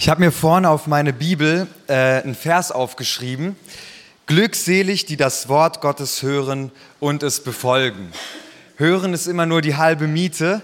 Ich 0.00 0.08
habe 0.08 0.20
mir 0.20 0.30
vorne 0.30 0.70
auf 0.70 0.86
meine 0.86 1.12
Bibel 1.12 1.66
äh, 1.88 1.92
einen 1.92 2.36
Vers 2.36 2.70
aufgeschrieben. 2.70 3.56
Glückselig, 4.26 5.06
die 5.06 5.16
das 5.16 5.48
Wort 5.48 5.80
Gottes 5.80 6.22
hören 6.22 6.70
und 7.00 7.24
es 7.24 7.42
befolgen. 7.42 8.12
Hören 8.76 9.12
ist 9.12 9.26
immer 9.26 9.44
nur 9.44 9.60
die 9.60 9.74
halbe 9.74 10.06
Miete, 10.06 10.62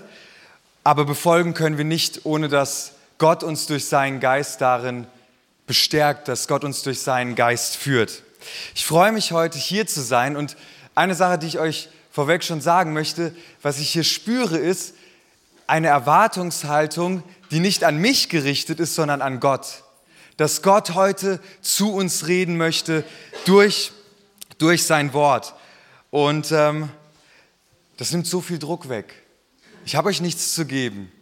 aber 0.84 1.04
befolgen 1.04 1.52
können 1.52 1.78
wir 1.78 1.84
nicht, 1.84 2.20
ohne 2.22 2.48
dass 2.48 2.92
Gott 3.18 3.42
uns 3.42 3.66
durch 3.66 3.86
seinen 3.86 4.20
Geist 4.20 4.60
darin 4.60 5.04
bestärkt, 5.66 6.28
dass 6.28 6.46
Gott 6.46 6.62
uns 6.62 6.84
durch 6.84 7.00
seinen 7.00 7.34
Geist 7.34 7.74
führt. 7.74 8.22
Ich 8.76 8.86
freue 8.86 9.10
mich 9.10 9.32
heute 9.32 9.58
hier 9.58 9.88
zu 9.88 10.00
sein 10.00 10.36
und 10.36 10.56
eine 10.94 11.16
Sache, 11.16 11.38
die 11.38 11.48
ich 11.48 11.58
euch 11.58 11.88
vorweg 12.12 12.44
schon 12.44 12.60
sagen 12.60 12.92
möchte, 12.92 13.34
was 13.62 13.80
ich 13.80 13.90
hier 13.90 14.04
spüre, 14.04 14.58
ist 14.58 14.94
eine 15.66 15.88
Erwartungshaltung, 15.88 17.22
die 17.50 17.60
nicht 17.60 17.84
an 17.84 17.98
mich 17.98 18.28
gerichtet 18.28 18.80
ist, 18.80 18.94
sondern 18.94 19.22
an 19.22 19.40
Gott. 19.40 19.84
Dass 20.36 20.62
Gott 20.62 20.94
heute 20.94 21.40
zu 21.60 21.92
uns 21.92 22.26
reden 22.26 22.56
möchte 22.56 23.04
durch, 23.44 23.92
durch 24.58 24.84
sein 24.84 25.12
Wort. 25.12 25.54
Und 26.10 26.52
ähm, 26.52 26.90
das 27.96 28.12
nimmt 28.12 28.26
so 28.26 28.40
viel 28.40 28.58
Druck 28.58 28.88
weg. 28.88 29.14
Ich 29.84 29.96
habe 29.96 30.08
euch 30.08 30.20
nichts 30.20 30.54
zu 30.54 30.66
geben, 30.66 31.12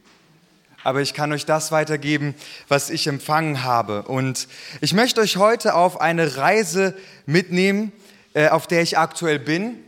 aber 0.85 1.01
ich 1.01 1.15
kann 1.15 1.33
euch 1.33 1.45
das 1.45 1.73
weitergeben, 1.73 2.35
was 2.69 2.91
ich 2.91 3.07
empfangen 3.07 3.65
habe. 3.65 4.03
Und 4.03 4.49
ich 4.81 4.95
möchte 4.95 5.21
euch 5.21 5.37
heute 5.37 5.75
auf 5.75 6.01
eine 6.01 6.37
Reise 6.37 6.97
mitnehmen, 7.27 7.93
äh, 8.35 8.49
auf 8.49 8.67
der 8.67 8.83
ich 8.83 8.99
aktuell 8.99 9.39
bin. 9.39 9.79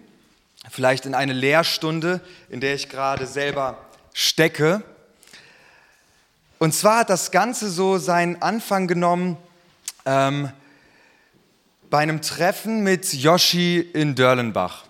Vielleicht 0.71 1.07
in 1.07 1.15
eine 1.15 1.33
Lehrstunde, 1.33 2.21
in 2.49 2.61
der 2.61 2.75
ich 2.75 2.89
gerade 2.89 3.27
selber 3.27 3.79
stecke. 4.15 4.83
Und 6.59 6.73
zwar 6.73 7.01
hat 7.01 7.11
das 7.11 7.31
Ganze 7.31 7.69
so 7.69 7.99
seinen 7.99 8.41
Anfang 8.41 8.87
genommen 8.87 9.37
ähm, 10.07 10.51
bei 11.91 11.99
einem 11.99 12.23
Treffen 12.23 12.83
mit 12.83 13.13
Yoshi 13.13 13.81
in 13.81 14.15
Dörlenbach. 14.15 14.85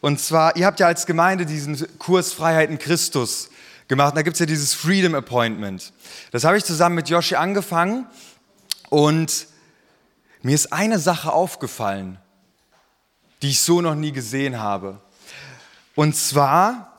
Und 0.00 0.20
zwar, 0.20 0.56
ihr 0.56 0.66
habt 0.66 0.80
ja 0.80 0.86
als 0.86 1.06
Gemeinde 1.06 1.46
diesen 1.46 1.98
Kurs 1.98 2.32
Freiheit 2.32 2.68
in 2.68 2.78
Christus 2.78 3.48
gemacht. 3.88 4.10
Und 4.10 4.16
da 4.16 4.22
gibt 4.22 4.34
es 4.34 4.40
ja 4.40 4.46
dieses 4.46 4.74
Freedom 4.74 5.14
Appointment. 5.14 5.92
Das 6.30 6.44
habe 6.44 6.58
ich 6.58 6.64
zusammen 6.64 6.94
mit 6.94 7.08
Yoshi 7.08 7.36
angefangen 7.36 8.06
und 8.90 9.46
mir 10.42 10.54
ist 10.54 10.72
eine 10.72 10.98
Sache 10.98 11.32
aufgefallen, 11.32 12.18
die 13.42 13.50
ich 13.50 13.60
so 13.60 13.80
noch 13.80 13.94
nie 13.94 14.12
gesehen 14.12 14.60
habe. 14.60 15.00
Und 15.94 16.14
zwar, 16.14 16.97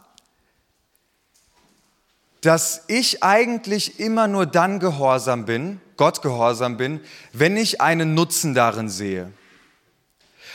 dass 2.42 2.84
ich 2.88 3.24
eigentlich 3.24 4.00
immer 4.00 4.28
nur 4.28 4.46
dann 4.46 4.80
gehorsam 4.80 5.46
bin, 5.46 5.82
Gott 5.98 6.22
gehorsam 6.22 6.78
bin, 6.78 7.02
wenn 7.34 7.58
ich 7.58 7.82
einen 7.82 8.14
Nutzen 8.14 8.54
darin 8.54 8.90
sehe. 8.90 9.32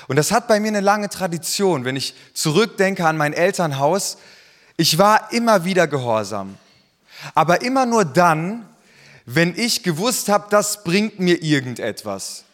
Und 0.08 0.16
das 0.16 0.32
hat 0.32 0.48
bei 0.48 0.60
mir 0.60 0.68
eine 0.68 0.80
lange 0.80 1.08
Tradition. 1.08 1.84
Wenn 1.84 1.96
ich 1.96 2.14
zurückdenke 2.34 3.06
an 3.06 3.16
mein 3.16 3.32
Elternhaus, 3.32 4.18
ich 4.76 4.98
war 4.98 5.32
immer 5.32 5.64
wieder 5.64 5.86
gehorsam. 5.86 6.58
Aber 7.34 7.62
immer 7.62 7.86
nur 7.86 8.04
dann, 8.04 8.68
wenn 9.24 9.56
ich 9.56 9.82
gewusst 9.82 10.28
habe, 10.28 10.46
das 10.50 10.84
bringt 10.84 11.20
mir 11.20 11.42
irgendetwas. 11.42 12.44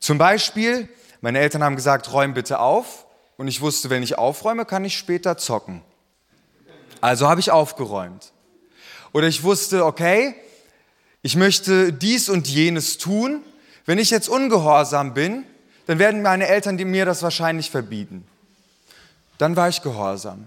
Zum 0.00 0.18
Beispiel, 0.18 0.88
meine 1.20 1.38
Eltern 1.38 1.62
haben 1.62 1.76
gesagt, 1.76 2.12
räum 2.12 2.34
bitte 2.34 2.58
auf. 2.58 3.06
Und 3.36 3.48
ich 3.48 3.60
wusste, 3.60 3.88
wenn 3.88 4.02
ich 4.02 4.18
aufräume, 4.18 4.66
kann 4.66 4.84
ich 4.84 4.98
später 4.98 5.38
zocken. 5.38 5.82
Also 7.00 7.28
habe 7.28 7.40
ich 7.40 7.50
aufgeräumt. 7.50 8.32
Oder 9.12 9.26
ich 9.26 9.42
wusste, 9.42 9.84
okay, 9.84 10.34
ich 11.22 11.36
möchte 11.36 11.92
dies 11.92 12.28
und 12.28 12.48
jenes 12.48 12.98
tun. 12.98 13.42
Wenn 13.86 13.98
ich 13.98 14.10
jetzt 14.10 14.28
ungehorsam 14.28 15.14
bin, 15.14 15.44
dann 15.86 15.98
werden 15.98 16.22
meine 16.22 16.46
Eltern 16.46 16.76
mir 16.76 17.04
das 17.04 17.22
wahrscheinlich 17.22 17.70
verbieten. 17.70 18.24
Dann 19.38 19.56
war 19.56 19.68
ich 19.68 19.82
gehorsam. 19.82 20.46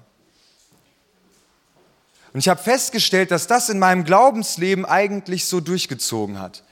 Und 2.33 2.39
ich 2.39 2.49
habe 2.49 2.61
festgestellt, 2.61 3.29
dass 3.31 3.45
das 3.47 3.69
in 3.69 3.77
meinem 3.77 4.05
Glaubensleben 4.05 4.85
eigentlich 4.85 5.45
so 5.45 5.59
durchgezogen 5.59 6.39
hat. 6.39 6.63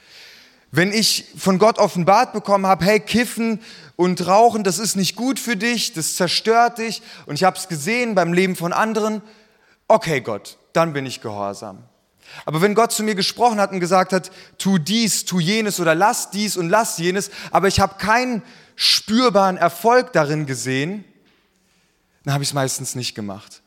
Wenn 0.72 0.94
ich 0.94 1.26
von 1.38 1.60
Gott 1.60 1.78
offenbart 1.78 2.34
bekommen 2.34 2.66
habe, 2.66 2.86
hey, 2.86 3.00
kiffen 3.00 3.60
und 3.98 4.26
rauchen, 4.26 4.64
das 4.64 4.80
ist 4.80 4.96
nicht 4.96 5.16
gut 5.16 5.38
für 5.38 5.58
dich, 5.58 5.94
das 5.94 6.16
zerstört 6.16 6.78
dich, 6.78 7.02
und 7.26 7.36
ich 7.36 7.44
habe 7.44 7.58
es 7.58 7.68
gesehen 7.68 8.16
beim 8.16 8.34
Leben 8.34 8.56
von 8.56 8.72
anderen, 8.72 9.22
okay 9.92 10.22
Gott, 10.22 10.58
dann 10.74 10.94
bin 10.94 11.06
ich 11.06 11.22
gehorsam. 11.22 11.84
Aber 12.46 12.62
wenn 12.62 12.76
Gott 12.76 12.94
zu 12.94 13.04
mir 13.04 13.16
gesprochen 13.16 13.60
hat 13.60 13.72
und 13.72 13.82
gesagt 13.82 14.14
hat, 14.14 14.32
tu 14.58 14.78
dies, 14.78 15.26
tu 15.26 15.40
jenes 15.40 15.80
oder 15.80 15.96
lass 15.96 16.32
dies 16.32 16.56
und 16.56 16.70
lass 16.70 16.98
jenes, 16.98 17.30
aber 17.52 17.68
ich 17.68 17.80
habe 17.80 17.96
keinen 17.96 18.42
spürbaren 18.76 19.58
Erfolg 19.58 20.14
darin 20.14 20.46
gesehen, 20.46 21.04
dann 22.24 22.34
habe 22.34 22.44
ich 22.44 22.50
es 22.50 22.54
meistens 22.54 22.96
nicht 22.96 23.16
gemacht. 23.16 23.62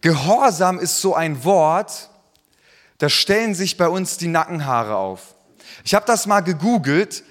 Gehorsam 0.00 0.78
ist 0.78 1.00
so 1.00 1.14
ein 1.14 1.44
Wort, 1.44 2.08
da 2.98 3.08
stellen 3.08 3.54
sich 3.54 3.76
bei 3.76 3.88
uns 3.88 4.16
die 4.16 4.28
Nackenhaare 4.28 4.96
auf. 4.96 5.34
Ich 5.84 5.94
habe 5.94 6.06
das 6.06 6.26
mal 6.26 6.40
gegoogelt 6.40 7.24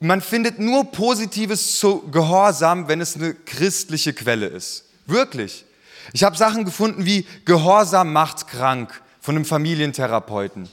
man 0.00 0.22
findet 0.22 0.58
nur 0.58 0.90
Positives 0.90 1.78
zu 1.78 2.00
Gehorsam, 2.10 2.88
wenn 2.88 3.02
es 3.02 3.16
eine 3.16 3.34
christliche 3.34 4.14
Quelle 4.14 4.46
ist. 4.46 4.86
Wirklich. 5.06 5.66
Ich 6.14 6.24
habe 6.24 6.36
Sachen 6.36 6.64
gefunden 6.64 7.04
wie 7.04 7.26
Gehorsam 7.44 8.12
macht 8.12 8.48
krank 8.48 9.02
von 9.20 9.36
einem 9.36 9.44
Familientherapeuten. 9.44 10.68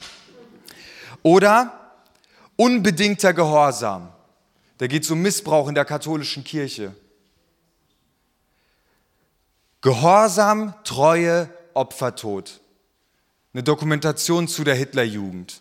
Oder 1.22 1.92
unbedingter 2.56 3.34
Gehorsam. 3.34 4.08
Da 4.78 4.86
geht 4.86 5.04
es 5.04 5.10
um 5.10 5.20
Missbrauch 5.20 5.68
in 5.68 5.74
der 5.74 5.84
katholischen 5.84 6.42
Kirche. 6.42 6.94
Gehorsam, 9.82 10.72
Treue, 10.84 11.50
Opfertod. 11.74 12.60
Eine 13.52 13.62
Dokumentation 13.62 14.48
zu 14.48 14.64
der 14.64 14.74
Hitlerjugend. 14.74 15.60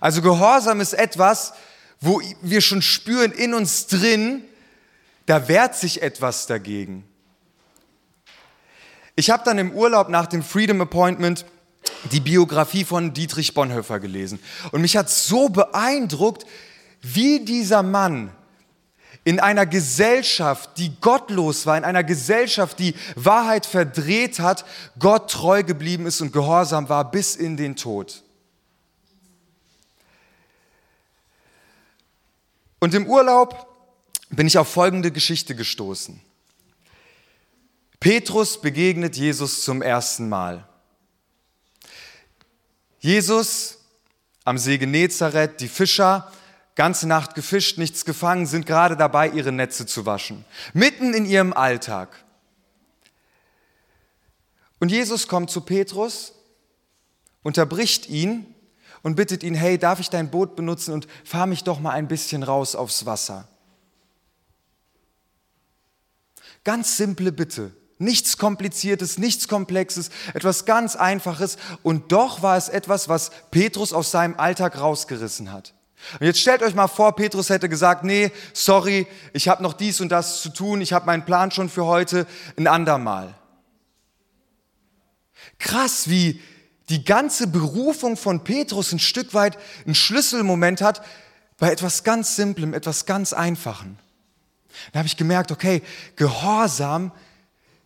Also 0.00 0.20
Gehorsam 0.20 0.80
ist 0.80 0.94
etwas, 0.94 1.52
wo 2.00 2.20
wir 2.42 2.60
schon 2.60 2.82
spüren 2.82 3.32
in 3.32 3.54
uns 3.54 3.86
drin, 3.86 4.42
da 5.26 5.48
wehrt 5.48 5.76
sich 5.76 6.02
etwas 6.02 6.46
dagegen. 6.46 7.04
Ich 9.16 9.30
habe 9.30 9.44
dann 9.44 9.58
im 9.58 9.72
Urlaub 9.72 10.08
nach 10.08 10.26
dem 10.26 10.42
Freedom 10.42 10.80
Appointment 10.80 11.44
die 12.10 12.20
Biografie 12.20 12.84
von 12.84 13.12
Dietrich 13.12 13.52
Bonhoeffer 13.52 14.00
gelesen. 14.00 14.38
Und 14.72 14.80
mich 14.80 14.96
hat 14.96 15.10
so 15.10 15.48
beeindruckt, 15.48 16.46
wie 17.02 17.44
dieser 17.44 17.82
Mann 17.82 18.32
in 19.24 19.38
einer 19.38 19.66
Gesellschaft, 19.66 20.70
die 20.78 20.98
gottlos 21.00 21.66
war, 21.66 21.76
in 21.76 21.84
einer 21.84 22.04
Gesellschaft, 22.04 22.78
die 22.78 22.94
Wahrheit 23.16 23.66
verdreht 23.66 24.40
hat, 24.40 24.64
Gott 24.98 25.30
treu 25.30 25.62
geblieben 25.62 26.06
ist 26.06 26.22
und 26.22 26.32
gehorsam 26.32 26.88
war 26.88 27.10
bis 27.10 27.36
in 27.36 27.56
den 27.56 27.76
Tod. 27.76 28.22
Und 32.80 32.94
im 32.94 33.06
Urlaub 33.06 33.68
bin 34.30 34.46
ich 34.46 34.58
auf 34.58 34.68
folgende 34.68 35.10
Geschichte 35.12 35.54
gestoßen. 35.54 36.20
Petrus 38.00 38.60
begegnet 38.60 39.16
Jesus 39.16 39.62
zum 39.62 39.82
ersten 39.82 40.28
Mal. 40.28 40.66
Jesus 42.98 43.78
am 44.44 44.56
See 44.56 44.78
Genezareth, 44.78 45.60
die 45.60 45.68
Fischer, 45.68 46.32
ganze 46.74 47.06
Nacht 47.06 47.34
gefischt, 47.34 47.76
nichts 47.76 48.06
gefangen, 48.06 48.46
sind 48.46 48.64
gerade 48.64 48.96
dabei, 48.96 49.28
ihre 49.28 49.52
Netze 49.52 49.84
zu 49.84 50.06
waschen. 50.06 50.46
Mitten 50.72 51.12
in 51.12 51.26
ihrem 51.26 51.52
Alltag. 51.52 52.24
Und 54.78 54.90
Jesus 54.90 55.28
kommt 55.28 55.50
zu 55.50 55.60
Petrus, 55.60 56.32
unterbricht 57.42 58.08
ihn 58.08 58.54
und 59.02 59.16
bittet 59.16 59.42
ihn, 59.42 59.54
hey, 59.54 59.78
darf 59.78 60.00
ich 60.00 60.10
dein 60.10 60.30
Boot 60.30 60.56
benutzen 60.56 60.92
und 60.92 61.06
fahr 61.24 61.46
mich 61.46 61.64
doch 61.64 61.80
mal 61.80 61.92
ein 61.92 62.08
bisschen 62.08 62.42
raus 62.42 62.74
aufs 62.74 63.06
Wasser. 63.06 63.48
Ganz 66.64 66.96
simple 66.96 67.32
Bitte. 67.32 67.72
Nichts 67.98 68.38
Kompliziertes, 68.38 69.18
nichts 69.18 69.46
Komplexes, 69.46 70.08
etwas 70.32 70.64
ganz 70.64 70.96
Einfaches. 70.96 71.58
Und 71.82 72.12
doch 72.12 72.42
war 72.42 72.56
es 72.56 72.70
etwas, 72.70 73.10
was 73.10 73.30
Petrus 73.50 73.92
aus 73.92 74.10
seinem 74.10 74.38
Alltag 74.38 74.78
rausgerissen 74.78 75.52
hat. 75.52 75.74
Und 76.18 76.26
jetzt 76.26 76.40
stellt 76.40 76.62
euch 76.62 76.74
mal 76.74 76.88
vor, 76.88 77.14
Petrus 77.14 77.50
hätte 77.50 77.68
gesagt, 77.68 78.04
nee, 78.04 78.32
sorry, 78.54 79.06
ich 79.34 79.48
habe 79.48 79.62
noch 79.62 79.74
dies 79.74 80.00
und 80.00 80.08
das 80.08 80.40
zu 80.40 80.48
tun, 80.48 80.80
ich 80.80 80.94
habe 80.94 81.04
meinen 81.04 81.26
Plan 81.26 81.50
schon 81.50 81.68
für 81.68 81.84
heute, 81.84 82.26
ein 82.56 82.66
andermal. 82.66 83.34
Krass, 85.58 86.08
wie, 86.08 86.40
die 86.90 87.04
ganze 87.04 87.46
Berufung 87.46 88.16
von 88.16 88.44
Petrus 88.44 88.92
ein 88.92 88.98
Stück 88.98 89.32
weit 89.32 89.56
einen 89.86 89.94
Schlüsselmoment 89.94 90.82
hat 90.82 91.02
bei 91.56 91.70
etwas 91.70 92.04
ganz 92.04 92.36
Simplem, 92.36 92.74
etwas 92.74 93.06
ganz 93.06 93.32
Einfachen. 93.32 93.98
Da 94.92 94.98
habe 94.98 95.06
ich 95.06 95.16
gemerkt, 95.16 95.52
okay, 95.52 95.82
Gehorsam 96.16 97.12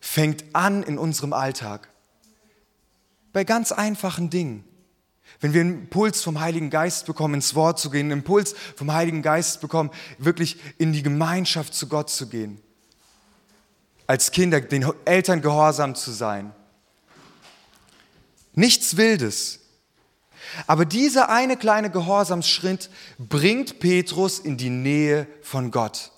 fängt 0.00 0.44
an 0.54 0.82
in 0.82 0.98
unserem 0.98 1.32
Alltag. 1.32 1.88
bei 3.32 3.42
ganz 3.42 3.72
einfachen 3.72 4.30
Dingen. 4.30 4.62
Wenn 5.40 5.52
wir 5.52 5.60
einen 5.60 5.80
Impuls 5.80 6.22
vom 6.22 6.38
Heiligen 6.38 6.70
Geist 6.70 7.04
bekommen, 7.06 7.34
ins 7.34 7.56
Wort 7.56 7.80
zu 7.80 7.90
gehen, 7.90 8.06
einen 8.06 8.20
Impuls 8.20 8.54
vom 8.76 8.92
Heiligen 8.92 9.22
Geist 9.22 9.60
bekommen, 9.60 9.90
wirklich 10.18 10.56
in 10.78 10.92
die 10.92 11.02
Gemeinschaft 11.02 11.74
zu 11.74 11.88
Gott 11.88 12.10
zu 12.10 12.28
gehen. 12.28 12.60
Als 14.06 14.30
Kinder 14.30 14.60
den 14.60 14.86
Eltern 15.04 15.42
gehorsam 15.42 15.96
zu 15.96 16.12
sein. 16.12 16.54
Nichts 18.54 18.96
Wildes. 18.96 19.60
Aber 20.66 20.84
dieser 20.84 21.28
eine 21.30 21.56
kleine 21.56 21.90
Gehorsamsschritt 21.90 22.90
bringt 23.18 23.80
Petrus 23.80 24.38
in 24.38 24.56
die 24.56 24.70
Nähe 24.70 25.26
von 25.42 25.70
Gott. 25.70 26.12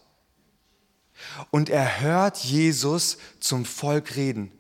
Und 1.50 1.71
er 1.71 2.00
hört 2.00 2.38
Jesus 2.38 3.19
zum 3.41 3.65
Volk 3.65 4.17
reden. 4.17 4.53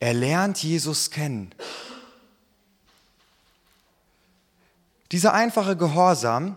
Er 0.00 0.14
lernt 0.14 0.62
Jesus 0.62 1.10
kennen. 1.10 1.54
Dieser 5.12 5.32
einfache 5.34 5.76
Gehorsam 5.76 6.56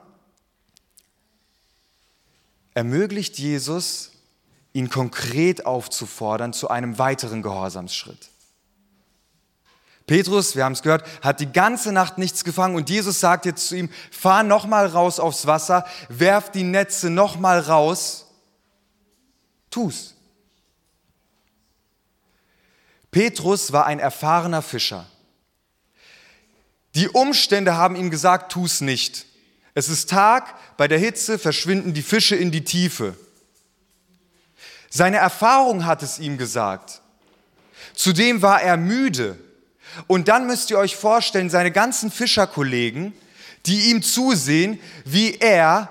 ermöglicht 2.74 3.38
Jesus, 3.38 4.12
ihn 4.74 4.90
konkret 4.90 5.66
aufzufordern 5.66 6.54
zu 6.54 6.70
einem 6.70 6.98
weiteren 6.98 7.42
Gehorsamsschritt. 7.42 8.30
Petrus, 10.08 10.56
wir 10.56 10.64
haben 10.64 10.74
es 10.74 10.84
gehört, 10.84 11.04
hat 11.24 11.40
die 11.40 11.52
ganze 11.52 11.92
Nacht 11.92 12.18
nichts 12.18 12.44
gefangen 12.44 12.76
und 12.76 12.90
Jesus 12.90 13.20
sagt 13.20 13.46
jetzt 13.46 13.68
zu 13.68 13.76
ihm, 13.76 13.90
fahr 14.12 14.44
nochmal 14.44 14.86
raus 14.86 15.20
aufs 15.20 15.48
Wasser, 15.48 15.86
werf 16.10 16.52
die 16.52 16.64
Netze 16.64 17.10
nochmal 17.10 17.60
raus, 17.60 18.28
tu's. 19.72 20.14
Petrus 23.10 23.72
war 23.72 23.86
ein 23.86 24.00
erfahrener 24.00 24.62
Fischer. 24.62 25.06
Die 26.96 27.10
Umstände 27.10 27.76
haben 27.76 27.96
ihm 27.96 28.10
gesagt, 28.10 28.52
tu's 28.52 28.82
nicht. 28.82 29.26
Es 29.74 29.90
ist 29.90 30.10
Tag, 30.10 30.54
bei 30.78 30.88
der 30.88 31.00
Hitze 31.00 31.40
verschwinden 31.40 31.94
die 31.94 32.02
Fische 32.02 32.36
in 32.36 32.52
die 32.52 32.64
Tiefe. 32.64 33.18
Seine 34.90 35.18
Erfahrung 35.18 35.86
hat 35.86 36.04
es 36.04 36.20
ihm 36.20 36.38
gesagt. 36.38 37.02
Zudem 37.94 38.42
war 38.42 38.62
er 38.62 38.78
müde. 38.78 39.38
Und 40.08 40.28
dann 40.28 40.48
müsst 40.48 40.72
ihr 40.72 40.78
euch 40.78 40.96
vorstellen, 40.96 41.50
seine 41.50 41.72
ganzen 41.72 42.12
Fischerkollegen, 42.12 43.14
die 43.66 43.90
ihm 43.90 44.04
zusehen, 44.04 44.80
wie 45.06 45.36
er 45.36 45.90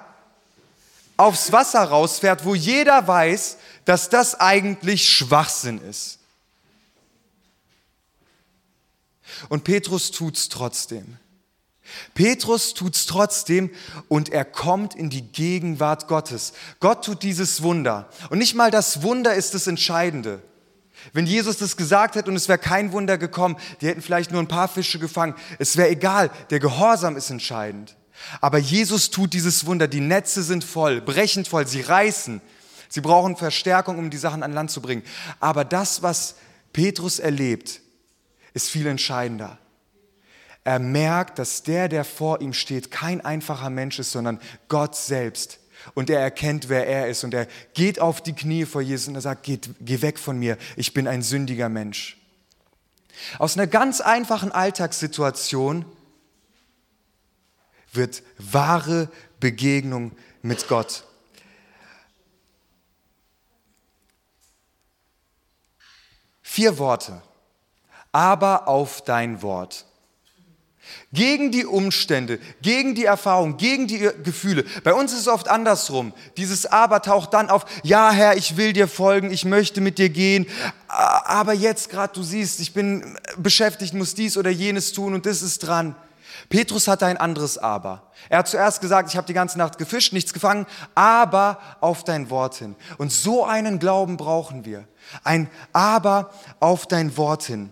aufs 1.17 1.53
Wasser 1.53 1.83
rausfährt, 1.83 2.45
wo 2.45 2.55
jeder 2.55 3.07
weiß, 3.07 3.59
dass 3.85 4.09
das 4.09 4.41
eigentlich 4.41 5.09
Schwachsinn 5.09 5.81
ist. 5.81 6.19
Und 9.49 9.65
Petrus 9.65 10.11
tut's 10.11 10.49
trotzdem. 10.49 11.19
Petrus 12.15 12.75
tut's 12.75 13.07
trotzdem 13.07 13.71
und 14.09 14.31
er 14.31 14.45
kommt 14.45 14.95
in 14.95 15.11
die 15.11 15.23
Gegenwart 15.23 16.09
Gottes. 16.09 16.53
Gott 16.81 17.05
tut 17.05 17.23
dieses 17.23 17.63
Wunder. 17.63 18.09
Und 18.31 18.39
nicht 18.39 18.55
mal 18.55 18.71
das 18.71 19.03
Wunder 19.03 19.35
ist 19.35 19.55
das 19.55 19.67
Entscheidende. 19.67 20.43
Wenn 21.13 21.27
Jesus 21.27 21.59
das 21.59 21.77
gesagt 21.77 22.15
hätte 22.15 22.31
und 22.31 22.37
es 22.37 22.49
wäre 22.49 22.59
kein 22.59 22.93
Wunder 22.93 23.19
gekommen, 23.19 23.57
die 23.81 23.89
hätten 23.89 24.03
vielleicht 24.03 24.31
nur 24.31 24.41
ein 24.41 24.49
paar 24.49 24.69
Fische 24.69 24.99
gefangen. 24.99 25.35
Es 25.59 25.77
wäre 25.77 25.91
egal, 25.91 26.31
der 26.51 26.61
Gehorsam 26.61 27.17
ist 27.17 27.31
entscheidend. 27.31 27.97
Aber 28.41 28.59
Jesus 28.59 29.11
tut 29.11 29.33
dieses 29.33 29.67
Wunder. 29.67 29.89
Die 29.89 30.01
Netze 30.01 30.43
sind 30.43 30.65
voll, 30.65 31.01
brechend 31.01 31.49
voll, 31.49 31.67
sie 31.67 31.83
reißen. 31.83 32.41
Sie 32.89 33.01
brauchen 33.01 33.37
Verstärkung, 33.37 33.99
um 33.99 34.11
die 34.11 34.17
Sachen 34.17 34.43
an 34.43 34.53
Land 34.53 34.71
zu 34.71 34.81
bringen. 34.81 35.03
Aber 35.41 35.65
das, 35.65 36.03
was 36.03 36.37
Petrus 36.73 37.19
erlebt, 37.19 37.81
ist 38.53 38.71
viel 38.71 38.87
entscheidender. 38.87 39.59
Er 40.63 40.79
merkt, 40.79 41.39
dass 41.39 41.63
der, 41.63 41.89
der 41.89 42.05
vor 42.05 42.41
ihm 42.41 42.55
steht, 42.55 42.91
kein 42.91 43.21
einfacher 43.21 43.69
Mensch 43.69 43.99
ist, 43.99 44.13
sondern 44.13 44.41
Gott 44.69 44.97
selbst. 44.97 45.59
Und 45.93 46.09
er 46.09 46.21
erkennt, 46.21 46.71
wer 46.71 46.87
er 46.87 47.09
ist. 47.09 47.25
Und 47.25 47.35
er 47.35 47.47
geht 47.75 48.01
auf 48.01 48.23
die 48.23 48.33
Knie 48.33 48.65
vor 48.65 48.81
Jesus 48.81 49.09
und 49.09 49.15
er 49.17 49.21
sagt, 49.21 49.43
Geht, 49.43 49.69
geh 49.81 50.01
weg 50.01 50.19
von 50.19 50.39
mir, 50.39 50.57
ich 50.77 50.95
bin 50.95 51.07
ein 51.07 51.23
sündiger 51.23 51.69
Mensch. 51.69 52.17
Aus 53.39 53.57
einer 53.57 53.67
ganz 53.67 54.01
einfachen 54.01 54.51
Alltagssituation 54.51 55.85
wird 57.93 58.23
wahre 58.39 59.09
Begegnung 59.39 60.13
mit 60.43 60.67
Gott. 60.69 61.05
Vier 66.43 66.79
Worte 66.79 67.23
aber 68.15 68.69
auf 68.69 69.03
dein 69.03 69.43
Wort. 69.43 69.87
Gegen 71.13 71.53
die 71.53 71.65
Umstände, 71.65 72.39
gegen 72.61 72.95
die 72.95 73.05
Erfahrung, 73.05 73.57
gegen 73.57 73.87
die 73.87 74.11
Gefühle. 74.23 74.65
Bei 74.83 74.95
uns 74.95 75.13
ist 75.13 75.21
es 75.21 75.29
oft 75.29 75.49
andersrum. 75.49 76.13
Dieses 76.37 76.67
Aber 76.67 77.03
taucht 77.03 77.35
dann 77.35 77.51
auf, 77.51 77.65
ja 77.83 78.11
Herr, 78.11 78.37
ich 78.37 78.57
will 78.57 78.73
dir 78.73 78.89
folgen, 78.89 79.31
ich 79.31 79.45
möchte 79.45 79.81
mit 79.81 79.99
dir 79.99 80.09
gehen, 80.09 80.47
aber 80.89 81.53
jetzt 81.53 81.89
gerade, 81.91 82.13
du 82.13 82.23
siehst, 82.23 82.61
ich 82.61 82.75
bin 82.75 83.17
beschäftigt, 83.37 83.95
muss 83.95 84.15
dies 84.15 84.37
oder 84.37 84.51
jenes 84.51 84.93
tun 84.93 85.15
und 85.15 85.27
das 85.27 85.43
ist 85.43 85.61
dran. 85.61 85.95
Petrus 86.49 86.89
hatte 86.89 87.07
ein 87.07 87.17
anderes 87.17 87.59
Aber. 87.59 88.11
Er 88.29 88.39
hat 88.39 88.49
zuerst 88.49 88.81
gesagt, 88.81 89.09
ich 89.11 89.17
habe 89.17 89.27
die 89.27 89.35
ganze 89.35 89.59
Nacht 89.59 89.79
gefischt, 89.79 90.13
nichts 90.13 90.33
gefangen, 90.33 90.67
aber 90.95 91.59
auf 91.81 92.05
dein 92.05 92.31
Wort 92.31 92.57
hin. 92.57 92.75
Und 92.99 93.13
so 93.13 93.45
einen 93.45 93.79
Glauben 93.79 94.17
brauchen 94.17 94.65
wir. 94.65 94.87
Ein 95.23 95.49
Aber 95.73 96.31
auf 96.61 96.87
dein 96.87 97.17
Wort 97.17 97.45
hin. 97.45 97.71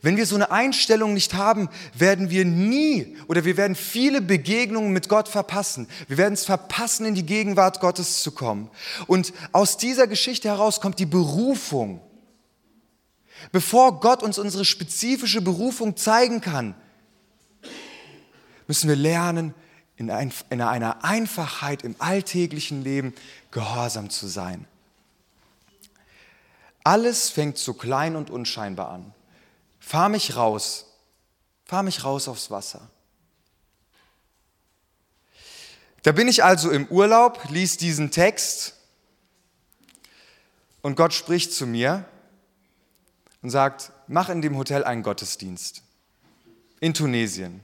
Wenn 0.00 0.16
wir 0.16 0.26
so 0.26 0.36
eine 0.36 0.50
Einstellung 0.50 1.14
nicht 1.14 1.34
haben, 1.34 1.68
werden 1.92 2.30
wir 2.30 2.44
nie 2.44 3.16
oder 3.26 3.44
wir 3.44 3.56
werden 3.56 3.74
viele 3.74 4.20
Begegnungen 4.20 4.92
mit 4.92 5.08
Gott 5.08 5.28
verpassen. 5.28 5.88
Wir 6.06 6.18
werden 6.18 6.34
es 6.34 6.44
verpassen, 6.44 7.04
in 7.06 7.14
die 7.14 7.26
Gegenwart 7.26 7.80
Gottes 7.80 8.22
zu 8.22 8.30
kommen. 8.30 8.70
Und 9.06 9.32
aus 9.52 9.76
dieser 9.76 10.06
Geschichte 10.06 10.48
heraus 10.48 10.80
kommt 10.80 11.00
die 11.00 11.06
Berufung. 11.06 12.00
Bevor 13.50 14.00
Gott 14.00 14.22
uns 14.22 14.38
unsere 14.38 14.64
spezifische 14.64 15.42
Berufung 15.42 15.96
zeigen 15.96 16.40
kann, 16.40 16.74
müssen 18.66 18.88
wir 18.88 18.96
lernen, 18.96 19.54
in, 19.96 20.10
einer 20.10 21.04
Einfachheit 21.04 21.82
im 21.82 21.96
alltäglichen 21.98 22.84
Leben 22.84 23.14
gehorsam 23.50 24.10
zu 24.10 24.28
sein. 24.28 24.64
Alles 26.84 27.30
fängt 27.30 27.58
so 27.58 27.74
klein 27.74 28.14
und 28.14 28.30
unscheinbar 28.30 28.90
an 28.90 29.12
fahr 29.88 30.10
mich 30.10 30.36
raus, 30.36 30.84
fahr 31.64 31.82
mich 31.82 32.04
raus 32.04 32.28
aufs 32.28 32.50
Wasser. 32.50 32.90
Da 36.02 36.12
bin 36.12 36.28
ich 36.28 36.44
also 36.44 36.70
im 36.70 36.86
Urlaub, 36.88 37.42
lies 37.48 37.78
diesen 37.78 38.10
Text 38.10 38.74
und 40.82 40.94
Gott 40.94 41.14
spricht 41.14 41.54
zu 41.54 41.66
mir 41.66 42.04
und 43.40 43.48
sagt, 43.48 43.90
mach 44.08 44.28
in 44.28 44.42
dem 44.42 44.58
Hotel 44.58 44.84
einen 44.84 45.02
Gottesdienst 45.02 45.82
in 46.80 46.92
Tunesien. 46.92 47.62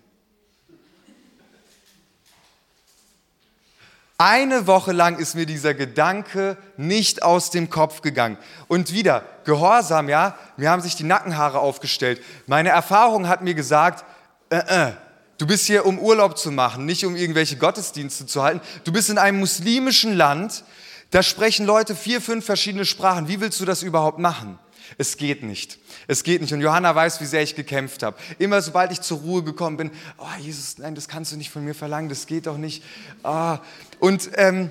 Eine 4.27 4.67
Woche 4.67 4.93
lang 4.93 5.19
ist 5.19 5.35
mir 5.35 5.45
dieser 5.45 5.75
Gedanke 5.75 6.57
nicht 6.79 7.23
aus 7.23 7.51
dem 7.51 7.69
Kopf 7.69 8.01
gegangen. 8.01 8.39
Und 8.69 8.91
wieder, 8.91 9.23
Gehorsam, 9.45 10.09
ja, 10.09 10.39
mir 10.57 10.71
haben 10.71 10.81
sich 10.81 10.97
die 10.97 11.05
Nackenhaare 11.05 11.59
aufgestellt. 11.59 12.23
Meine 12.47 12.71
Erfahrung 12.71 13.29
hat 13.29 13.43
mir 13.43 13.53
gesagt, 13.53 14.03
äh, 14.49 14.61
äh, 14.61 14.93
du 15.37 15.47
bist 15.47 15.67
hier, 15.67 15.85
um 15.85 15.99
Urlaub 15.99 16.39
zu 16.39 16.51
machen, 16.53 16.87
nicht 16.87 17.05
um 17.05 17.17
irgendwelche 17.17 17.59
Gottesdienste 17.59 18.25
zu 18.25 18.43
halten. 18.43 18.63
Du 18.85 18.93
bist 18.93 19.11
in 19.11 19.19
einem 19.19 19.41
muslimischen 19.41 20.17
Land, 20.17 20.65
da 21.11 21.23
sprechen 21.23 21.67
Leute 21.67 21.95
vier, 21.95 22.23
fünf 22.23 22.47
verschiedene 22.47 22.87
Sprachen. 22.87 23.29
Wie 23.29 23.43
willst 23.43 23.61
du 23.61 23.67
das 23.67 23.83
überhaupt 23.83 24.19
machen? 24.19 24.59
Es 24.97 25.17
geht 25.17 25.43
nicht. 25.43 25.79
Es 26.07 26.23
geht 26.23 26.41
nicht. 26.41 26.53
Und 26.53 26.61
Johanna 26.61 26.95
weiß, 26.95 27.21
wie 27.21 27.27
sehr 27.27 27.43
ich 27.43 27.55
gekämpft 27.55 28.03
habe. 28.03 28.17
Immer 28.39 28.63
sobald 28.63 28.93
ich 28.93 29.01
zur 29.01 29.19
Ruhe 29.19 29.43
gekommen 29.43 29.77
bin, 29.77 29.91
oh 30.19 30.41
Jesus, 30.41 30.79
nein, 30.79 30.95
das 30.95 31.09
kannst 31.09 31.33
du 31.33 31.37
nicht 31.37 31.51
von 31.51 31.65
mir 31.65 31.75
verlangen, 31.75 32.09
das 32.09 32.27
geht 32.27 32.47
doch 32.47 32.59
nicht. 32.59 32.83
Oh. 33.23 33.57
Und 33.99 34.31
ähm, 34.35 34.71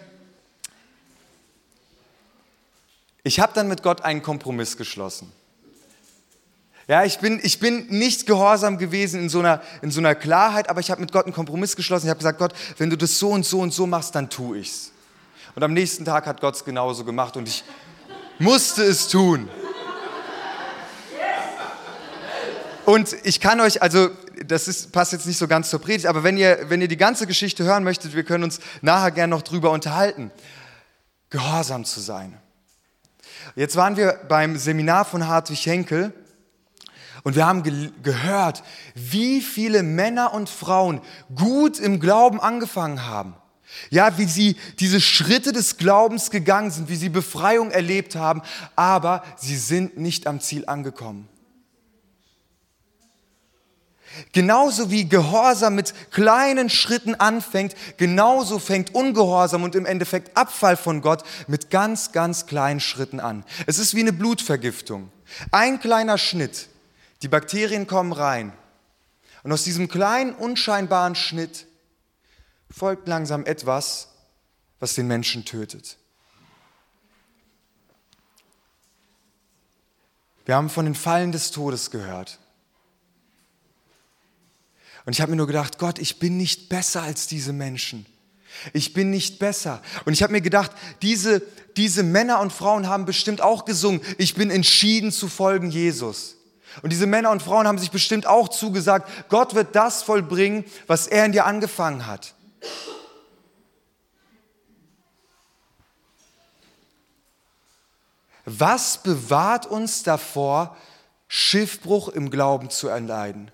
ich 3.24 3.40
habe 3.40 3.54
dann 3.54 3.68
mit 3.68 3.84
Gott 3.84 4.02
einen 4.02 4.22
Kompromiss 4.22 4.78
geschlossen. 4.78 5.32
Ja, 6.88 7.06
ich 7.06 7.20
bin, 7.20 7.40
ich 7.42 7.60
bin 7.60 7.88
nicht 7.88 8.26
gehorsam 8.26 8.78
gewesen 8.78 9.22
in 9.22 9.30
so 9.30 9.40
einer, 9.40 9.62
in 9.82 9.90
so 9.90 10.02
einer 10.02 10.16
Klarheit, 10.16 10.70
aber 10.70 10.82
ich 10.82 10.92
habe 10.92 11.00
mit 11.00 11.14
Gott 11.14 11.26
einen 11.26 11.34
Kompromiss 11.34 11.78
geschlossen. 11.78 12.08
Ich 12.08 12.10
habe 12.10 12.18
gesagt, 12.18 12.40
Gott, 12.40 12.54
wenn 12.78 12.90
du 12.90 12.98
das 12.98 13.18
so 13.18 13.30
und 13.30 13.46
so 13.46 13.62
und 13.62 13.74
so 13.74 13.88
machst, 13.88 14.16
dann 14.16 14.30
tu 14.30 14.54
ich's. 14.54 14.92
Und 15.56 15.64
am 15.64 15.72
nächsten 15.72 16.04
Tag 16.04 16.26
hat 16.26 16.42
Gott 16.42 16.56
es 16.56 16.66
genauso 16.66 17.06
gemacht 17.06 17.38
und 17.38 17.48
ich 17.48 17.64
musste 18.40 18.84
es 18.84 19.08
tun. 19.08 19.48
Und 22.86 23.16
ich 23.24 23.40
kann 23.40 23.62
euch, 23.62 23.82
also 23.82 24.10
das 24.46 24.68
ist, 24.68 24.92
passt 24.92 25.14
jetzt 25.14 25.26
nicht 25.26 25.38
so 25.38 25.48
ganz 25.48 25.70
zur 25.70 25.80
Predigt, 25.80 26.06
aber 26.06 26.24
wenn 26.24 26.38
ihr, 26.38 26.66
wenn 26.70 26.82
ihr 26.82 26.90
die 26.90 26.98
ganze 26.98 27.28
Geschichte 27.28 27.64
hören 27.64 27.84
möchtet, 27.84 28.14
wir 28.14 28.24
können 28.24 28.44
uns 28.44 28.60
nachher 28.82 29.12
gern 29.12 29.30
noch 29.30 29.42
drüber 29.42 29.72
unterhalten. 29.72 30.32
Gehorsam 31.30 31.86
zu 31.86 32.02
sein. 32.02 32.38
Jetzt 33.56 33.76
waren 33.76 33.96
wir 33.96 34.20
beim 34.28 34.58
Seminar 34.58 35.06
von 35.06 35.28
Hartwig 35.28 35.66
Henkel 35.66 36.14
Und 37.24 37.36
wir 37.36 37.46
haben 37.46 37.64
ge 37.64 37.92
gehört, 38.02 38.64
wie 38.96 39.42
viele 39.42 39.82
Männer 39.82 40.34
und 40.34 40.50
Frauen 40.50 41.02
gut 41.34 41.80
im 41.80 42.00
Glauben 42.00 42.42
angefangen 42.42 43.06
haben. 43.06 43.36
Ja, 43.90 44.18
wie 44.18 44.26
sie 44.26 44.58
diese 44.80 45.02
Schritte 45.02 45.52
des 45.52 45.78
Glaubens 45.78 46.32
gegangen 46.32 46.70
sind, 46.70 46.90
wie 46.90 46.96
sie 46.96 47.10
Befreiung 47.10 47.72
erlebt 47.72 48.16
haben, 48.16 48.42
aber 48.76 49.24
sie 49.38 49.56
sind 49.58 49.98
nicht 49.98 50.28
am 50.28 50.42
Ziel 50.42 50.66
angekommen. 50.68 51.30
Genauso 54.32 54.92
wie 54.92 55.08
Gehorsam 55.08 55.76
mit 55.76 55.94
kleinen 56.12 56.70
Schritten 56.70 57.16
anfängt, 57.16 57.76
genauso 57.98 58.60
fängt 58.60 58.94
Ungehorsam 58.94 59.64
und 59.64 59.76
im 59.76 59.86
Endeffekt 59.86 60.38
Abfall 60.38 60.78
von 60.78 61.02
Gott 61.02 61.24
mit 61.48 61.70
ganz, 61.70 62.12
ganz 62.12 62.46
kleinen 62.46 62.80
Schritten 62.80 63.20
an. 63.20 63.44
Es 63.66 63.80
ist 63.80 63.96
wie 63.96 64.02
eine 64.02 64.14
Blutvergiftung. 64.14 65.12
Ein 65.52 65.80
kleiner 65.80 66.18
Schnitt, 66.18 66.68
die 67.22 67.28
Bakterien 67.28 67.88
kommen 67.88 68.12
rein. 68.12 68.54
Und 69.44 69.52
aus 69.52 69.64
diesem 69.64 69.88
kleinen, 69.88 70.34
unscheinbaren 70.34 71.16
Schnitt 71.16 71.68
folgt 72.70 73.08
langsam 73.08 73.46
etwas, 73.46 74.10
was 74.80 74.96
den 74.96 75.08
Menschen 75.08 75.46
tötet. 75.46 75.98
Wir 80.46 80.56
haben 80.56 80.70
von 80.70 80.86
den 80.86 80.96
Fallen 80.96 81.32
des 81.32 81.52
Todes 81.52 81.90
gehört. 81.92 82.40
Und 85.06 85.14
ich 85.14 85.22
habe 85.22 85.32
mir 85.32 85.38
nur 85.38 85.48
gedacht, 85.48 85.80
Gott, 85.80 86.00
ich 86.00 86.20
bin 86.20 86.38
nicht 86.38 86.70
besser 86.70 87.02
als 87.02 87.28
diese 87.28 87.54
Menschen. 87.54 88.06
Ich 88.72 88.94
bin 88.94 89.10
nicht 89.10 89.40
besser. 89.40 89.82
Und 90.06 90.14
ich 90.14 90.24
habe 90.24 90.32
mir 90.32 90.42
gedacht, 90.42 90.72
diese, 91.02 91.42
diese 91.76 92.04
Männer 92.04 92.40
und 92.40 92.54
Frauen 92.54 92.88
haben 92.88 93.06
bestimmt 93.06 93.42
auch 93.42 93.66
gesungen, 93.66 94.02
ich 94.18 94.36
bin 94.36 94.50
entschieden 94.50 95.12
zu 95.12 95.28
folgen 95.28 95.72
Jesus. 95.72 96.38
Und 96.82 96.92
diese 96.92 97.06
Männer 97.06 97.32
und 97.32 97.44
Frauen 97.44 97.68
haben 97.68 97.78
sich 97.78 97.92
bestimmt 97.92 98.26
auch 98.26 98.50
zugesagt, 98.50 99.10
Gott 99.30 99.54
wird 99.54 99.76
das 99.76 100.02
vollbringen, 100.02 100.66
was 100.88 101.08
er 101.08 101.26
in 101.26 101.32
dir 101.32 101.46
angefangen 101.46 102.08
hat. 102.08 102.34
Was 108.46 109.02
bewahrt 109.02 109.66
uns 109.66 110.04
davor, 110.04 110.76
Schiffbruch 111.28 112.10
im 112.10 112.30
Glauben 112.30 112.70
zu 112.70 112.88
erleiden? 112.88 113.52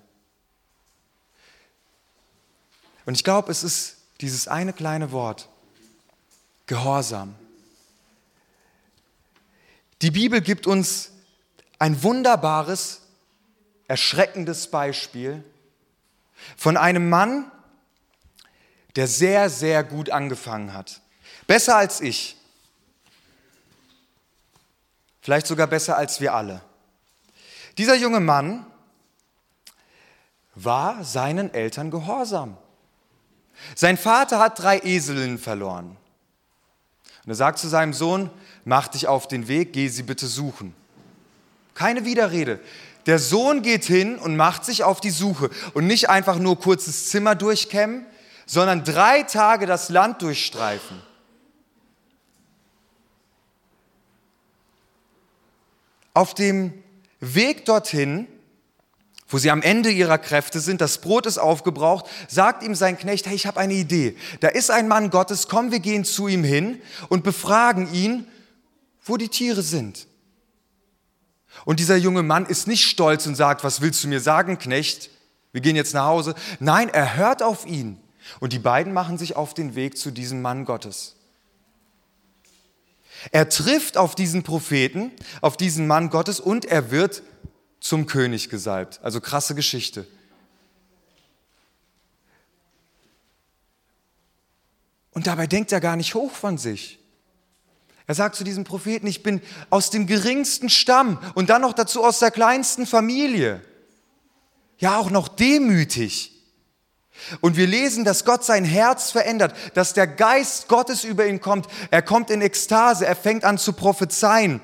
Und 3.09 3.15
ich 3.15 3.23
glaube, 3.23 3.51
es 3.51 3.63
ist 3.63 3.97
dieses 4.21 4.47
eine 4.47 4.71
kleine 4.71 5.11
Wort, 5.11 5.49
Gehorsam. 6.67 7.33
Die 10.03 10.11
Bibel 10.11 10.41
gibt 10.41 10.67
uns 10.67 11.09
ein 11.79 12.03
wunderbares, 12.03 13.01
erschreckendes 13.87 14.69
Beispiel 14.69 15.43
von 16.55 16.77
einem 16.77 17.09
Mann, 17.09 17.51
der 18.95 19.07
sehr, 19.07 19.49
sehr 19.49 19.83
gut 19.83 20.11
angefangen 20.11 20.75
hat. 20.75 21.01
Besser 21.47 21.77
als 21.77 22.01
ich. 22.01 22.37
Vielleicht 25.21 25.47
sogar 25.47 25.65
besser 25.65 25.97
als 25.97 26.21
wir 26.21 26.35
alle. 26.35 26.61
Dieser 27.79 27.95
junge 27.95 28.19
Mann 28.19 28.67
war 30.53 31.03
seinen 31.03 31.51
Eltern 31.55 31.89
gehorsam. 31.89 32.55
Sein 33.75 33.97
Vater 33.97 34.39
hat 34.39 34.59
drei 34.59 34.79
Eselinnen 34.79 35.37
verloren. 35.37 35.97
Und 37.25 37.31
er 37.31 37.35
sagt 37.35 37.59
zu 37.59 37.67
seinem 37.67 37.93
Sohn, 37.93 38.29
mach 38.65 38.87
dich 38.87 39.07
auf 39.07 39.27
den 39.27 39.47
Weg, 39.47 39.73
geh 39.73 39.87
sie 39.87 40.03
bitte 40.03 40.27
suchen. 40.27 40.73
Keine 41.75 42.05
Widerrede. 42.05 42.59
Der 43.05 43.19
Sohn 43.19 43.61
geht 43.61 43.85
hin 43.85 44.17
und 44.17 44.35
macht 44.35 44.65
sich 44.65 44.83
auf 44.83 45.01
die 45.01 45.09
Suche 45.09 45.49
und 45.73 45.87
nicht 45.87 46.09
einfach 46.09 46.37
nur 46.37 46.59
kurzes 46.59 47.09
Zimmer 47.09 47.35
durchkämmen, 47.35 48.05
sondern 48.45 48.83
drei 48.83 49.23
Tage 49.23 49.65
das 49.65 49.89
Land 49.89 50.21
durchstreifen. 50.21 51.01
Auf 56.13 56.33
dem 56.33 56.83
Weg 57.19 57.65
dorthin 57.65 58.27
wo 59.29 59.38
sie 59.38 59.51
am 59.51 59.62
Ende 59.62 59.91
ihrer 59.91 60.17
Kräfte 60.17 60.59
sind, 60.59 60.81
das 60.81 60.98
Brot 60.98 61.27
ist 61.27 61.38
aufgebraucht, 61.38 62.07
sagt 62.27 62.63
ihm 62.63 62.74
sein 62.74 62.98
Knecht, 62.98 63.27
hey, 63.27 63.36
ich 63.36 63.45
habe 63.45 63.59
eine 63.59 63.75
Idee. 63.75 64.17
Da 64.39 64.48
ist 64.48 64.71
ein 64.71 64.88
Mann 64.88 65.12
Gottes, 65.12 65.48
komm, 65.48 65.71
wir 65.71 65.79
gehen 65.79 66.03
zu 66.03 66.27
ihm 66.27 66.43
hin 66.43 66.81
und 67.09 67.24
befragen 67.24 67.93
ihn, 67.93 68.27
wo 69.05 69.17
die 69.17 69.29
Tiere 69.29 69.62
sind. 69.62 70.07
Und 71.63 71.79
dieser 71.79 71.95
junge 71.95 72.24
Mann 72.24 72.48
ist 72.48 72.67
nicht 72.67 72.86
stolz 72.86 73.27
und 73.27 73.36
sagt, 73.36 73.63
was 73.63 73.81
willst 73.81 74.03
du 74.03 74.07
mir 74.07 74.19
sagen, 74.19 74.57
Knecht? 74.57 75.12
Wir 75.51 75.62
gehen 75.62 75.75
jetzt 75.75 75.93
nach 75.93 76.05
Hause. 76.05 76.33
Nein, 76.59 76.89
er 76.89 77.15
hört 77.15 77.43
auf 77.43 77.65
ihn. 77.65 78.00
Und 78.39 78.53
die 78.53 78.59
beiden 78.59 78.93
machen 78.93 79.17
sich 79.17 79.36
auf 79.36 79.53
den 79.53 79.75
Weg 79.75 79.98
zu 79.98 80.12
diesem 80.12 80.41
Mann 80.41 80.65
Gottes. 80.65 81.15
Er 83.31 83.50
trifft 83.50 83.98
auf 83.98 84.15
diesen 84.15 84.43
Propheten, 84.43 85.12
auf 85.41 85.57
diesen 85.57 85.88
Mann 85.88 86.09
Gottes 86.09 86.39
und 86.39 86.65
er 86.65 86.89
wird 86.91 87.21
zum 87.79 88.05
König 88.05 88.50
gesalbt. 88.50 89.00
Also 89.03 89.21
krasse 89.21 89.55
Geschichte. 89.55 90.05
Und 95.12 95.27
dabei 95.27 95.48
denkt 95.48 95.71
er 95.71 95.81
gar 95.81 95.95
nicht 95.95 96.13
hoch 96.13 96.31
von 96.31 96.57
sich. 96.57 97.00
Er 98.07 98.15
sagt 98.15 98.36
zu 98.36 98.43
diesem 98.43 98.63
Propheten, 98.63 99.05
ich 99.05 99.21
bin 99.21 99.41
aus 99.69 99.89
dem 99.89 100.07
geringsten 100.07 100.69
Stamm 100.69 101.19
und 101.36 101.50
dann 101.50 101.62
noch 101.62 101.74
dazu 101.74 102.03
aus 102.03 102.19
der 102.19 102.31
kleinsten 102.31 102.88
Familie. 102.88 103.62
Ja, 104.77 104.98
auch 104.98 105.09
noch 105.09 105.27
demütig. 105.27 106.31
Und 107.41 107.57
wir 107.57 107.67
lesen, 107.67 108.05
dass 108.05 108.25
Gott 108.25 108.45
sein 108.45 108.63
Herz 108.63 109.12
verändert, 109.12 109.53
dass 109.74 109.93
der 109.93 110.07
Geist 110.07 110.69
Gottes 110.69 111.03
über 111.03 111.27
ihn 111.27 111.41
kommt. 111.41 111.67
Er 111.91 112.01
kommt 112.01 112.29
in 112.29 112.41
Ekstase, 112.41 113.05
er 113.05 113.15
fängt 113.15 113.43
an 113.43 113.57
zu 113.57 113.74
prophezeien 113.74 114.62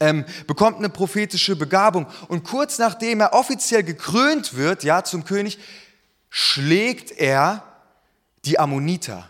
ähm, 0.00 0.24
bekommt 0.46 0.78
eine 0.78 0.88
prophetische 0.88 1.56
Begabung. 1.56 2.06
Und 2.28 2.44
kurz 2.44 2.78
nachdem 2.78 3.20
er 3.20 3.32
offiziell 3.32 3.82
gekrönt 3.82 4.56
wird, 4.56 4.84
ja, 4.84 5.04
zum 5.04 5.24
König, 5.24 5.58
schlägt 6.28 7.12
er 7.12 7.62
die 8.44 8.58
Ammoniter. 8.58 9.28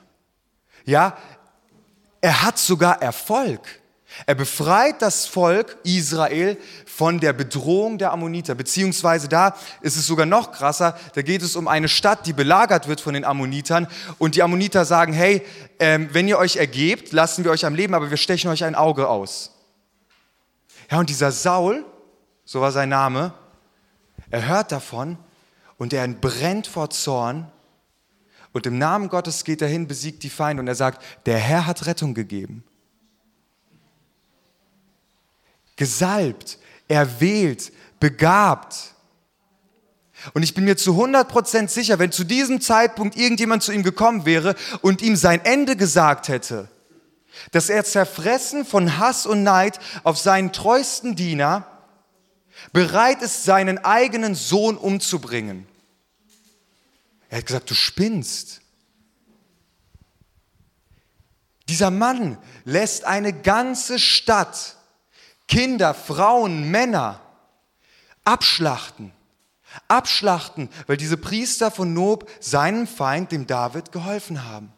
Ja, 0.84 1.16
er 2.20 2.42
hat 2.42 2.58
sogar 2.58 3.02
Erfolg. 3.02 3.60
Er 4.24 4.34
befreit 4.34 5.02
das 5.02 5.26
Volk 5.26 5.76
Israel 5.84 6.56
von 6.86 7.20
der 7.20 7.32
Bedrohung 7.32 7.98
der 7.98 8.12
Ammoniter. 8.12 8.54
Beziehungsweise 8.54 9.28
da 9.28 9.54
ist 9.82 9.96
es 9.96 10.06
sogar 10.06 10.24
noch 10.24 10.52
krasser, 10.52 10.98
da 11.14 11.22
geht 11.22 11.42
es 11.42 11.54
um 11.54 11.68
eine 11.68 11.88
Stadt, 11.88 12.26
die 12.26 12.32
belagert 12.32 12.88
wird 12.88 13.00
von 13.00 13.14
den 13.14 13.24
Ammonitern. 13.24 13.86
Und 14.18 14.34
die 14.34 14.42
Ammoniter 14.42 14.84
sagen, 14.84 15.12
hey, 15.12 15.42
ähm, 15.78 16.08
wenn 16.12 16.28
ihr 16.28 16.38
euch 16.38 16.56
ergebt, 16.56 17.12
lassen 17.12 17.44
wir 17.44 17.50
euch 17.50 17.66
am 17.66 17.74
Leben, 17.74 17.94
aber 17.94 18.08
wir 18.08 18.16
stechen 18.16 18.50
euch 18.50 18.64
ein 18.64 18.74
Auge 18.74 19.08
aus. 19.08 19.55
Ja, 20.90 20.98
und 21.00 21.10
dieser 21.10 21.32
Saul, 21.32 21.84
so 22.44 22.60
war 22.60 22.72
sein 22.72 22.88
Name, 22.88 23.34
er 24.30 24.46
hört 24.46 24.72
davon 24.72 25.18
und 25.78 25.92
er 25.92 26.06
brennt 26.08 26.66
vor 26.66 26.90
Zorn. 26.90 27.50
Und 28.52 28.66
im 28.66 28.78
Namen 28.78 29.08
Gottes 29.08 29.44
geht 29.44 29.62
er 29.62 29.68
hin, 29.68 29.86
besiegt 29.86 30.22
die 30.22 30.30
Feinde 30.30 30.62
und 30.62 30.68
er 30.68 30.74
sagt, 30.74 31.02
der 31.26 31.38
Herr 31.38 31.66
hat 31.66 31.86
Rettung 31.86 32.14
gegeben. 32.14 32.64
Gesalbt, 35.76 36.58
erwählt, 36.88 37.72
begabt. 38.00 38.94
Und 40.32 40.42
ich 40.42 40.54
bin 40.54 40.64
mir 40.64 40.76
zu 40.76 40.92
100% 40.92 41.68
sicher, 41.68 41.98
wenn 41.98 42.12
zu 42.12 42.24
diesem 42.24 42.60
Zeitpunkt 42.60 43.16
irgendjemand 43.16 43.62
zu 43.62 43.72
ihm 43.72 43.82
gekommen 43.82 44.24
wäre 44.24 44.54
und 44.80 45.02
ihm 45.02 45.16
sein 45.16 45.44
Ende 45.44 45.76
gesagt 45.76 46.28
hätte, 46.28 46.68
dass 47.52 47.68
er 47.68 47.84
zerfressen 47.84 48.64
von 48.64 48.98
Hass 48.98 49.26
und 49.26 49.42
Neid 49.42 49.78
auf 50.04 50.18
seinen 50.18 50.52
treuesten 50.52 51.16
Diener 51.16 51.66
bereit 52.72 53.22
ist, 53.22 53.44
seinen 53.44 53.78
eigenen 53.78 54.34
Sohn 54.34 54.76
umzubringen. 54.76 55.66
Er 57.28 57.38
hat 57.38 57.46
gesagt, 57.46 57.70
du 57.70 57.74
spinnst. 57.74 58.60
Dieser 61.68 61.90
Mann 61.90 62.38
lässt 62.64 63.04
eine 63.04 63.32
ganze 63.32 63.98
Stadt, 63.98 64.76
Kinder, 65.48 65.94
Frauen, 65.94 66.70
Männer 66.70 67.20
abschlachten. 68.24 69.12
Abschlachten, 69.88 70.70
weil 70.86 70.96
diese 70.96 71.16
Priester 71.16 71.70
von 71.70 71.92
Nob 71.92 72.30
seinem 72.40 72.86
Feind, 72.86 73.32
dem 73.32 73.46
David, 73.46 73.92
geholfen 73.92 74.44
haben. 74.44 74.72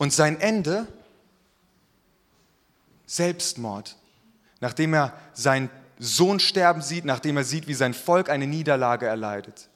Und 0.00 0.14
sein 0.14 0.40
Ende, 0.40 0.86
Selbstmord. 3.04 3.96
Nachdem 4.60 4.94
er 4.94 5.12
seinen 5.34 5.68
Sohn 5.98 6.40
sterben 6.40 6.80
sieht, 6.80 7.04
nachdem 7.04 7.36
er 7.36 7.44
sieht, 7.44 7.66
wie 7.66 7.74
sein 7.74 7.92
Volk 7.92 8.30
eine 8.30 8.46
Niederlage 8.46 9.04
erleidet. 9.04 9.68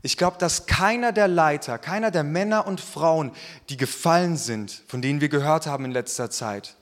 Ich 0.00 0.16
glaube, 0.16 0.38
dass 0.38 0.64
keiner 0.64 1.12
der 1.12 1.28
Leiter, 1.28 1.76
keiner 1.76 2.10
der 2.10 2.24
Männer 2.24 2.66
und 2.66 2.80
Frauen, 2.80 3.30
die 3.68 3.76
gefallen 3.76 4.38
sind, 4.38 4.82
von 4.88 5.02
denen 5.02 5.20
wir 5.20 5.28
gehört 5.28 5.66
haben 5.66 5.84
in 5.84 5.90
letzter 5.90 6.30
Zeit, 6.30 6.74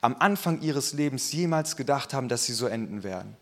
am 0.00 0.16
Anfang 0.18 0.62
ihres 0.62 0.94
Lebens 0.94 1.32
jemals 1.32 1.76
gedacht 1.76 2.14
haben, 2.14 2.30
dass 2.30 2.46
sie 2.46 2.54
so 2.54 2.66
enden 2.66 3.02
werden. 3.02 3.36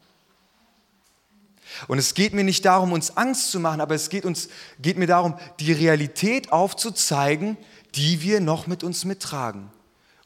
Und 1.89 1.99
es 1.99 2.15
geht 2.15 2.33
mir 2.33 2.45
nicht 2.45 2.65
darum, 2.65 2.93
uns 2.93 3.17
Angst 3.17 3.51
zu 3.51 3.61
machen, 3.61 3.81
aber 3.81 3.95
es 3.95 4.09
geht, 4.09 4.25
uns, 4.25 4.49
geht 4.81 4.97
mir 4.97 5.07
darum, 5.07 5.39
die 5.61 5.73
Realität 5.73 6.53
aufzuzeigen, 6.53 7.57
die 7.95 8.23
wir 8.23 8.41
noch 8.41 8.67
mit 8.67 8.83
uns 8.85 9.05
mittragen. 9.05 9.71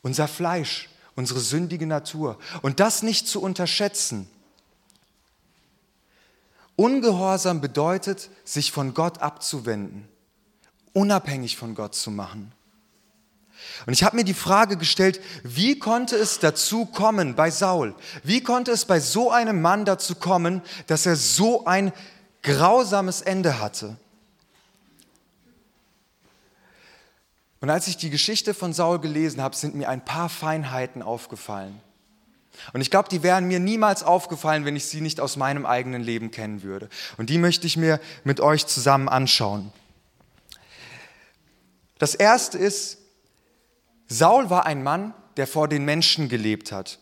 Unser 0.03 0.29
Fleisch, 0.29 0.89
unsere 1.15 1.41
sündige 1.41 1.87
Natur. 1.87 2.39
Und 2.63 2.81
das 2.81 3.03
nicht 3.03 3.29
zu 3.29 3.43
unterschätzen. 3.43 4.29
Ungehorsam 6.77 7.61
bedeutet, 7.61 8.31
sich 8.45 8.73
von 8.73 8.95
Gott 8.95 9.19
abzuwenden, 9.19 10.09
unabhängig 10.95 11.57
von 11.57 11.75
Gott 11.75 11.95
zu 11.95 12.11
machen. 12.11 12.53
Und 13.87 13.93
ich 13.93 14.05
habe 14.05 14.17
mir 14.17 14.25
die 14.25 14.35
Frage 14.35 14.77
gestellt, 14.77 15.21
wie 15.43 15.79
konnte 15.79 16.17
es 16.17 16.39
dazu 16.39 16.87
kommen 16.87 17.35
bei 17.35 17.51
Saul? 17.51 17.95
Wie 18.23 18.43
konnte 18.43 18.73
es 18.73 18.85
bei 18.85 19.01
so 19.01 19.31
einem 19.31 19.61
Mann 19.63 19.85
dazu 19.85 20.15
kommen, 20.15 20.63
dass 20.87 21.07
er 21.07 21.17
so 21.17 21.65
ein 21.65 21.93
grausames 22.43 23.23
Ende 23.23 23.61
hatte? 23.61 23.97
Und 27.61 27.69
als 27.69 27.89
ich 27.89 27.97
die 27.97 28.11
Geschichte 28.11 28.55
von 28.55 28.73
Saul 28.73 29.01
gelesen 29.01 29.43
habe, 29.43 29.55
sind 29.55 29.75
mir 29.75 29.89
ein 29.89 30.05
paar 30.05 30.29
Feinheiten 30.29 31.03
aufgefallen. 31.03 31.81
Und 32.73 32.81
ich 32.81 32.91
glaube, 32.91 33.09
die 33.09 33.23
wären 33.23 33.47
mir 33.47 33.61
niemals 33.61 34.03
aufgefallen, 34.03 34.65
wenn 34.65 34.77
ich 34.77 34.87
sie 34.87 35.01
nicht 35.01 35.21
aus 35.21 35.37
meinem 35.37 35.67
eigenen 35.67 36.03
Leben 36.03 36.31
kennen 36.31 36.63
würde. 36.63 36.89
Und 37.17 37.31
die 37.31 37.39
möchte 37.39 37.67
ich 37.67 37.77
mir 37.77 38.01
mit 38.25 38.41
euch 38.41 38.67
zusammen 38.67 39.09
anschauen. 39.09 39.73
Das 41.99 42.15
erste 42.15 42.59
ist, 42.59 42.99
Saul 44.13 44.51
war 44.51 44.67
ein 44.67 44.83
Mann, 44.83 45.15
der 45.37 45.47
vor 45.47 45.69
den 45.69 45.85
Menschen 45.85 46.29
gelebt 46.29 46.73
hat. 46.73 46.99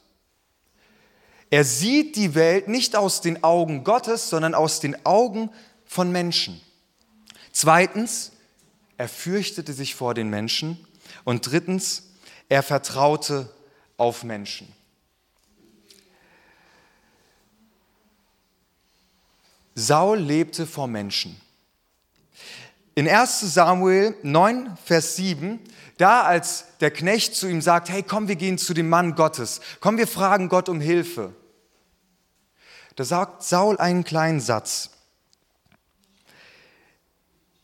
Er 1.50 1.64
sieht 1.64 2.16
die 2.16 2.34
Welt 2.34 2.68
nicht 2.68 2.94
aus 2.94 3.22
den 3.22 3.42
Augen 3.42 3.82
Gottes, 3.82 4.28
sondern 4.28 4.54
aus 4.54 4.80
den 4.80 5.06
Augen 5.06 5.50
von 5.86 6.12
Menschen. 6.12 6.60
Zweitens, 7.50 8.32
er 8.98 9.08
fürchtete 9.08 9.72
sich 9.72 9.94
vor 9.94 10.12
den 10.12 10.28
Menschen. 10.28 10.86
Und 11.24 11.50
drittens, 11.50 12.10
er 12.50 12.62
vertraute 12.62 13.50
auf 13.96 14.22
Menschen. 14.22 14.70
Saul 19.74 20.18
lebte 20.18 20.66
vor 20.66 20.88
Menschen. 20.88 21.40
In 22.98 23.08
1 23.08 23.54
Samuel 23.54 24.16
9, 24.24 24.76
Vers 24.84 25.14
7 25.14 25.60
da 25.98 26.22
als 26.22 26.64
der 26.80 26.90
Knecht 26.90 27.36
zu 27.36 27.46
ihm 27.46 27.60
sagt, 27.60 27.90
hey, 27.90 28.02
komm, 28.02 28.26
wir 28.26 28.34
gehen 28.34 28.58
zu 28.58 28.74
dem 28.74 28.88
Mann 28.88 29.14
Gottes, 29.14 29.60
komm, 29.78 29.98
wir 29.98 30.08
fragen 30.08 30.48
Gott 30.48 30.68
um 30.68 30.80
Hilfe. 30.80 31.32
Da 32.96 33.04
sagt 33.04 33.44
Saul 33.44 33.78
einen 33.78 34.02
kleinen 34.02 34.40
Satz. 34.40 34.90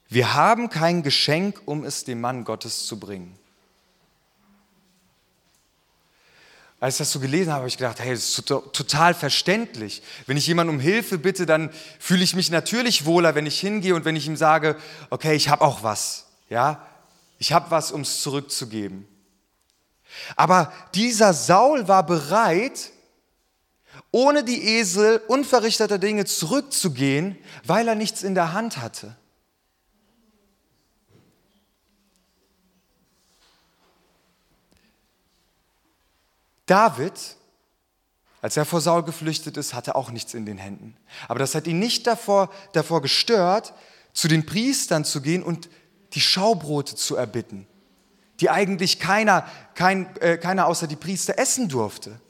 Wir 0.06 0.34
haben 0.34 0.70
kein 0.70 1.02
Geschenk, 1.02 1.60
um 1.64 1.82
es 1.82 2.04
dem 2.04 2.20
Mann 2.20 2.44
Gottes 2.44 2.86
zu 2.86 3.00
bringen. 3.00 3.36
Als 6.84 6.96
ich 6.96 6.98
das 6.98 7.12
so 7.12 7.18
gelesen 7.18 7.50
habe, 7.50 7.60
habe 7.60 7.68
ich 7.68 7.78
gedacht, 7.78 7.98
hey, 7.98 8.12
das 8.12 8.24
ist 8.24 8.44
total 8.44 9.14
verständlich. 9.14 10.02
Wenn 10.26 10.36
ich 10.36 10.46
jemanden 10.46 10.74
um 10.74 10.80
Hilfe 10.80 11.16
bitte, 11.16 11.46
dann 11.46 11.70
fühle 11.98 12.22
ich 12.22 12.36
mich 12.36 12.50
natürlich 12.50 13.06
wohler, 13.06 13.34
wenn 13.34 13.46
ich 13.46 13.58
hingehe 13.58 13.94
und 13.94 14.04
wenn 14.04 14.16
ich 14.16 14.26
ihm 14.26 14.36
sage, 14.36 14.76
okay, 15.08 15.34
ich 15.34 15.48
habe 15.48 15.64
auch 15.64 15.82
was. 15.82 16.26
Ja, 16.50 16.86
ich 17.38 17.54
habe 17.54 17.70
was, 17.70 17.90
um 17.90 18.02
es 18.02 18.20
zurückzugeben. 18.20 19.08
Aber 20.36 20.74
dieser 20.94 21.32
Saul 21.32 21.88
war 21.88 22.04
bereit, 22.04 22.90
ohne 24.10 24.44
die 24.44 24.76
Esel 24.76 25.22
unverrichteter 25.26 25.96
Dinge 25.96 26.26
zurückzugehen, 26.26 27.38
weil 27.64 27.88
er 27.88 27.94
nichts 27.94 28.22
in 28.22 28.34
der 28.34 28.52
Hand 28.52 28.76
hatte. 28.76 29.16
David, 36.66 37.12
als 38.40 38.56
er 38.56 38.64
vor 38.64 38.80
Saul 38.80 39.02
geflüchtet 39.02 39.56
ist, 39.56 39.74
hatte 39.74 39.94
auch 39.94 40.10
nichts 40.10 40.34
in 40.34 40.46
den 40.46 40.58
Händen. 40.58 40.96
Aber 41.28 41.38
das 41.38 41.54
hat 41.54 41.66
ihn 41.66 41.78
nicht 41.78 42.06
davor, 42.06 42.50
davor 42.72 43.02
gestört, 43.02 43.74
zu 44.12 44.28
den 44.28 44.46
Priestern 44.46 45.04
zu 45.04 45.20
gehen 45.20 45.42
und 45.42 45.68
die 46.12 46.20
Schaubrote 46.20 46.94
zu 46.94 47.16
erbitten, 47.16 47.66
die 48.40 48.50
eigentlich 48.50 48.98
keiner, 48.98 49.46
kein, 49.74 50.14
äh, 50.16 50.38
keiner 50.38 50.66
außer 50.66 50.86
die 50.86 50.96
Priester 50.96 51.38
essen 51.38 51.68
durfte. 51.68 52.20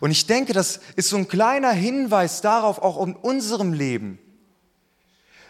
Und 0.00 0.10
ich 0.10 0.26
denke, 0.26 0.52
das 0.52 0.80
ist 0.96 1.08
so 1.08 1.16
ein 1.16 1.28
kleiner 1.28 1.72
Hinweis 1.72 2.40
darauf, 2.40 2.78
auch 2.78 3.04
in 3.04 3.14
unserem 3.14 3.72
Leben. 3.72 4.18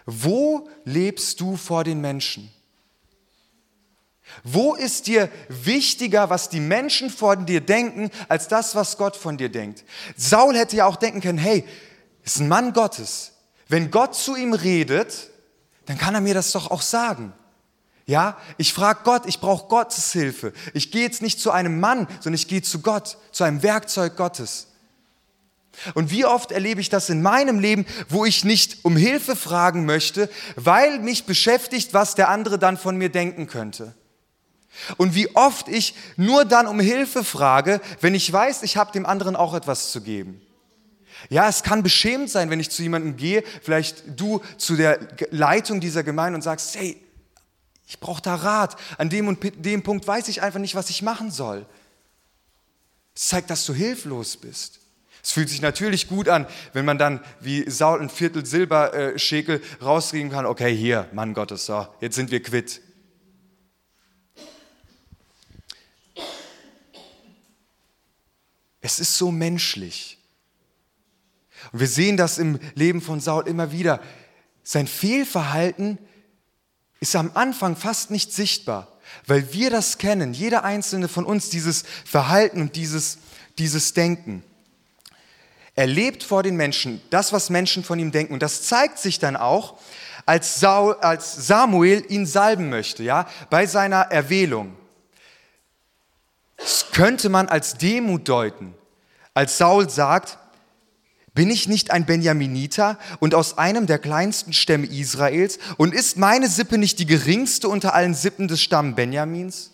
Wo 0.07 0.69
lebst 0.85 1.41
du 1.41 1.57
vor 1.57 1.85
den 1.85 2.01
Menschen? 2.01 2.51
Wo 4.43 4.75
ist 4.75 5.07
dir 5.07 5.31
wichtiger, 5.49 6.31
was 6.31 6.49
die 6.49 6.61
Menschen 6.61 7.11
von 7.11 7.47
dir 7.47 7.61
denken, 7.61 8.11
als 8.29 8.49
das, 8.49 8.75
was 8.75 8.97
Gott 8.97 9.17
von 9.17 9.37
dir 9.37 9.49
denkt? 9.49 9.85
Saul 10.17 10.57
hätte 10.57 10.77
ja 10.77 10.87
auch 10.87 10.97
denken 10.97 11.21
können, 11.21 11.39
hey, 11.39 11.65
ist 12.25 12.41
ein 12.41 12.49
Mann 12.49 12.73
Gottes. 12.73 13.33
Wenn 13.69 13.91
Gott 13.91 14.15
zu 14.15 14.37
ihm 14.37 14.53
redet, 14.53 15.31
dann 15.87 15.99
kann 15.99 16.15
er 16.15 16.21
mir 16.21 16.35
das 16.35 16.53
doch 16.53 16.71
auch 16.71 16.83
sagen. 16.83 17.33
Ja, 18.07 18.37
ich 18.59 18.75
frage 18.75 19.01
Gott, 19.05 19.23
ich 19.27 19.41
brauche 19.41 19.69
Gottes 19.69 20.13
Hilfe. 20.13 20.53
Ich 20.75 20.91
gehe 20.91 21.03
jetzt 21.03 21.23
nicht 21.23 21.41
zu 21.41 21.51
einem 21.51 21.81
Mann, 21.81 22.07
sondern 22.21 22.35
ich 22.35 22.49
gehe 22.49 22.61
zu 22.61 22.81
Gott, 22.81 23.17
zu 23.33 23.45
einem 23.45 23.63
Werkzeug 23.63 24.17
Gottes. 24.17 24.69
Und 25.95 26.11
wie 26.11 26.25
oft 26.25 26.53
erlebe 26.53 26.81
ich 26.81 26.89
das 26.89 27.09
in 27.09 27.23
meinem 27.23 27.59
Leben, 27.59 27.87
wo 28.09 28.25
ich 28.25 28.45
nicht 28.45 28.85
um 28.85 28.97
Hilfe 28.97 29.37
fragen 29.37 29.87
möchte, 29.87 30.31
weil 30.57 31.01
mich 31.01 31.25
beschäftigt, 31.25 31.95
was 31.95 32.15
der 32.15 32.29
andere 32.29 32.59
dann 32.59 32.77
von 32.77 32.97
mir 32.97 33.09
denken 33.09 33.47
könnte. 33.47 33.95
Und 34.97 35.15
wie 35.15 35.35
oft 35.35 35.69
ich 35.69 35.95
nur 36.17 36.45
dann 36.45 36.67
um 36.67 36.81
Hilfe 36.81 37.25
frage, 37.25 37.81
wenn 38.01 38.15
ich 38.15 38.33
weiß, 38.33 38.63
ich 38.63 38.77
habe 38.77 38.93
dem 38.93 39.07
anderen 39.07 39.37
auch 39.37 39.55
etwas 39.55 39.93
zu 39.93 40.01
geben. 40.01 40.41
Ja, 41.31 41.49
es 41.49 41.63
kann 41.63 41.83
beschämend 41.83 42.31
sein, 42.31 42.51
wenn 42.51 42.61
ich 42.61 42.71
zu 42.71 42.83
jemandem 42.83 43.17
gehe, 43.17 43.43
vielleicht 43.63 44.21
du 44.21 44.43
zu 44.59 44.77
der 44.77 44.99
Leitung 45.31 45.81
dieser 45.81 46.03
Gemeinde 46.03 46.37
und 46.37 46.43
sagst, 46.43 46.75
hey, 46.77 47.01
ich 47.87 48.01
brauche 48.01 48.23
da 48.23 48.35
Rat. 48.35 48.77
An 48.99 49.11
dem 49.11 49.29
und 49.29 49.39
dem 49.65 49.83
Punkt 49.83 50.07
weiß 50.07 50.29
ich 50.29 50.43
einfach 50.43 50.61
nicht, 50.61 50.75
was 50.75 50.91
ich 50.91 51.03
machen 51.03 51.31
soll. 51.31 51.67
Es 53.15 53.29
zeigt, 53.29 53.51
dass 53.51 53.65
du 53.67 53.75
hilflos 53.75 54.37
bist. 54.37 54.81
Es 55.23 55.33
fühlt 55.33 55.49
sich 55.49 55.63
natürlich 55.63 56.09
gut 56.09 56.29
an, 56.29 56.47
wenn 56.75 56.85
man 56.85 56.99
dann 56.99 57.21
wie 57.41 57.69
Saul 57.71 58.01
ein 58.01 58.11
Viertel 58.11 58.45
Silberschekel 58.45 59.63
äh, 59.63 59.85
rausgeben 59.85 60.31
kann. 60.31 60.45
Okay, 60.45 60.77
hier, 60.77 61.09
Mann 61.13 61.33
Gottes, 61.33 61.65
so, 61.65 61.87
jetzt 62.01 62.17
sind 62.17 62.31
wir 62.31 62.43
quitt. 62.43 62.83
Es 68.85 69.01
ist 69.01 69.17
so 69.17 69.31
menschlich. 69.31 70.19
Und 71.73 71.81
wir 71.81 71.87
sehen 71.87 72.19
das 72.19 72.37
im 72.37 72.61
Leben 72.75 73.01
von 73.01 73.19
Saul 73.19 73.49
immer 73.49 73.73
wieder. 73.73 73.99
Sein 74.63 74.87
Fehlverhalten 74.87 75.97
ist 77.01 77.17
am 77.17 77.31
Anfang 77.33 77.77
fast 77.77 78.11
nicht 78.11 78.35
sichtbar, 78.35 78.99
weil 79.27 79.55
wir 79.55 79.71
das 79.71 79.97
kennen, 79.97 80.35
jeder 80.35 80.65
einzelne 80.65 81.09
von 81.09 81.25
uns, 81.25 81.49
dieses 81.49 81.85
Verhalten 82.05 82.61
und 82.61 82.77
dieses, 82.77 83.17
dieses 83.57 83.95
Denken. 83.95 84.45
Er 85.75 85.87
lebt 85.87 86.23
vor 86.23 86.43
den 86.43 86.57
Menschen, 86.57 87.01
das, 87.09 87.33
was 87.33 87.49
Menschen 87.49 87.85
von 87.85 87.99
ihm 87.99 88.13
denken. 88.13 88.35
Und 88.35 88.43
das 88.43 88.65
zeigt 88.65 88.99
sich 88.99 89.19
dann 89.19 89.37
auch, 89.37 89.79
als, 90.27 90.61
Saul, 90.61 90.97
als 91.01 91.47
Samuel 91.47 92.05
ihn 92.11 92.27
salben 92.27 92.69
möchte, 92.69 93.03
ja, 93.03 93.27
bei 93.49 93.65
seiner 93.65 94.03
Erwählung. 94.03 94.77
Das 96.65 96.87
könnte 96.93 97.29
man 97.29 97.49
als 97.49 97.75
Demut 97.75 98.27
deuten. 98.27 98.75
Als 99.35 99.59
Saul 99.59 99.91
sagt, 99.91 100.39
bin 101.35 101.51
ich 101.51 101.69
nicht 101.69 101.91
ein 101.91 102.07
Benjaminiter 102.07 102.99
und 103.21 103.35
aus 103.35 103.59
einem 103.59 103.87
der 103.87 103.99
kleinsten 103.99 104.55
Stämme 104.55 104.87
Israels? 104.87 105.59
Und 105.77 105.93
ist 105.93 106.17
meine 106.17 106.49
Sippe 106.49 106.79
nicht 106.79 106.99
die 106.99 107.05
geringste 107.05 107.69
unter 107.69 107.93
allen 107.93 108.15
Sippen 108.15 108.49
des 108.49 108.63
Stamms 108.63 108.97
Benjamins? 108.97 109.73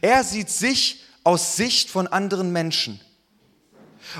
Er 0.00 0.24
sieht 0.24 0.50
sich 0.50 1.04
aus 1.22 1.54
Sicht 1.56 1.90
von 1.90 2.08
anderen 2.08 2.52
Menschen. 2.52 3.00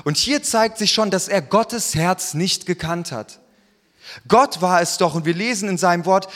Und 0.05 0.15
hier 0.15 0.43
zeigt 0.43 0.77
sich 0.77 0.93
schon, 0.93 1.11
dass 1.11 1.27
er 1.27 1.41
Gottes 1.41 1.93
Herz 1.93 2.35
nicht 2.35 2.65
gekannt 2.65 3.11
hat. 3.11 3.40
Gott 4.27 4.61
war 4.61 4.81
es 4.81 4.97
doch, 4.97 5.15
und 5.15 5.25
wir 5.25 5.33
lesen 5.33 5.69
in 5.69 5.77
seinem 5.77 6.05
Wort, 6.05 6.27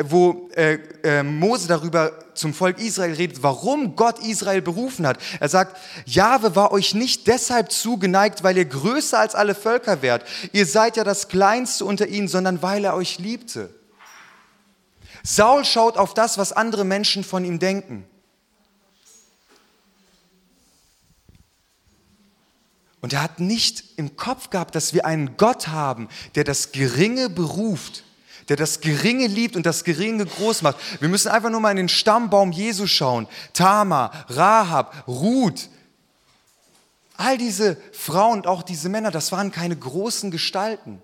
wo 0.00 0.48
äh, 0.54 0.78
äh, 1.02 1.22
Mose 1.22 1.68
darüber 1.68 2.12
zum 2.34 2.54
Volk 2.54 2.78
Israel 2.78 3.14
redet, 3.14 3.42
warum 3.42 3.96
Gott 3.96 4.18
Israel 4.20 4.62
berufen 4.62 5.06
hat. 5.06 5.18
Er 5.40 5.48
sagt, 5.48 5.76
Jahwe 6.04 6.54
war 6.54 6.72
euch 6.72 6.94
nicht 6.94 7.26
deshalb 7.26 7.72
zugeneigt, 7.72 8.42
weil 8.42 8.56
ihr 8.56 8.64
größer 8.64 9.18
als 9.18 9.34
alle 9.34 9.54
Völker 9.54 10.02
wärt. 10.02 10.24
Ihr 10.52 10.66
seid 10.66 10.96
ja 10.96 11.04
das 11.04 11.28
Kleinste 11.28 11.84
unter 11.84 12.06
ihnen, 12.06 12.28
sondern 12.28 12.62
weil 12.62 12.84
er 12.84 12.94
euch 12.94 13.18
liebte. 13.18 13.70
Saul 15.22 15.64
schaut 15.64 15.96
auf 15.96 16.14
das, 16.14 16.38
was 16.38 16.52
andere 16.52 16.84
Menschen 16.84 17.24
von 17.24 17.44
ihm 17.44 17.58
denken. 17.58 18.06
Und 23.06 23.12
er 23.12 23.22
hat 23.22 23.38
nicht 23.38 23.84
im 23.94 24.16
Kopf 24.16 24.50
gehabt, 24.50 24.74
dass 24.74 24.92
wir 24.92 25.06
einen 25.06 25.36
Gott 25.36 25.68
haben, 25.68 26.08
der 26.34 26.42
das 26.42 26.72
Geringe 26.72 27.30
beruft, 27.30 28.02
der 28.48 28.56
das 28.56 28.80
Geringe 28.80 29.28
liebt 29.28 29.54
und 29.54 29.64
das 29.64 29.84
Geringe 29.84 30.26
groß 30.26 30.62
macht. 30.62 30.76
Wir 30.98 31.08
müssen 31.08 31.28
einfach 31.28 31.50
nur 31.50 31.60
mal 31.60 31.70
in 31.70 31.76
den 31.76 31.88
Stammbaum 31.88 32.50
Jesu 32.50 32.88
schauen. 32.88 33.28
Tama, 33.52 34.10
Rahab, 34.28 35.04
Ruth. 35.06 35.68
All 37.16 37.38
diese 37.38 37.76
Frauen 37.92 38.38
und 38.38 38.48
auch 38.48 38.64
diese 38.64 38.88
Männer, 38.88 39.12
das 39.12 39.30
waren 39.30 39.52
keine 39.52 39.76
großen 39.76 40.32
Gestalten. 40.32 41.00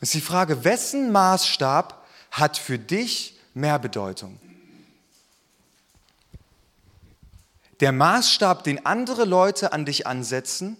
Das 0.00 0.08
ist 0.08 0.14
die 0.14 0.22
Frage, 0.22 0.64
wessen 0.64 1.12
Maßstab 1.12 2.06
hat 2.30 2.56
für 2.56 2.78
dich 2.78 3.38
mehr 3.52 3.78
Bedeutung? 3.78 4.40
Der 7.84 7.92
Maßstab, 7.92 8.64
den 8.64 8.86
andere 8.86 9.26
Leute 9.26 9.74
an 9.74 9.84
dich 9.84 10.06
ansetzen 10.06 10.78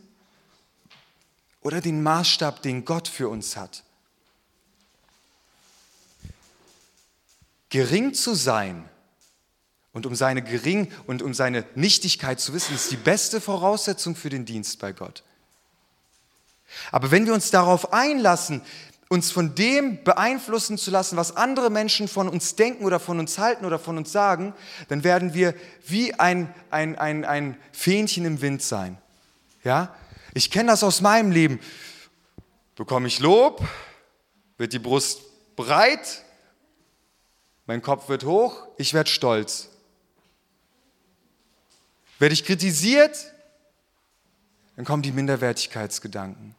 oder 1.61 1.83
den 1.83 2.03
Maßstab, 2.03 2.63
den 2.63 2.87
Gott 2.87 3.09
für 3.09 3.29
uns 3.29 3.59
hat? 3.59 3.85
Gering 7.69 8.15
zu 8.15 8.35
sein 8.35 8.89
und 9.93 10.07
um 10.07 10.15
seine 10.15 10.43
Gering 10.43 10.91
und 11.07 11.21
um 11.21 11.35
seine 11.35 11.67
Nichtigkeit 11.75 12.41
zu 12.41 12.55
wissen, 12.55 12.75
ist 12.75 12.91
die 12.91 12.97
beste 12.97 13.39
Voraussetzung 13.39 14.17
für 14.17 14.31
den 14.31 14.47
Dienst 14.47 14.79
bei 14.79 14.93
Gott. 14.93 15.25
Aber 16.91 17.11
wenn 17.11 17.27
wir 17.27 17.35
uns 17.35 17.51
darauf 17.51 17.93
einlassen, 17.93 18.63
uns 19.09 19.31
von 19.31 19.55
dem 19.55 20.03
beeinflussen 20.03 20.79
zu 20.79 20.91
lassen, 20.91 21.17
was 21.17 21.37
andere 21.37 21.71
Menschen 21.71 22.09
von 22.09 22.29
uns 22.29 22.57
denken 22.57 22.85
oder 22.85 22.99
von 22.99 23.19
uns 23.19 23.39
halten 23.39 23.65
oder 23.65 23.79
von 23.79 23.97
uns 23.97 24.11
sagen, 24.11 24.55
dann 24.89 25.05
werden 25.05 25.35
wir 25.35 25.55
wie 25.87 26.15
ein, 26.15 26.53
ein, 26.71 26.97
ein, 26.99 27.25
ein 27.25 27.57
Fähnchen 27.73 28.25
im 28.25 28.41
Wind 28.41 28.63
sein. 28.63 28.99
Ja? 29.63 29.95
Ich 30.33 30.51
kenne 30.51 30.71
das 30.71 30.83
aus 30.83 31.01
meinem 31.01 31.31
Leben. 31.31 31.61
Bekomme 32.77 33.07
ich 33.07 33.21
Lob, 33.21 33.63
wird 34.59 34.73
die 34.73 34.79
Brust 34.79 35.21
breit, 35.55 36.25
mein 37.67 37.83
Kopf 37.83 38.09
wird 38.09 38.25
hoch, 38.25 38.67
ich 38.79 38.95
werde 38.95 39.11
stolz. 39.11 39.69
Werde 42.19 42.33
ich 42.33 42.45
kritisiert, 42.45 43.33
dann 44.77 44.85
kommen 44.85 45.03
die 45.03 45.13
Minderwertigkeitsgedanken. 45.13 46.55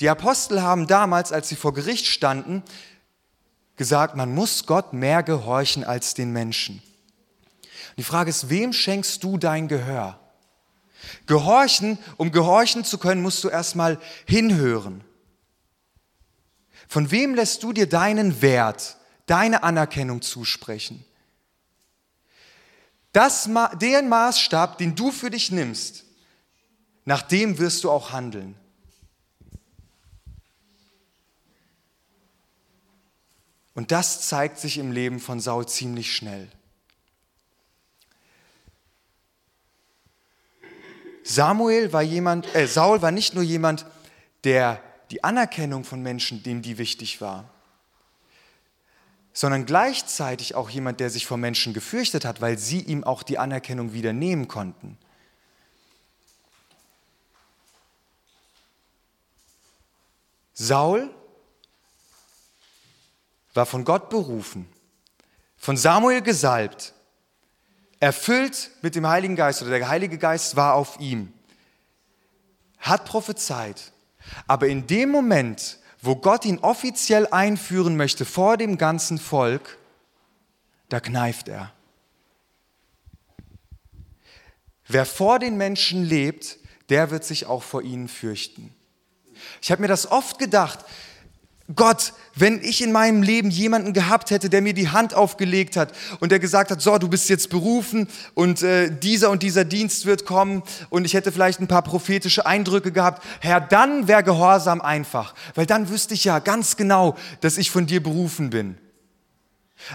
Die 0.00 0.08
Apostel 0.08 0.62
haben 0.62 0.86
damals, 0.86 1.32
als 1.32 1.48
sie 1.48 1.56
vor 1.56 1.72
Gericht 1.72 2.06
standen, 2.06 2.62
gesagt, 3.76 4.16
man 4.16 4.34
muss 4.34 4.66
Gott 4.66 4.92
mehr 4.92 5.22
gehorchen 5.22 5.84
als 5.84 6.14
den 6.14 6.32
Menschen. 6.32 6.82
Und 7.90 7.98
die 7.98 8.04
Frage 8.04 8.30
ist, 8.30 8.48
wem 8.48 8.72
schenkst 8.72 9.22
du 9.22 9.38
dein 9.38 9.68
Gehör? 9.68 10.18
Gehorchen, 11.26 11.98
um 12.16 12.32
gehorchen 12.32 12.84
zu 12.84 12.98
können, 12.98 13.22
musst 13.22 13.44
du 13.44 13.48
erstmal 13.48 14.00
hinhören. 14.26 15.04
Von 16.88 17.10
wem 17.10 17.34
lässt 17.34 17.62
du 17.62 17.72
dir 17.72 17.88
deinen 17.88 18.42
Wert, 18.42 18.96
deine 19.26 19.62
Anerkennung 19.62 20.22
zusprechen? 20.22 21.04
Das, 23.12 23.48
den 23.80 24.08
Maßstab, 24.08 24.78
den 24.78 24.96
du 24.96 25.12
für 25.12 25.30
dich 25.30 25.52
nimmst, 25.52 26.04
nach 27.04 27.22
dem 27.22 27.58
wirst 27.58 27.84
du 27.84 27.90
auch 27.90 28.10
handeln. 28.10 28.56
Und 33.74 33.90
das 33.90 34.28
zeigt 34.28 34.58
sich 34.58 34.78
im 34.78 34.92
Leben 34.92 35.18
von 35.18 35.40
Saul 35.40 35.66
ziemlich 35.66 36.14
schnell. 36.14 36.48
Samuel 41.24 41.92
war 41.92 42.02
jemand, 42.02 42.54
äh, 42.54 42.66
Saul 42.66 43.02
war 43.02 43.10
nicht 43.10 43.34
nur 43.34 43.42
jemand, 43.42 43.86
der 44.44 44.80
die 45.10 45.24
Anerkennung 45.24 45.84
von 45.84 46.02
Menschen, 46.02 46.42
dem 46.42 46.62
die 46.62 46.78
wichtig 46.78 47.20
war, 47.20 47.50
sondern 49.32 49.66
gleichzeitig 49.66 50.54
auch 50.54 50.70
jemand, 50.70 51.00
der 51.00 51.10
sich 51.10 51.26
vor 51.26 51.38
Menschen 51.38 51.72
gefürchtet 51.72 52.24
hat, 52.24 52.40
weil 52.40 52.58
sie 52.58 52.80
ihm 52.80 53.02
auch 53.02 53.22
die 53.22 53.38
Anerkennung 53.38 53.92
wieder 53.94 54.12
nehmen 54.12 54.48
konnten. 54.48 54.98
Saul 60.52 61.12
war 63.54 63.66
von 63.66 63.84
Gott 63.84 64.10
berufen, 64.10 64.68
von 65.56 65.76
Samuel 65.76 66.20
gesalbt, 66.20 66.92
erfüllt 68.00 68.70
mit 68.82 68.94
dem 68.96 69.08
Heiligen 69.08 69.36
Geist 69.36 69.62
oder 69.62 69.78
der 69.78 69.88
Heilige 69.88 70.18
Geist 70.18 70.56
war 70.56 70.74
auf 70.74 71.00
ihm, 71.00 71.32
hat 72.78 73.06
prophezeit. 73.06 73.92
Aber 74.46 74.68
in 74.68 74.86
dem 74.86 75.10
Moment, 75.10 75.78
wo 76.02 76.16
Gott 76.16 76.44
ihn 76.44 76.58
offiziell 76.58 77.26
einführen 77.28 77.96
möchte 77.96 78.24
vor 78.24 78.56
dem 78.56 78.76
ganzen 78.76 79.18
Volk, 79.18 79.78
da 80.88 81.00
kneift 81.00 81.48
er. 81.48 81.72
Wer 84.86 85.06
vor 85.06 85.38
den 85.38 85.56
Menschen 85.56 86.04
lebt, 86.04 86.58
der 86.90 87.10
wird 87.10 87.24
sich 87.24 87.46
auch 87.46 87.62
vor 87.62 87.82
ihnen 87.82 88.08
fürchten. 88.08 88.74
Ich 89.62 89.70
habe 89.70 89.80
mir 89.80 89.88
das 89.88 90.10
oft 90.10 90.38
gedacht, 90.38 90.84
Gott, 91.74 92.12
wenn 92.34 92.62
ich 92.62 92.82
in 92.82 92.92
meinem 92.92 93.22
Leben 93.22 93.50
jemanden 93.50 93.94
gehabt 93.94 94.30
hätte, 94.30 94.50
der 94.50 94.60
mir 94.60 94.74
die 94.74 94.90
Hand 94.90 95.14
aufgelegt 95.14 95.78
hat 95.78 95.94
und 96.20 96.30
der 96.30 96.38
gesagt 96.38 96.70
hat, 96.70 96.82
so, 96.82 96.98
du 96.98 97.08
bist 97.08 97.30
jetzt 97.30 97.48
berufen 97.48 98.06
und 98.34 98.62
äh, 98.62 98.90
dieser 98.90 99.30
und 99.30 99.42
dieser 99.42 99.64
Dienst 99.64 100.04
wird 100.04 100.26
kommen 100.26 100.62
und 100.90 101.06
ich 101.06 101.14
hätte 101.14 101.32
vielleicht 101.32 101.60
ein 101.60 101.66
paar 101.66 101.80
prophetische 101.80 102.44
Eindrücke 102.44 102.92
gehabt, 102.92 103.24
Herr, 103.40 103.62
dann 103.62 104.08
wäre 104.08 104.22
Gehorsam 104.22 104.82
einfach, 104.82 105.34
weil 105.54 105.64
dann 105.64 105.88
wüsste 105.88 106.12
ich 106.12 106.24
ja 106.24 106.38
ganz 106.38 106.76
genau, 106.76 107.16
dass 107.40 107.56
ich 107.56 107.70
von 107.70 107.86
dir 107.86 108.02
berufen 108.02 108.50
bin. 108.50 108.76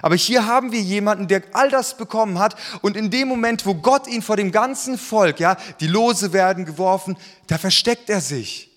Aber 0.02 0.16
hier 0.16 0.48
haben 0.48 0.72
wir 0.72 0.82
jemanden, 0.82 1.28
der 1.28 1.44
all 1.54 1.70
das 1.70 1.98
bekommen 1.98 2.40
hat 2.40 2.56
und 2.82 2.98
in 2.98 3.12
dem 3.12 3.28
Moment, 3.28 3.68
wo 3.68 3.76
Gott 3.76 4.08
ihn 4.08 4.24
vor 4.24 4.38
dem 4.38 4.52
ganzen 4.52 4.98
Volk, 4.98 5.40
ja, 5.40 5.56
die 5.80 5.88
Lose 5.88 6.34
werden 6.34 6.66
geworfen, 6.66 7.16
da 7.46 7.60
versteckt 7.60 8.10
er 8.10 8.22
sich. 8.22 8.69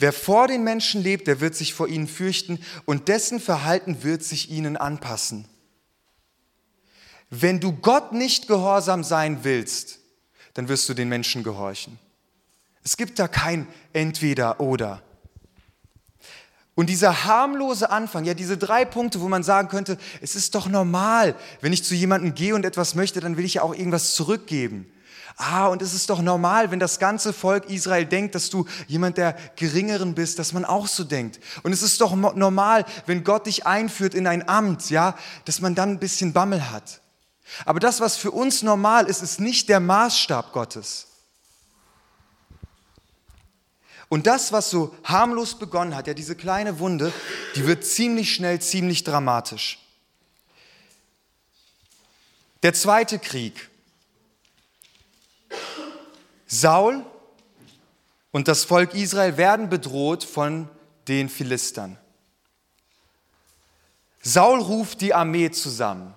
Wer 0.00 0.14
vor 0.14 0.48
den 0.48 0.64
Menschen 0.64 1.02
lebt, 1.02 1.26
der 1.26 1.40
wird 1.40 1.54
sich 1.54 1.74
vor 1.74 1.86
ihnen 1.86 2.08
fürchten 2.08 2.58
und 2.86 3.08
dessen 3.08 3.38
Verhalten 3.38 4.02
wird 4.02 4.24
sich 4.24 4.50
ihnen 4.50 4.78
anpassen. 4.78 5.44
Wenn 7.28 7.60
du 7.60 7.72
Gott 7.72 8.14
nicht 8.14 8.48
gehorsam 8.48 9.04
sein 9.04 9.44
willst, 9.44 9.98
dann 10.54 10.68
wirst 10.68 10.88
du 10.88 10.94
den 10.94 11.10
Menschen 11.10 11.42
gehorchen. 11.42 11.98
Es 12.82 12.96
gibt 12.96 13.18
da 13.18 13.28
kein 13.28 13.66
entweder 13.92 14.58
oder. 14.58 15.02
Und 16.74 16.88
dieser 16.88 17.24
harmlose 17.24 17.90
Anfang, 17.90 18.24
ja, 18.24 18.32
diese 18.32 18.56
drei 18.56 18.86
Punkte, 18.86 19.20
wo 19.20 19.28
man 19.28 19.42
sagen 19.42 19.68
könnte, 19.68 19.98
es 20.22 20.34
ist 20.34 20.54
doch 20.54 20.66
normal, 20.66 21.34
wenn 21.60 21.74
ich 21.74 21.84
zu 21.84 21.94
jemandem 21.94 22.34
gehe 22.34 22.54
und 22.54 22.64
etwas 22.64 22.94
möchte, 22.94 23.20
dann 23.20 23.36
will 23.36 23.44
ich 23.44 23.54
ja 23.54 23.62
auch 23.62 23.74
irgendwas 23.74 24.14
zurückgeben. 24.14 24.90
Ah, 25.42 25.68
und 25.68 25.80
es 25.80 25.94
ist 25.94 26.10
doch 26.10 26.20
normal, 26.20 26.70
wenn 26.70 26.80
das 26.80 26.98
ganze 26.98 27.32
Volk 27.32 27.70
Israel 27.70 28.04
denkt, 28.04 28.34
dass 28.34 28.50
du 28.50 28.66
jemand 28.86 29.16
der 29.16 29.32
Geringeren 29.56 30.14
bist, 30.14 30.38
dass 30.38 30.52
man 30.52 30.66
auch 30.66 30.86
so 30.86 31.02
denkt. 31.02 31.40
Und 31.62 31.72
es 31.72 31.82
ist 31.82 32.02
doch 32.02 32.14
normal, 32.14 32.84
wenn 33.06 33.24
Gott 33.24 33.46
dich 33.46 33.64
einführt 33.64 34.14
in 34.14 34.26
ein 34.26 34.46
Amt, 34.50 34.90
ja, 34.90 35.16
dass 35.46 35.62
man 35.62 35.74
dann 35.74 35.92
ein 35.92 35.98
bisschen 35.98 36.34
Bammel 36.34 36.70
hat. 36.70 37.00
Aber 37.64 37.80
das, 37.80 38.00
was 38.00 38.18
für 38.18 38.30
uns 38.30 38.60
normal 38.60 39.06
ist, 39.06 39.22
ist 39.22 39.40
nicht 39.40 39.70
der 39.70 39.80
Maßstab 39.80 40.52
Gottes. 40.52 41.06
Und 44.10 44.26
das, 44.26 44.52
was 44.52 44.68
so 44.68 44.94
harmlos 45.04 45.58
begonnen 45.58 45.96
hat, 45.96 46.06
ja, 46.06 46.12
diese 46.12 46.36
kleine 46.36 46.80
Wunde, 46.80 47.14
die 47.54 47.66
wird 47.66 47.86
ziemlich 47.86 48.34
schnell 48.34 48.60
ziemlich 48.60 49.04
dramatisch. 49.04 49.78
Der 52.62 52.74
zweite 52.74 53.18
Krieg, 53.18 53.69
Saul 56.52 57.06
und 58.32 58.48
das 58.48 58.64
Volk 58.64 58.94
Israel 58.94 59.36
werden 59.36 59.68
bedroht 59.68 60.24
von 60.24 60.68
den 61.06 61.28
Philistern. 61.28 61.96
Saul 64.20 64.58
ruft 64.58 65.00
die 65.00 65.14
Armee 65.14 65.52
zusammen. 65.52 66.12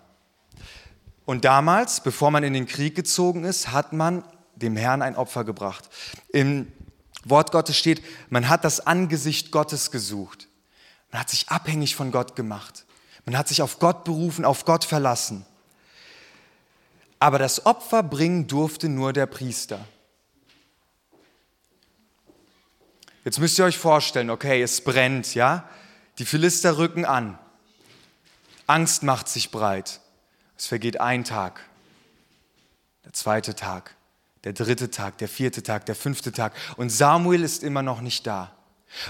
Und 1.26 1.46
damals, 1.46 2.02
bevor 2.02 2.32
man 2.32 2.43
in 2.43 2.54
den 2.54 2.65
Krieg 2.65 2.96
gezogen 2.96 3.43
ist, 3.43 3.72
hat 3.72 3.93
man 3.93 4.24
dem 4.56 4.76
Herrn 4.76 5.04
ein 5.04 5.15
Opfer 5.15 5.43
gebracht. 5.43 5.88
Im 6.30 6.72
Wort 7.24 7.52
Gottes 7.52 7.78
steht, 7.78 8.04
man 8.32 8.50
hat 8.50 8.65
das 8.65 8.80
Angesicht 8.88 9.52
Gottes 9.52 9.91
gesucht. 9.91 10.48
Man 11.12 11.22
hat 11.22 11.30
sich 11.30 11.50
abhängig 11.50 11.96
von 11.96 12.12
Gott 12.12 12.36
gemacht. 12.36 12.86
Man 13.26 13.38
hat 13.38 13.48
sich 13.48 13.62
auf 13.62 13.78
Gott 13.78 14.04
berufen, 14.04 14.46
auf 14.46 14.65
Gott 14.65 14.84
verlassen. 14.84 15.46
Aber 17.19 17.38
das 17.38 17.67
Opfer 17.67 18.02
bringen 18.02 18.48
durfte 18.48 18.89
nur 18.89 19.13
der 19.13 19.28
Priester. 19.28 19.86
Jetzt 23.23 23.39
müsst 23.39 23.57
ihr 23.57 23.65
euch 23.65 23.77
vorstellen, 23.77 24.29
okay, 24.29 24.62
es 24.62 24.81
brennt, 24.81 25.33
ja? 25.36 25.67
Die 26.19 26.25
Philister 26.25 26.77
rücken 26.77 27.05
an. 27.05 27.39
Angst 28.67 29.03
macht 29.03 29.29
sich 29.29 29.51
breit. 29.51 30.01
Es 30.57 30.67
vergeht 30.67 31.01
ein 31.01 31.23
Tag, 31.23 31.62
der 33.05 33.13
zweite 33.13 33.55
Tag, 33.55 33.95
der 34.43 34.53
dritte 34.53 34.91
Tag, 34.91 35.17
der 35.17 35.27
vierte 35.27 35.63
Tag, 35.63 35.86
der 35.86 35.95
fünfte 35.95 36.31
Tag. 36.31 36.53
Und 36.77 36.89
Samuel 36.89 37.43
ist 37.43 37.63
immer 37.63 37.81
noch 37.81 38.01
nicht 38.01 38.27
da. 38.27 38.55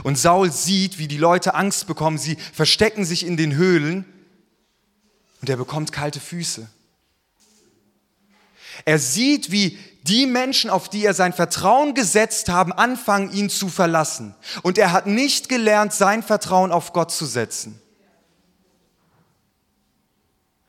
Und 0.03 0.17
Saul 0.17 0.51
sieht, 0.51 0.97
wie 0.97 1.07
die 1.07 1.17
Leute 1.17 1.55
Angst 1.55 1.87
bekommen. 1.87 2.17
Sie 2.17 2.35
verstecken 2.35 3.05
sich 3.05 3.25
in 3.25 3.35
den 3.35 3.55
Höhlen. 3.55 4.05
Und 5.41 5.49
er 5.49 5.57
bekommt 5.57 5.91
kalte 5.91 6.21
Füße. 6.21 6.69
Er 8.85 8.99
sieht, 8.99 9.51
wie 9.51 9.77
die 10.03 10.25
Menschen, 10.25 10.69
auf 10.69 10.89
die 10.89 11.05
er 11.05 11.13
sein 11.13 11.33
Vertrauen 11.33 11.93
gesetzt 11.93 12.49
haben, 12.49 12.73
anfangen, 12.73 13.31
ihn 13.31 13.49
zu 13.49 13.69
verlassen. 13.69 14.35
Und 14.61 14.77
er 14.77 14.91
hat 14.91 15.07
nicht 15.07 15.47
gelernt, 15.47 15.93
sein 15.93 16.23
Vertrauen 16.23 16.71
auf 16.71 16.91
Gott 16.93 17.11
zu 17.11 17.25
setzen. 17.25 17.79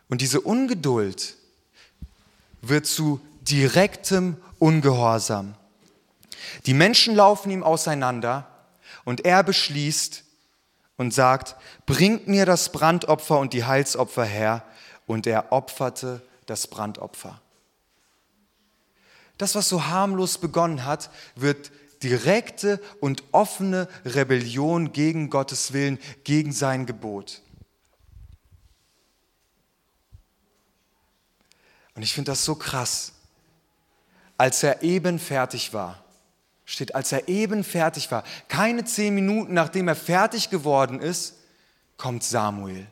Und 0.09 0.21
diese 0.21 0.41
Ungeduld 0.41 1.37
wird 2.63 2.87
zu 2.87 3.21
direktem 3.43 4.37
Ungehorsam. 4.59 5.55
Die 6.67 6.75
Menschen 6.75 7.15
laufen 7.17 7.51
ihm 7.51 7.63
auseinander 7.63 8.47
und 9.05 9.25
er 9.25 9.43
beschließt 9.43 10.25
und 10.97 11.13
sagt, 11.13 11.57
bringt 11.87 12.29
mir 12.29 12.47
das 12.47 12.71
Brandopfer 12.71 13.39
und 13.39 13.53
die 13.53 13.65
Heilsopfer 13.65 14.25
her. 14.25 14.63
Und 15.07 15.27
er 15.27 15.53
opferte 15.53 16.23
das 16.47 16.67
Brandopfer. 16.67 17.41
Das, 19.39 19.55
was 19.55 19.69
so 19.69 19.87
harmlos 19.87 20.39
begonnen 20.39 20.85
hat, 20.85 21.11
wird 21.35 21.73
direkte 22.03 22.81
und 23.01 23.25
offene 23.33 23.89
Rebellion 24.05 24.93
gegen 24.93 25.31
Gottes 25.31 25.73
Willen, 25.73 25.99
gegen 26.23 26.53
sein 26.53 26.87
Gebot. 26.87 27.41
Und 31.95 32.03
ich 32.03 32.13
finde 32.13 32.33
das 32.33 32.45
so 32.45 32.55
krass. 32.55 33.13
Als 34.37 34.63
er 34.63 34.83
eben 34.83 35.19
fertig 35.19 35.73
war, 35.73 36.03
steht, 36.65 36.95
als 36.95 37.13
er 37.13 37.29
eben 37.29 37.63
fertig 37.63 38.11
war, 38.11 38.25
keine 38.49 38.85
zehn 38.85 39.15
Minuten 39.15 39.55
nachdem 39.55 39.89
er 39.89 39.97
fertig 39.97 40.51
geworden 40.51 41.01
ist, 41.01 41.37
kommt 41.97 42.25
Samuel. 42.25 42.87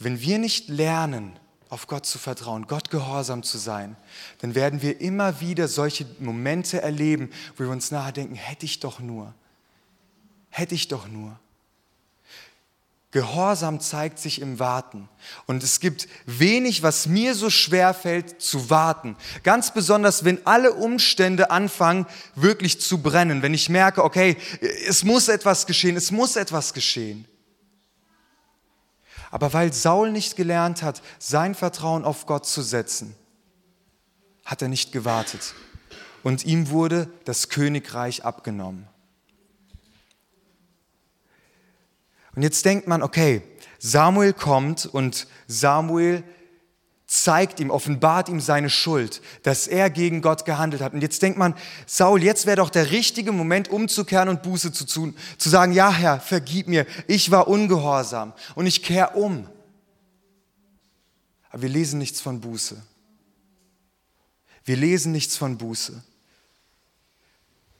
Wenn 0.00 0.20
wir 0.20 0.38
nicht 0.38 0.68
lernen, 0.68 1.38
auf 1.68 1.86
Gott 1.86 2.06
zu 2.06 2.18
vertrauen, 2.18 2.66
Gott 2.66 2.90
gehorsam 2.90 3.42
zu 3.42 3.58
sein, 3.58 3.96
dann 4.40 4.54
werden 4.54 4.82
wir 4.82 5.00
immer 5.00 5.40
wieder 5.40 5.68
solche 5.68 6.06
Momente 6.18 6.82
erleben, 6.82 7.30
wo 7.56 7.64
wir 7.64 7.70
uns 7.70 7.90
nahe 7.90 8.12
denken, 8.12 8.34
hätte 8.34 8.64
ich 8.64 8.80
doch 8.80 8.98
nur, 8.98 9.34
hätte 10.48 10.74
ich 10.74 10.88
doch 10.88 11.06
nur. 11.06 11.38
Gehorsam 13.12 13.80
zeigt 13.80 14.20
sich 14.20 14.40
im 14.40 14.60
Warten. 14.60 15.08
Und 15.46 15.64
es 15.64 15.80
gibt 15.80 16.08
wenig, 16.26 16.84
was 16.84 17.06
mir 17.06 17.34
so 17.34 17.50
schwer 17.50 17.92
fällt, 17.92 18.40
zu 18.40 18.70
warten. 18.70 19.16
Ganz 19.42 19.74
besonders, 19.74 20.24
wenn 20.24 20.46
alle 20.46 20.72
Umstände 20.74 21.50
anfangen, 21.50 22.06
wirklich 22.36 22.80
zu 22.80 23.02
brennen. 23.02 23.42
Wenn 23.42 23.52
ich 23.52 23.68
merke, 23.68 24.04
okay, 24.04 24.36
es 24.86 25.02
muss 25.02 25.26
etwas 25.26 25.66
geschehen, 25.66 25.96
es 25.96 26.12
muss 26.12 26.36
etwas 26.36 26.72
geschehen. 26.72 27.26
Aber 29.30 29.52
weil 29.52 29.72
Saul 29.72 30.10
nicht 30.10 30.36
gelernt 30.36 30.82
hat, 30.82 31.02
sein 31.18 31.54
Vertrauen 31.54 32.04
auf 32.04 32.26
Gott 32.26 32.46
zu 32.46 32.62
setzen, 32.62 33.14
hat 34.44 34.62
er 34.62 34.68
nicht 34.68 34.92
gewartet. 34.92 35.54
Und 36.22 36.44
ihm 36.44 36.70
wurde 36.70 37.08
das 37.24 37.48
Königreich 37.48 38.24
abgenommen. 38.24 38.88
Und 42.34 42.42
jetzt 42.42 42.64
denkt 42.64 42.86
man, 42.86 43.02
okay, 43.02 43.42
Samuel 43.78 44.32
kommt 44.32 44.86
und 44.86 45.26
Samuel 45.46 46.22
zeigt 47.10 47.58
ihm, 47.58 47.70
offenbart 47.70 48.28
ihm 48.28 48.40
seine 48.40 48.70
Schuld, 48.70 49.20
dass 49.42 49.66
er 49.66 49.90
gegen 49.90 50.22
Gott 50.22 50.44
gehandelt 50.44 50.80
hat. 50.80 50.92
Und 50.92 51.02
jetzt 51.02 51.20
denkt 51.22 51.40
man, 51.40 51.56
Saul, 51.84 52.22
jetzt 52.22 52.46
wäre 52.46 52.58
doch 52.58 52.70
der 52.70 52.92
richtige 52.92 53.32
Moment, 53.32 53.68
umzukehren 53.68 54.28
und 54.28 54.44
Buße 54.44 54.70
zu 54.70 54.86
tun, 54.86 55.16
zu 55.36 55.48
sagen, 55.48 55.72
ja 55.72 55.90
Herr, 55.90 56.20
vergib 56.20 56.68
mir, 56.68 56.86
ich 57.08 57.32
war 57.32 57.48
ungehorsam 57.48 58.32
und 58.54 58.66
ich 58.66 58.84
kehre 58.84 59.16
um. 59.16 59.48
Aber 61.50 61.62
wir 61.62 61.68
lesen 61.68 61.98
nichts 61.98 62.20
von 62.20 62.40
Buße. 62.40 62.80
Wir 64.64 64.76
lesen 64.76 65.10
nichts 65.10 65.36
von 65.36 65.58
Buße, 65.58 66.00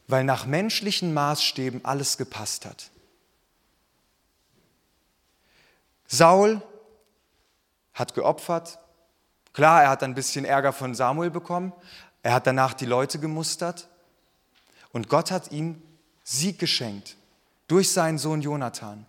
weil 0.07 0.25
nach 0.25 0.45
menschlichen 0.45 1.13
Maßstäben 1.13 1.85
alles 1.85 2.17
gepasst 2.17 2.65
hat. 2.65 2.91
Saul 6.05 6.61
hat 7.93 8.13
geopfert. 8.13 8.77
Klar, 9.53 9.83
er 9.83 9.89
hat 9.89 10.03
ein 10.03 10.15
bisschen 10.15 10.45
Ärger 10.45 10.73
von 10.73 10.95
Samuel 10.95 11.29
bekommen. 11.29 11.73
Er 12.23 12.33
hat 12.33 12.47
danach 12.47 12.73
die 12.73 12.85
Leute 12.85 13.19
gemustert. 13.19 13.87
Und 14.91 15.09
Gott 15.09 15.31
hat 15.31 15.51
ihm 15.51 15.81
Sieg 16.23 16.59
geschenkt 16.59 17.17
durch 17.67 17.91
seinen 17.91 18.17
Sohn 18.17 18.41
Jonathan. 18.41 19.05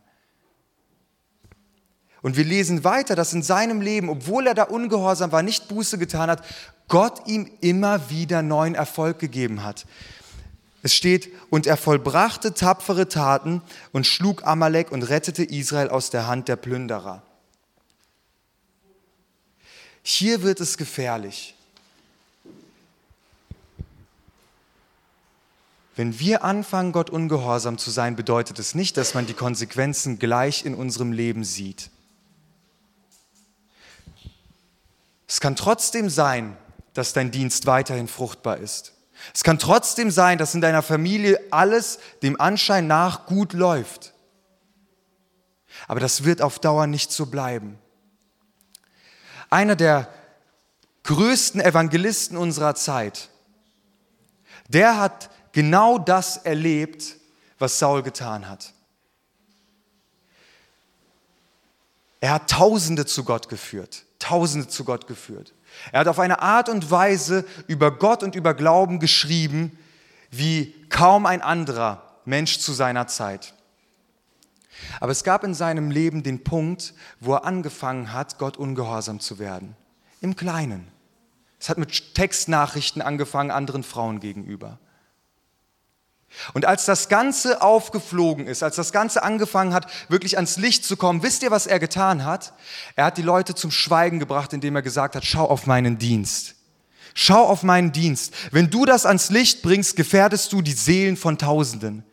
Und 2.23 2.37
wir 2.37 2.45
lesen 2.45 2.85
weiter, 2.85 3.17
dass 3.17 3.33
in 3.33 3.43
seinem 3.43 3.81
Leben, 3.81 4.09
obwohl 4.09 4.47
er 4.47 4.55
da 4.55 4.63
ungehorsam 4.63 5.33
war, 5.33 5.43
nicht 5.43 5.69
Buße 5.69 5.99
getan 5.99 6.31
hat, 6.31 6.45
Gott 6.87 7.27
ihm 7.27 7.51
immer 7.61 8.11
wieder 8.11 8.43
neuen 8.43 8.75
Erfolg 8.75 9.19
gegeben 9.19 9.65
hat. 9.65 9.87
Es 10.83 10.95
steht, 10.95 11.33
und 11.51 11.67
er 11.67 11.77
vollbrachte 11.77 12.55
tapfere 12.55 13.09
Taten 13.09 13.63
und 13.93 14.07
schlug 14.07 14.45
Amalek 14.47 14.91
und 14.91 15.03
rettete 15.03 15.45
Israel 15.45 15.89
aus 15.89 16.11
der 16.11 16.27
Hand 16.27 16.49
der 16.49 16.57
Plünderer. 16.57 17.23
Hier 20.03 20.43
wird 20.43 20.61
es 20.61 20.77
gefährlich. 20.77 21.55
Wenn 25.95 26.19
wir 26.19 26.43
anfangen, 26.43 26.93
Gott 26.93 27.11
ungehorsam 27.11 27.77
zu 27.77 27.91
sein, 27.91 28.17
bedeutet 28.17 28.59
es 28.59 28.75
nicht, 28.75 28.97
dass 28.97 29.15
man 29.15 29.27
die 29.27 29.35
Konsequenzen 29.35 30.19
gleich 30.19 30.65
in 30.65 30.75
unserem 30.75 31.13
Leben 31.13 31.45
sieht. 31.45 31.91
Es 35.29 35.41
kann 35.41 35.55
trotzdem 35.55 36.09
sein, 36.09 36.57
dass 36.95 37.13
dein 37.13 37.31
Dienst 37.31 37.67
weiterhin 37.67 38.09
fruchtbar 38.09 38.59
ist. 38.59 38.95
Es 39.35 39.45
kann 39.45 39.59
trotzdem 39.59 40.11
sein, 40.11 40.39
dass 40.39 40.55
in 40.55 40.61
deiner 40.61 40.83
Familie 40.83 41.39
alles 41.51 41.99
dem 42.23 42.41
Anschein 42.41 42.87
nach 42.87 43.27
gut 43.27 43.53
läuft. 43.53 44.13
Aber 45.89 46.01
das 46.01 46.25
wird 46.25 46.43
auf 46.43 46.59
Dauer 46.59 46.87
nicht 46.87 47.13
so 47.13 47.27
bleiben. 47.27 47.79
Einer 49.53 49.77
der 49.77 50.09
größten 51.03 51.61
Evangelisten 51.61 52.39
unserer 52.39 52.75
Zeit, 52.75 53.29
der 54.69 54.99
hat 54.99 55.29
genau 55.53 55.99
das 55.99 56.39
erlebt, 56.39 57.17
was 57.59 57.79
Saul 57.79 58.03
getan 58.03 58.49
hat. 58.49 58.73
Er 62.21 62.33
hat 62.33 62.49
Tausende 62.49 63.05
zu 63.05 63.25
Gott 63.25 63.51
geführt, 63.51 64.07
Tausende 64.19 64.69
zu 64.69 64.85
Gott 64.85 65.07
geführt. 65.07 65.53
Er 65.91 66.01
hat 66.01 66.09
auf 66.09 66.19
eine 66.19 66.41
Art 66.41 66.71
und 66.71 66.91
Weise 66.91 67.45
über 67.67 67.91
Gott 67.91 68.23
und 68.23 68.35
über 68.35 68.55
Glauben 68.55 69.01
geschrieben, 69.01 69.79
wie 70.31 70.73
kaum 70.89 71.27
ein 71.27 71.43
anderer 71.43 72.03
Mensch 72.25 72.59
zu 72.59 72.73
seiner 72.73 73.07
Zeit. 73.07 73.53
Aber 75.01 75.13
es 75.13 75.25
gab 75.25 75.45
in 75.45 75.55
seinem 75.55 75.91
Leben 75.91 76.23
den 76.23 76.45
Punkt, 76.45 76.95
wo 77.21 77.35
er 77.35 77.45
angefangen 77.45 78.13
hat, 78.13 78.39
Gott 78.39 78.57
ungehorsam 78.57 79.21
zu 79.21 79.39
werden. 79.39 79.77
Im 80.21 80.37
Kleinen. 80.37 80.89
Es 81.59 81.69
hat 81.69 81.79
mit 81.79 82.15
Textnachrichten 82.15 83.03
angefangen, 83.03 83.51
anderen 83.51 83.83
Frauen 83.83 84.21
gegenüber. 84.21 84.79
Und 86.55 86.65
als 86.65 86.87
das 86.87 87.09
Ganze 87.09 87.63
aufgeflogen 87.63 88.47
ist, 88.47 88.63
als 88.63 88.77
das 88.77 88.93
Ganze 88.93 89.23
angefangen 89.23 89.75
hat, 89.75 89.87
wirklich 90.09 90.37
ans 90.37 90.57
Licht 90.57 90.85
zu 90.85 90.97
kommen, 90.97 91.23
wisst 91.23 91.43
ihr, 91.43 91.51
was 91.51 91.67
er 91.67 91.79
getan 91.79 92.25
hat? 92.25 92.55
Er 92.97 93.07
hat 93.07 93.19
die 93.19 93.23
Leute 93.23 93.55
zum 93.55 93.71
Schweigen 93.71 94.19
gebracht, 94.19 94.53
indem 94.53 94.77
er 94.77 94.83
gesagt 94.83 95.15
hat, 95.15 95.25
schau 95.25 95.45
auf 95.45 95.67
meinen 95.67 95.99
Dienst. 95.99 96.57
Schau 97.15 97.45
auf 97.45 97.63
meinen 97.63 97.93
Dienst. 97.93 98.33
Wenn 98.51 98.71
du 98.71 98.87
das 98.87 99.05
ans 99.05 99.31
Licht 99.31 99.63
bringst, 99.63 99.97
gefährdest 99.97 100.53
du 100.53 100.63
die 100.63 100.73
Seelen 100.73 101.17
von 101.17 101.37
Tausenden. 101.37 102.05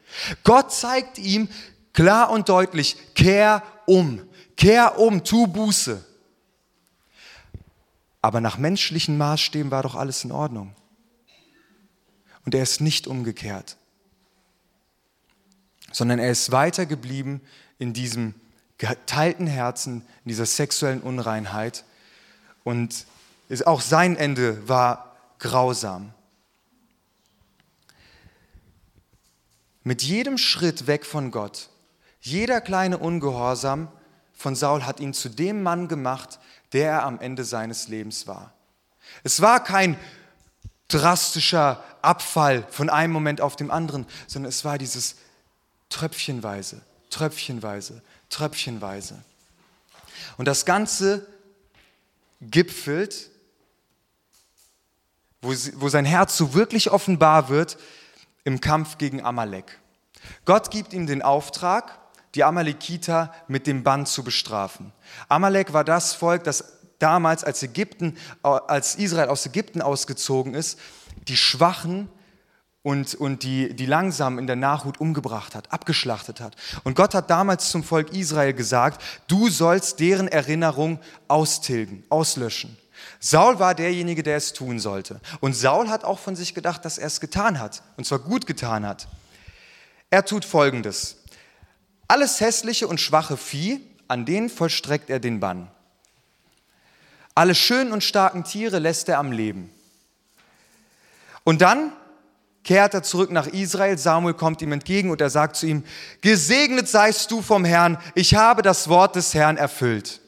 Gott 0.44 0.74
zeigt 0.74 1.18
ihm 1.18 1.48
klar 1.94 2.30
und 2.30 2.50
deutlich, 2.50 2.98
kehr 3.16 3.64
um, 3.86 4.22
kehr 4.56 5.00
um, 5.00 5.24
tu 5.24 5.48
Buße. 5.48 6.06
Aber 8.22 8.42
nach 8.42 8.58
menschlichen 8.58 9.18
Maßstäben 9.18 9.72
war 9.72 9.84
doch 9.84 9.96
alles 9.96 10.24
in 10.24 10.32
Ordnung. 10.32 10.76
Und 12.46 12.56
er 12.56 12.64
ist 12.64 12.82
nicht 12.82 13.08
umgekehrt 13.08 13.78
sondern 15.92 16.20
er 16.20 16.32
ist 16.32 16.52
weitergeblieben 16.52 17.42
in 17.78 17.94
diesem 17.94 18.34
geteilten 18.78 19.48
Herzen, 19.48 20.06
in 20.24 20.30
dieser 20.30 20.46
sexuellen 20.46 21.02
Unreinheit. 21.02 21.84
Und 22.64 23.06
auch 23.66 23.82
sein 23.82 24.16
Ende 24.16 24.68
war 24.68 25.16
grausam. 25.40 26.14
Mit 29.84 30.04
jedem 30.04 30.38
Schritt 30.38 30.88
weg 30.88 31.06
von 31.06 31.32
Gott 31.32 31.70
Jeder 32.22 32.62
kleine 32.62 32.98
Ungehorsam 32.98 33.90
von 34.34 34.56
Saul 34.56 34.86
hat 34.86 35.00
ihn 35.00 35.14
zu 35.14 35.30
dem 35.30 35.64
Mann 35.64 35.88
gemacht, 35.88 36.40
der 36.74 36.92
er 36.92 37.04
am 37.04 37.20
Ende 37.20 37.44
seines 37.44 37.88
Lebens 37.88 38.28
war. 38.28 38.54
Es 39.24 39.42
war 39.42 39.64
kein 39.64 39.98
drastischer 40.88 41.84
Abfall 42.02 42.66
von 42.70 42.90
einem 42.90 43.14
Moment 43.14 43.42
auf 43.42 43.56
dem 43.56 43.72
anderen, 43.72 44.06
sondern 44.28 44.50
es 44.50 44.66
war 44.66 44.78
dieses 44.78 45.16
Tröpfchenweise, 45.90 46.82
Tröpfchenweise, 47.10 48.02
Tröpfchenweise. 48.30 49.22
Und 50.38 50.46
das 50.46 50.66
Ganze 50.66 51.26
gipfelt, 52.42 53.30
wo, 55.42 55.50
wo 55.76 55.90
sein 55.90 56.06
Herz 56.06 56.38
so 56.38 56.54
wirklich 56.54 56.92
offenbar 56.92 57.50
wird, 57.50 57.78
im 58.44 58.62
Kampf 58.62 58.98
gegen 58.98 59.24
Amalek. 59.24 59.80
Gott 60.46 60.72
gibt 60.72 60.94
ihm 60.94 61.08
den 61.08 61.22
Auftrag, 61.22 61.99
die 62.36 62.44
Amalekiter 62.44 63.34
mit 63.48 63.68
dem 63.68 63.84
Bann 63.84 64.06
zu 64.06 64.24
bestrafen. 64.24 64.92
Amalek 65.28 65.74
war 65.74 65.84
das 65.84 66.14
Volk, 66.14 66.44
das 66.44 66.80
damals, 67.00 67.44
als, 67.44 67.64
Ägypten, 67.64 68.18
als 68.44 68.96
Israel 68.96 69.30
aus 69.30 69.46
Ägypten 69.46 69.82
ausgezogen 69.82 70.54
ist, 70.54 70.80
die 71.28 71.38
Schwachen 71.38 72.10
und, 72.82 73.16
und 73.16 73.44
die, 73.44 73.74
die 73.74 73.86
langsam 73.86 74.40
in 74.40 74.48
der 74.48 74.56
Nachhut 74.56 75.00
umgebracht 75.00 75.56
hat, 75.56 75.72
abgeschlachtet 75.72 76.40
hat. 76.40 76.56
Und 76.84 76.96
Gott 76.96 77.14
hat 77.14 77.30
damals 77.30 77.72
zum 77.72 77.84
Volk 77.84 78.14
Israel 78.14 78.54
gesagt, 78.54 79.02
du 79.28 79.50
sollst 79.50 80.00
deren 80.00 80.28
Erinnerung 80.28 81.00
austilgen, 81.28 82.04
auslöschen. 82.10 82.78
Saul 83.20 83.60
war 83.60 83.76
derjenige, 83.76 84.24
der 84.24 84.38
es 84.38 84.54
tun 84.54 84.80
sollte. 84.80 85.20
Und 85.40 85.54
Saul 85.54 85.90
hat 85.90 86.04
auch 86.04 86.20
von 86.20 86.36
sich 86.36 86.54
gedacht, 86.54 86.84
dass 86.86 86.98
er 86.98 87.08
es 87.08 87.20
getan 87.20 87.60
hat, 87.60 87.82
und 87.98 88.06
zwar 88.06 88.20
gut 88.20 88.46
getan 88.46 88.86
hat. 88.86 89.08
Er 90.10 90.26
tut 90.26 90.44
Folgendes. 90.44 91.18
Alles 92.10 92.42
hässliche 92.42 92.88
und 92.88 93.00
schwache 93.00 93.38
Vieh, 93.38 93.82
an 94.08 94.26
denen 94.26 94.50
vollstreckt 94.50 95.12
er 95.12 95.20
den 95.20 95.40
Bann. 95.40 95.70
Alle 97.36 97.54
schönen 97.54 97.92
und 97.92 98.04
starken 98.04 98.44
Tiere 98.44 98.80
lässt 98.80 99.08
er 99.10 99.20
am 99.20 99.32
Leben. 99.32 99.70
Und 101.44 101.62
dann 101.62 101.94
kehrt 102.64 102.96
er 102.96 103.04
zurück 103.04 103.30
nach 103.30 103.46
Israel. 103.46 104.00
Samuel 104.00 104.34
kommt 104.34 104.64
ihm 104.64 104.72
entgegen 104.72 105.12
und 105.12 105.22
er 105.22 105.30
sagt 105.30 105.56
zu 105.56 105.68
ihm, 105.68 105.84
gesegnet 106.22 106.88
seist 106.90 107.30
du 107.30 107.44
vom 107.44 107.64
Herrn, 107.64 108.00
ich 108.16 108.34
habe 108.34 108.64
das 108.64 108.90
Wort 108.90 109.16
des 109.16 109.36
Herrn 109.36 109.58
erfüllt. 109.58 110.20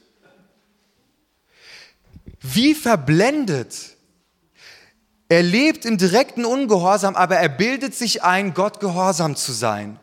Wie 2.41 2.75
verblendet. 2.75 3.97
Er 5.29 5.41
lebt 5.41 5.85
im 5.85 5.97
direkten 5.97 6.45
Ungehorsam, 6.45 7.15
aber 7.15 7.37
er 7.37 7.49
bildet 7.49 7.95
sich 7.95 8.21
ein, 8.21 8.53
Gott 8.53 8.79
gehorsam 8.79 9.35
zu 9.35 9.51
sein. 9.51 9.97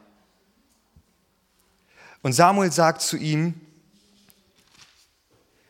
Und 2.23 2.33
Samuel 2.33 2.73
sagt 2.73 3.03
zu 3.03 3.17
ihm, 3.17 3.61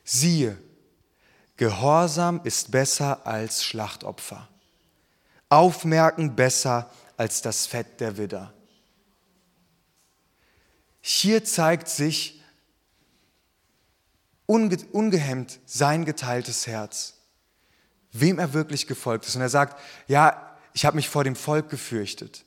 siehe, 0.05 0.59
Gehorsam 1.59 2.41
ist 2.45 2.71
besser 2.71 3.27
als 3.27 3.65
Schlachtopfer. 3.65 4.49
Aufmerken 5.49 6.37
besser 6.37 6.89
als 7.17 7.43
das 7.43 7.67
Fett 7.67 8.01
der 8.01 8.17
Widder. 8.17 8.55
Hier 11.01 11.45
zeigt 11.45 11.89
sich 11.89 12.41
unge 14.47 14.79
ungehemmt 14.93 15.59
sein 15.67 16.05
geteiltes 16.05 16.69
Herz, 16.69 17.15
wem 18.13 18.39
er 18.39 18.53
wirklich 18.53 18.87
gefolgt 18.87 19.27
ist. 19.27 19.35
Und 19.35 19.43
er 19.43 19.49
sagt, 19.49 19.81
ja, 20.07 20.57
ich 20.75 20.87
habe 20.87 20.95
mich 20.95 21.09
vor 21.09 21.25
dem 21.25 21.35
Volk 21.35 21.71
gefürchtet. 21.71 22.45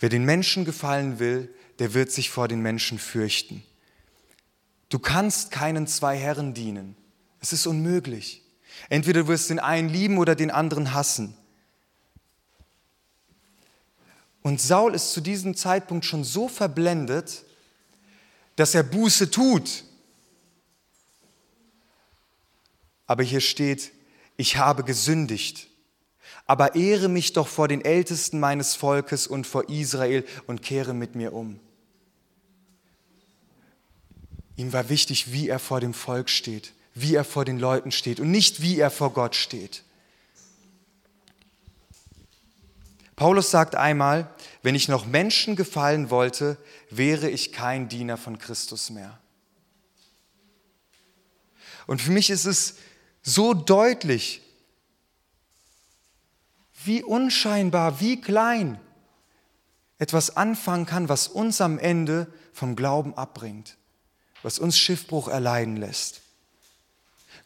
Wer 0.00 0.08
den 0.08 0.24
Menschen 0.24 0.64
gefallen 0.64 1.18
will, 1.18 1.54
der 1.78 1.94
wird 1.94 2.10
sich 2.10 2.30
vor 2.30 2.48
den 2.48 2.60
Menschen 2.60 2.98
fürchten. 2.98 3.62
Du 4.88 4.98
kannst 4.98 5.50
keinen 5.50 5.86
zwei 5.86 6.16
Herren 6.16 6.54
dienen. 6.54 6.96
Es 7.40 7.52
ist 7.52 7.66
unmöglich. 7.66 8.42
Entweder 8.88 9.22
du 9.22 9.28
wirst 9.28 9.50
den 9.50 9.58
einen 9.58 9.88
lieben 9.88 10.18
oder 10.18 10.34
den 10.34 10.50
anderen 10.50 10.94
hassen. 10.94 11.36
Und 14.42 14.60
Saul 14.60 14.94
ist 14.94 15.12
zu 15.12 15.20
diesem 15.20 15.56
Zeitpunkt 15.56 16.04
schon 16.04 16.22
so 16.22 16.48
verblendet, 16.48 17.44
dass 18.56 18.74
er 18.74 18.82
Buße 18.82 19.30
tut. 19.30 19.84
Aber 23.06 23.22
hier 23.22 23.40
steht, 23.40 23.92
ich 24.36 24.56
habe 24.56 24.84
gesündigt. 24.84 25.68
Aber 26.46 26.74
ehre 26.74 27.08
mich 27.08 27.32
doch 27.32 27.48
vor 27.48 27.68
den 27.68 27.84
Ältesten 27.84 28.38
meines 28.38 28.74
Volkes 28.74 29.26
und 29.26 29.46
vor 29.46 29.68
Israel 29.68 30.24
und 30.46 30.62
kehre 30.62 30.94
mit 30.94 31.14
mir 31.14 31.32
um. 31.32 31.58
Ihm 34.56 34.72
war 34.72 34.88
wichtig, 34.88 35.32
wie 35.32 35.48
er 35.48 35.58
vor 35.58 35.80
dem 35.80 35.94
Volk 35.94 36.28
steht 36.28 36.74
wie 36.94 37.16
er 37.16 37.24
vor 37.24 37.44
den 37.44 37.58
Leuten 37.58 37.90
steht 37.90 38.20
und 38.20 38.30
nicht 38.30 38.62
wie 38.62 38.78
er 38.78 38.90
vor 38.90 39.12
Gott 39.12 39.34
steht. 39.34 39.82
Paulus 43.16 43.50
sagt 43.50 43.74
einmal, 43.74 44.32
wenn 44.62 44.74
ich 44.74 44.88
noch 44.88 45.06
Menschen 45.06 45.56
gefallen 45.56 46.10
wollte, 46.10 46.56
wäre 46.90 47.28
ich 47.28 47.52
kein 47.52 47.88
Diener 47.88 48.16
von 48.16 48.38
Christus 48.38 48.90
mehr. 48.90 49.18
Und 51.86 52.00
für 52.00 52.12
mich 52.12 52.30
ist 52.30 52.44
es 52.44 52.76
so 53.22 53.54
deutlich, 53.54 54.40
wie 56.86 57.02
unscheinbar, 57.02 58.00
wie 58.00 58.20
klein 58.20 58.78
etwas 59.98 60.36
anfangen 60.36 60.86
kann, 60.86 61.08
was 61.08 61.28
uns 61.28 61.60
am 61.60 61.78
Ende 61.78 62.26
vom 62.52 62.76
Glauben 62.76 63.14
abbringt, 63.14 63.76
was 64.42 64.58
uns 64.58 64.78
Schiffbruch 64.78 65.28
erleiden 65.28 65.76
lässt. 65.76 66.20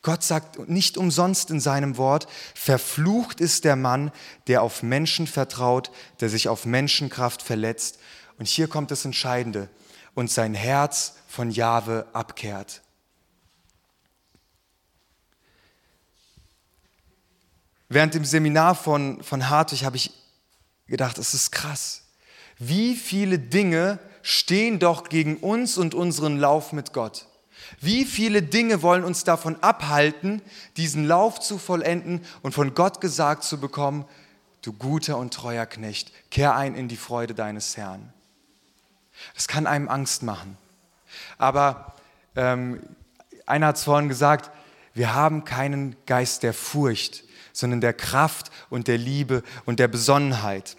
Gott 0.02 0.22
sagt 0.22 0.68
nicht 0.68 0.96
umsonst 0.96 1.50
in 1.50 1.60
seinem 1.60 1.96
Wort, 1.96 2.28
verflucht 2.54 3.40
ist 3.40 3.64
der 3.64 3.76
Mann, 3.76 4.12
der 4.46 4.62
auf 4.62 4.82
Menschen 4.82 5.26
vertraut, 5.26 5.90
der 6.20 6.28
sich 6.28 6.48
auf 6.48 6.66
Menschenkraft 6.66 7.42
verletzt. 7.42 7.98
Und 8.38 8.46
hier 8.46 8.68
kommt 8.68 8.90
das 8.90 9.04
Entscheidende, 9.04 9.68
und 10.14 10.30
sein 10.32 10.54
Herz 10.54 11.14
von 11.28 11.50
Jahwe 11.52 12.06
abkehrt. 12.12 12.82
Während 17.88 18.14
dem 18.14 18.24
Seminar 18.24 18.74
von, 18.74 19.22
von 19.22 19.48
Hartwig 19.48 19.84
habe 19.84 19.96
ich 19.96 20.12
gedacht, 20.86 21.18
es 21.18 21.34
ist 21.34 21.50
krass. 21.50 22.02
Wie 22.58 22.94
viele 22.94 23.38
Dinge 23.38 23.98
stehen 24.22 24.78
doch 24.78 25.08
gegen 25.08 25.36
uns 25.38 25.78
und 25.78 25.94
unseren 25.94 26.38
Lauf 26.38 26.72
mit 26.72 26.92
Gott? 26.92 27.26
Wie 27.80 28.04
viele 28.04 28.42
Dinge 28.42 28.82
wollen 28.82 29.04
uns 29.04 29.24
davon 29.24 29.62
abhalten, 29.62 30.42
diesen 30.76 31.06
Lauf 31.06 31.40
zu 31.40 31.58
vollenden 31.58 32.24
und 32.42 32.52
von 32.52 32.74
Gott 32.74 33.00
gesagt 33.00 33.44
zu 33.44 33.58
bekommen, 33.58 34.04
du 34.62 34.72
guter 34.72 35.18
und 35.18 35.32
treuer 35.32 35.66
Knecht, 35.66 36.12
kehr 36.30 36.56
ein 36.56 36.74
in 36.74 36.88
die 36.88 36.96
Freude 36.96 37.34
deines 37.34 37.76
Herrn. 37.76 38.12
Das 39.34 39.48
kann 39.48 39.66
einem 39.66 39.88
Angst 39.88 40.22
machen. 40.22 40.56
Aber 41.36 41.94
ähm, 42.36 42.82
einer 43.46 43.68
hat 43.68 43.76
es 43.76 43.84
vorhin 43.84 44.08
gesagt, 44.08 44.50
wir 44.94 45.14
haben 45.14 45.44
keinen 45.44 45.96
Geist 46.06 46.42
der 46.42 46.54
Furcht, 46.54 47.24
sondern 47.58 47.80
der 47.80 47.92
Kraft 47.92 48.50
und 48.70 48.88
der 48.88 48.98
Liebe 48.98 49.42
und 49.64 49.78
der 49.78 49.88
Besonnenheit. 49.88 50.76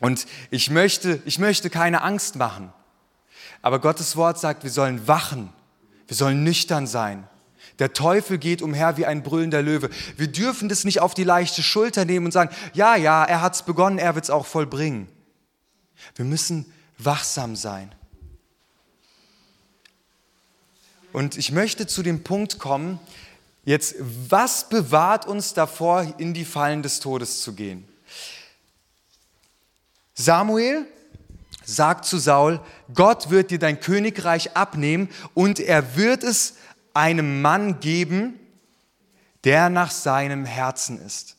Und 0.00 0.26
ich 0.50 0.70
möchte, 0.70 1.22
ich 1.24 1.38
möchte 1.38 1.70
keine 1.70 2.02
Angst 2.02 2.36
machen. 2.36 2.72
Aber 3.62 3.80
Gottes 3.80 4.16
Wort 4.16 4.38
sagt, 4.38 4.62
wir 4.64 4.70
sollen 4.70 5.06
wachen 5.06 5.52
wir 6.08 6.16
sollen 6.16 6.42
nüchtern 6.42 6.86
sein. 6.86 7.28
Der 7.78 7.92
Teufel 7.92 8.38
geht 8.38 8.62
umher 8.62 8.96
wie 8.96 9.06
ein 9.06 9.22
brüllender 9.22 9.62
Löwe. 9.62 9.90
Wir 10.16 10.26
dürfen 10.26 10.68
das 10.68 10.84
nicht 10.84 11.00
auf 11.00 11.14
die 11.14 11.22
leichte 11.22 11.62
Schulter 11.62 12.04
nehmen 12.04 12.26
und 12.26 12.32
sagen, 12.32 12.52
ja, 12.72 12.96
ja, 12.96 13.24
er 13.24 13.40
hat 13.42 13.54
es 13.54 13.62
begonnen, 13.62 13.98
er 13.98 14.14
wird 14.14 14.24
es 14.24 14.30
auch 14.30 14.46
vollbringen. 14.46 15.06
Wir 16.16 16.24
müssen 16.24 16.72
wachsam 16.96 17.54
sein. 17.54 17.94
Und 21.12 21.36
ich 21.36 21.52
möchte 21.52 21.86
zu 21.86 22.02
dem 22.02 22.24
Punkt 22.24 22.58
kommen, 22.58 22.98
jetzt, 23.68 23.96
was 24.30 24.66
bewahrt 24.70 25.26
uns 25.26 25.52
davor, 25.52 26.14
in 26.16 26.32
die 26.32 26.46
Fallen 26.46 26.82
des 26.82 27.00
Todes 27.00 27.42
zu 27.42 27.52
gehen? 27.52 27.86
Samuel 30.14 30.86
sagt 31.64 32.06
zu 32.06 32.16
Saul, 32.16 32.60
Gott 32.94 33.28
wird 33.28 33.50
dir 33.50 33.58
dein 33.58 33.78
Königreich 33.78 34.56
abnehmen 34.56 35.10
und 35.34 35.60
er 35.60 35.96
wird 35.96 36.24
es 36.24 36.54
einem 36.94 37.42
Mann 37.42 37.78
geben, 37.80 38.40
der 39.44 39.68
nach 39.68 39.90
seinem 39.90 40.46
Herzen 40.46 40.98
ist. 41.04 41.36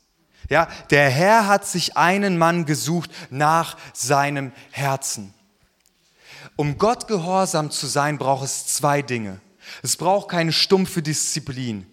Ja, 0.50 0.68
der 0.92 1.10
Herr 1.10 1.48
hat 1.48 1.66
sich 1.66 1.98
einen 1.98 2.38
Mann 2.38 2.66
gesucht 2.66 3.10
nach 3.32 3.76
seinem 3.94 4.52
Herzen. 4.70 5.34
Um 6.56 6.78
Gott 6.78 7.08
gehorsam 7.08 7.72
zu 7.72 7.88
sein, 7.88 8.20
braucht 8.20 8.46
es 8.46 8.68
zwei 8.68 9.02
Dinge. 9.02 9.42
Es 9.82 9.98
braucht 9.98 10.30
keine 10.30 10.54
stumpfe 10.54 11.02
Disziplin. 11.02 11.88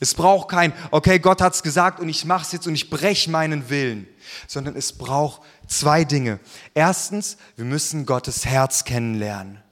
Es 0.00 0.14
braucht 0.14 0.48
kein, 0.48 0.72
okay, 0.90 1.18
Gott 1.18 1.40
hat 1.40 1.54
es 1.54 1.62
gesagt 1.62 2.00
und 2.00 2.08
ich 2.08 2.24
mache 2.24 2.44
es 2.44 2.52
jetzt 2.52 2.66
und 2.66 2.74
ich 2.74 2.90
breche 2.90 3.30
meinen 3.30 3.68
Willen, 3.70 4.06
sondern 4.46 4.76
es 4.76 4.92
braucht 4.92 5.42
zwei 5.66 6.04
Dinge. 6.04 6.40
Erstens, 6.74 7.36
wir 7.56 7.64
müssen 7.64 8.06
Gottes 8.06 8.46
Herz 8.46 8.84
kennenlernen. 8.84 9.62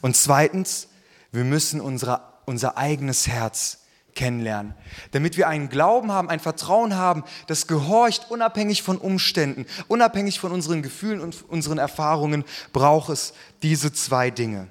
Und 0.00 0.16
zweitens, 0.16 0.88
wir 1.32 1.44
müssen 1.44 1.80
unsere, 1.80 2.20
unser 2.44 2.76
eigenes 2.76 3.26
Herz 3.26 3.78
kennenlernen, 4.14 4.74
damit 5.12 5.36
wir 5.36 5.46
einen 5.46 5.68
Glauben 5.68 6.10
haben, 6.10 6.28
ein 6.28 6.40
Vertrauen 6.40 6.96
haben, 6.96 7.22
das 7.46 7.66
gehorcht 7.66 8.30
unabhängig 8.30 8.82
von 8.82 8.98
Umständen, 8.98 9.66
unabhängig 9.88 10.40
von 10.40 10.52
unseren 10.52 10.82
Gefühlen 10.82 11.20
und 11.20 11.48
unseren 11.48 11.78
Erfahrungen, 11.78 12.44
braucht 12.72 13.10
es 13.10 13.34
diese 13.62 13.92
zwei 13.92 14.30
Dinge. 14.30 14.68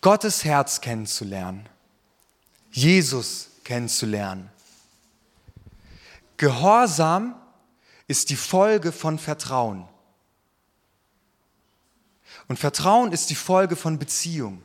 Gottes 0.00 0.44
Herz 0.44 0.80
kennenzulernen, 0.80 1.68
Jesus 2.70 3.50
kennenzulernen. 3.64 4.50
Gehorsam 6.36 7.36
ist 8.06 8.30
die 8.30 8.36
Folge 8.36 8.92
von 8.92 9.18
Vertrauen. 9.18 9.86
Und 12.48 12.58
Vertrauen 12.58 13.12
ist 13.12 13.28
die 13.30 13.34
Folge 13.34 13.76
von 13.76 13.98
Beziehung. 13.98 14.62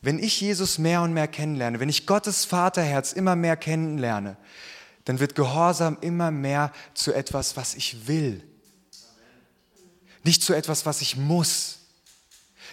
Wenn 0.00 0.18
ich 0.18 0.40
Jesus 0.40 0.78
mehr 0.78 1.02
und 1.02 1.12
mehr 1.12 1.28
kennenlerne, 1.28 1.80
wenn 1.80 1.88
ich 1.88 2.06
Gottes 2.06 2.44
Vaterherz 2.44 3.12
immer 3.12 3.36
mehr 3.36 3.56
kennenlerne, 3.56 4.36
dann 5.04 5.18
wird 5.18 5.34
Gehorsam 5.34 5.98
immer 6.00 6.30
mehr 6.30 6.72
zu 6.94 7.12
etwas, 7.12 7.56
was 7.56 7.74
ich 7.74 8.06
will. 8.06 8.49
Nicht 10.22 10.42
zu 10.42 10.54
etwas, 10.54 10.86
was 10.86 11.00
ich 11.00 11.16
muss. 11.16 11.78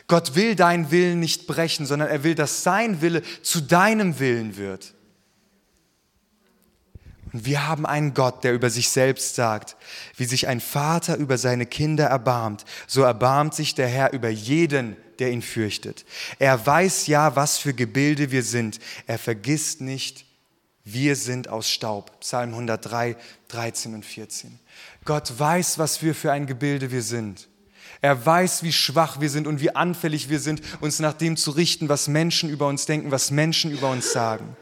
Gott 0.08 0.36
will 0.36 0.56
deinen 0.56 0.92
Willen 0.92 1.20
nicht 1.20 1.48
brechen, 1.48 1.86
sondern 1.86 2.10
er 2.10 2.24
will, 2.24 2.36
dass 2.36 2.64
sein 2.64 3.02
Wille 3.02 3.22
zu 3.42 3.62
deinem 3.62 4.20
Willen 4.20 4.58
wird. 4.58 4.94
Und 7.34 7.46
wir 7.46 7.68
haben 7.68 7.86
einen 7.86 8.14
Gott, 8.14 8.44
der 8.44 8.54
über 8.54 8.70
sich 8.70 8.90
selbst 8.90 9.36
sagt, 9.36 9.76
wie 10.16 10.26
sich 10.26 10.48
ein 10.48 10.62
Vater 10.62 11.18
über 11.18 11.38
seine 11.38 11.66
Kinder 11.66 12.06
erbarmt, 12.06 12.64
so 12.88 13.02
erbarmt 13.02 13.54
sich 13.54 13.76
der 13.76 13.88
Herr 13.88 14.14
über 14.14 14.30
jeden, 14.30 14.96
der 15.20 15.32
ihn 15.32 15.42
fürchtet. 15.42 16.06
Er 16.40 16.66
weiß 16.66 17.08
ja, 17.08 17.36
was 17.36 17.58
für 17.58 17.74
Gebilde 17.74 18.32
wir 18.32 18.44
sind. 18.44 18.80
Er 19.08 19.20
vergisst 19.20 19.82
nicht, 19.82 20.26
wir 20.84 21.18
sind 21.18 21.50
aus 21.50 21.70
Staub. 21.70 22.18
Psalm 22.22 22.52
103, 22.52 23.18
13 23.50 23.94
und 23.94 24.06
14. 24.06 24.58
Gott 25.08 25.40
weiß, 25.40 25.80
was 25.80 26.04
wir 26.04 26.14
für 26.14 26.32
ein 26.32 26.46
Gebilde 26.46 26.92
wir 26.92 27.02
sind. 27.02 27.48
Er 28.02 28.24
weiß, 28.26 28.62
wie 28.62 28.74
schwach 28.74 29.20
wir 29.20 29.30
sind 29.30 29.48
und 29.48 29.62
wie 29.62 29.76
anfällig 29.76 30.30
wir 30.30 30.40
sind, 30.40 30.62
uns 30.82 31.00
nach 31.00 31.14
dem 31.14 31.38
zu 31.38 31.52
richten, 31.52 31.90
was 31.90 32.08
Menschen 32.08 32.50
über 32.50 32.68
uns 32.68 32.86
denken, 32.86 33.10
was 33.10 33.32
Menschen 33.32 33.72
über 33.72 33.90
uns 33.90 34.12
sagen. 34.12 34.56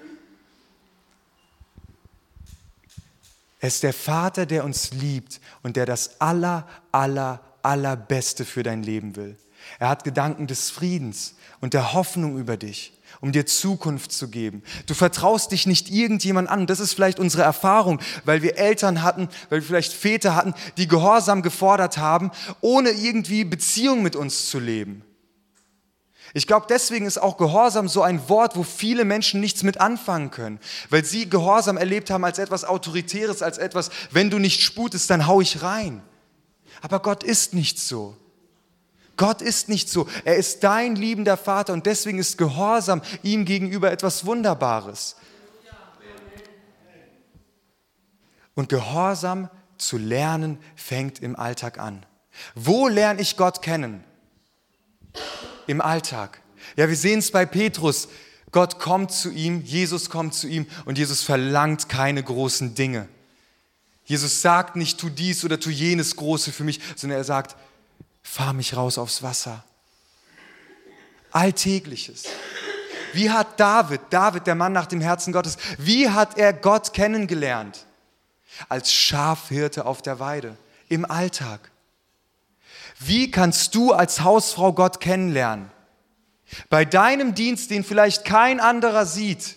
Er 3.59 3.67
ist 3.67 3.83
der 3.83 3.93
Vater, 3.93 4.45
der 4.45 4.63
uns 4.63 4.91
liebt 4.91 5.41
und 5.63 5.75
der 5.75 5.87
das 5.87 6.21
aller, 6.21 6.67
aller, 6.91 7.41
allerbeste 7.63 8.45
für 8.45 8.61
dein 8.61 8.83
Leben 8.83 9.15
will. 9.15 9.35
Er 9.79 9.89
hat 9.89 10.03
Gedanken 10.03 10.45
des 10.45 10.69
Friedens 10.69 11.33
und 11.59 11.73
der 11.73 11.93
Hoffnung 11.93 12.37
über 12.37 12.55
dich, 12.55 12.93
um 13.25 13.31
dir 13.31 13.47
Zukunft 13.47 14.11
zu 14.11 14.27
geben. 14.27 14.61
Du 14.85 14.93
vertraust 14.93 15.51
dich 15.51 15.65
nicht 15.65 15.89
irgendjemand 15.89 16.47
an. 16.47 16.67
Das 16.67 16.79
ist 16.79 16.93
vielleicht 16.93 17.17
unsere 17.17 17.41
Erfahrung, 17.41 17.99
weil 18.23 18.43
wir 18.43 18.59
Eltern 18.59 19.01
hatten, 19.01 19.29
weil 19.49 19.61
wir 19.61 19.67
vielleicht 19.67 19.93
Väter 19.93 20.35
hatten, 20.35 20.53
die 20.77 20.87
Gehorsam 20.87 21.41
gefordert 21.41 21.97
haben, 21.97 22.29
ohne 22.61 22.91
irgendwie 22.91 23.43
Beziehung 23.43 24.03
mit 24.03 24.15
uns 24.15 24.47
zu 24.51 24.59
leben. 24.59 25.03
Ich 26.35 26.45
glaube, 26.45 26.67
deswegen 26.69 27.07
ist 27.07 27.17
auch 27.17 27.37
Gehorsam 27.37 27.89
so 27.89 28.03
ein 28.03 28.29
Wort, 28.29 28.55
wo 28.55 28.61
viele 28.61 29.05
Menschen 29.05 29.41
nichts 29.41 29.63
mit 29.63 29.81
anfangen 29.81 30.29
können, 30.29 30.59
weil 30.91 31.03
sie 31.03 31.27
Gehorsam 31.27 31.77
erlebt 31.77 32.11
haben 32.11 32.25
als 32.25 32.37
etwas 32.37 32.63
Autoritäres, 32.63 33.41
als 33.41 33.57
etwas, 33.57 33.89
wenn 34.11 34.29
du 34.29 34.37
nicht 34.37 34.61
sputest, 34.61 35.09
dann 35.09 35.25
hau 35.25 35.41
ich 35.41 35.63
rein. 35.63 36.03
Aber 36.83 36.99
Gott 36.99 37.23
ist 37.23 37.55
nicht 37.55 37.79
so. 37.79 38.15
Gott 39.17 39.41
ist 39.41 39.69
nicht 39.69 39.89
so. 39.89 40.07
Er 40.23 40.35
ist 40.35 40.63
dein 40.63 40.95
liebender 40.95 41.37
Vater 41.37 41.73
und 41.73 41.85
deswegen 41.85 42.19
ist 42.19 42.37
Gehorsam 42.37 43.01
ihm 43.23 43.45
gegenüber 43.45 43.91
etwas 43.91 44.25
Wunderbares. 44.25 45.15
Und 48.55 48.69
Gehorsam 48.69 49.49
zu 49.77 49.97
lernen 49.97 50.57
fängt 50.75 51.21
im 51.21 51.35
Alltag 51.35 51.77
an. 51.77 52.05
Wo 52.55 52.87
lerne 52.87 53.21
ich 53.21 53.37
Gott 53.37 53.61
kennen? 53.61 54.03
Im 55.67 55.81
Alltag. 55.81 56.41
Ja, 56.75 56.87
wir 56.89 56.95
sehen 56.95 57.19
es 57.19 57.31
bei 57.31 57.45
Petrus. 57.45 58.07
Gott 58.51 58.79
kommt 58.79 59.11
zu 59.11 59.31
ihm, 59.31 59.61
Jesus 59.63 60.09
kommt 60.09 60.33
zu 60.33 60.47
ihm 60.47 60.65
und 60.85 60.97
Jesus 60.97 61.23
verlangt 61.23 61.89
keine 61.89 62.23
großen 62.23 62.75
Dinge. 62.75 63.07
Jesus 64.05 64.41
sagt 64.41 64.75
nicht, 64.75 64.99
tu 64.99 65.09
dies 65.09 65.43
oder 65.43 65.59
tu 65.59 65.69
jenes 65.69 66.15
Große 66.15 66.51
für 66.51 66.63
mich, 66.63 66.79
sondern 66.95 67.19
er 67.19 67.23
sagt, 67.23 67.55
fahr 68.25 68.53
mich 68.53 68.75
raus 68.75 68.97
aufs 68.97 69.21
Wasser. 69.21 69.63
Alltägliches. 71.31 72.23
Wie 73.13 73.29
hat 73.29 73.59
David, 73.59 74.01
David, 74.09 74.47
der 74.47 74.55
Mann 74.55 74.73
nach 74.73 74.87
dem 74.87 74.99
Herzen 74.99 75.31
Gottes, 75.31 75.57
wie 75.77 76.09
hat 76.09 76.37
er 76.37 76.51
Gott 76.51 76.91
kennengelernt? 76.93 77.85
Als 78.67 78.91
Schafhirte 78.91 79.85
auf 79.85 80.01
der 80.01 80.19
Weide, 80.19 80.57
im 80.89 81.09
Alltag. 81.09 81.71
Wie 82.99 83.29
kannst 83.31 83.75
du 83.75 83.93
als 83.93 84.21
Hausfrau 84.21 84.73
Gott 84.73 84.99
kennenlernen? 84.99 85.71
Bei 86.69 86.83
deinem 86.83 87.35
Dienst, 87.35 87.69
den 87.69 87.83
vielleicht 87.83 88.25
kein 88.25 88.59
anderer 88.59 89.05
sieht 89.05 89.55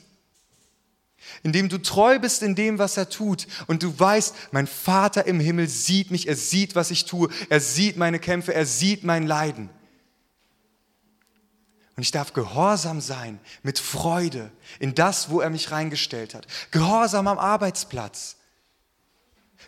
indem 1.43 1.68
du 1.68 1.78
treu 1.78 2.18
bist 2.18 2.43
in 2.43 2.55
dem, 2.55 2.78
was 2.78 2.97
er 2.97 3.09
tut 3.09 3.47
und 3.66 3.82
du 3.82 3.99
weißt, 3.99 4.34
mein 4.53 4.66
Vater 4.66 5.26
im 5.26 5.41
Himmel 5.41 5.68
sieht 5.68 6.11
mich, 6.11 6.28
er 6.28 6.36
sieht, 6.36 6.74
was 6.74 6.91
ich 6.91 7.05
tue, 7.05 7.28
er 7.49 7.61
sieht 7.61 7.97
meine 7.97 8.18
Kämpfe, 8.18 8.55
er 8.55 8.66
sieht 8.66 9.05
mein 9.05 9.26
Leiden. 9.26 9.70
Und 11.97 12.03
ich 12.03 12.12
darf 12.12 12.32
gehorsam 12.32 13.01
sein, 13.01 13.41
mit 13.64 13.80
Freude 13.80 14.53
in 14.78 14.95
das, 14.95 15.30
wo 15.30 15.41
er 15.41 15.51
mich 15.51 15.72
reingestellt 15.72 16.32
hat. 16.32 16.47
Gehorsam 16.70 17.26
am 17.26 17.41
Arbeitsplatz. 17.41 18.36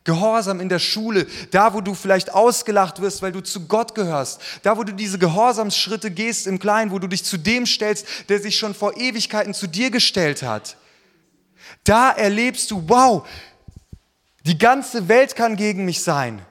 Gehorsam 0.05 0.61
in 0.61 0.69
der 0.69 0.79
Schule, 0.79 1.27
da 1.51 1.75
wo 1.75 1.81
du 1.81 1.93
vielleicht 1.93 2.33
ausgelacht 2.33 3.01
wirst, 3.01 3.21
weil 3.23 3.33
du 3.33 3.41
zu 3.41 3.67
Gott 3.67 3.97
gehörst, 3.97 4.41
da 4.63 4.79
wo 4.79 4.85
du 4.85 4.95
diese 4.95 5.19
Gehorsamsschritte 5.19 6.13
gehst 6.13 6.47
im 6.47 6.61
Kleinen, 6.61 6.93
wo 6.93 7.01
du 7.01 7.09
dich 7.09 7.25
zu 7.25 7.37
dem 7.37 7.67
stellst, 7.67 8.07
der 8.29 8.41
sich 8.41 8.57
schon 8.57 8.75
vor 8.75 8.97
Ewigkeiten 8.97 9.53
zu 9.53 9.67
dir 9.67 9.91
gestellt 9.91 10.45
hat. 10.45 10.77
Da 11.85 12.11
erlebst 12.11 12.71
du, 12.71 12.89
wow, 12.89 13.27
die 14.45 14.59
ganze 14.59 15.09
Welt 15.09 15.37
kann 15.37 15.57
gegen 15.57 15.85
mich 15.85 16.03
sein, 16.03 16.43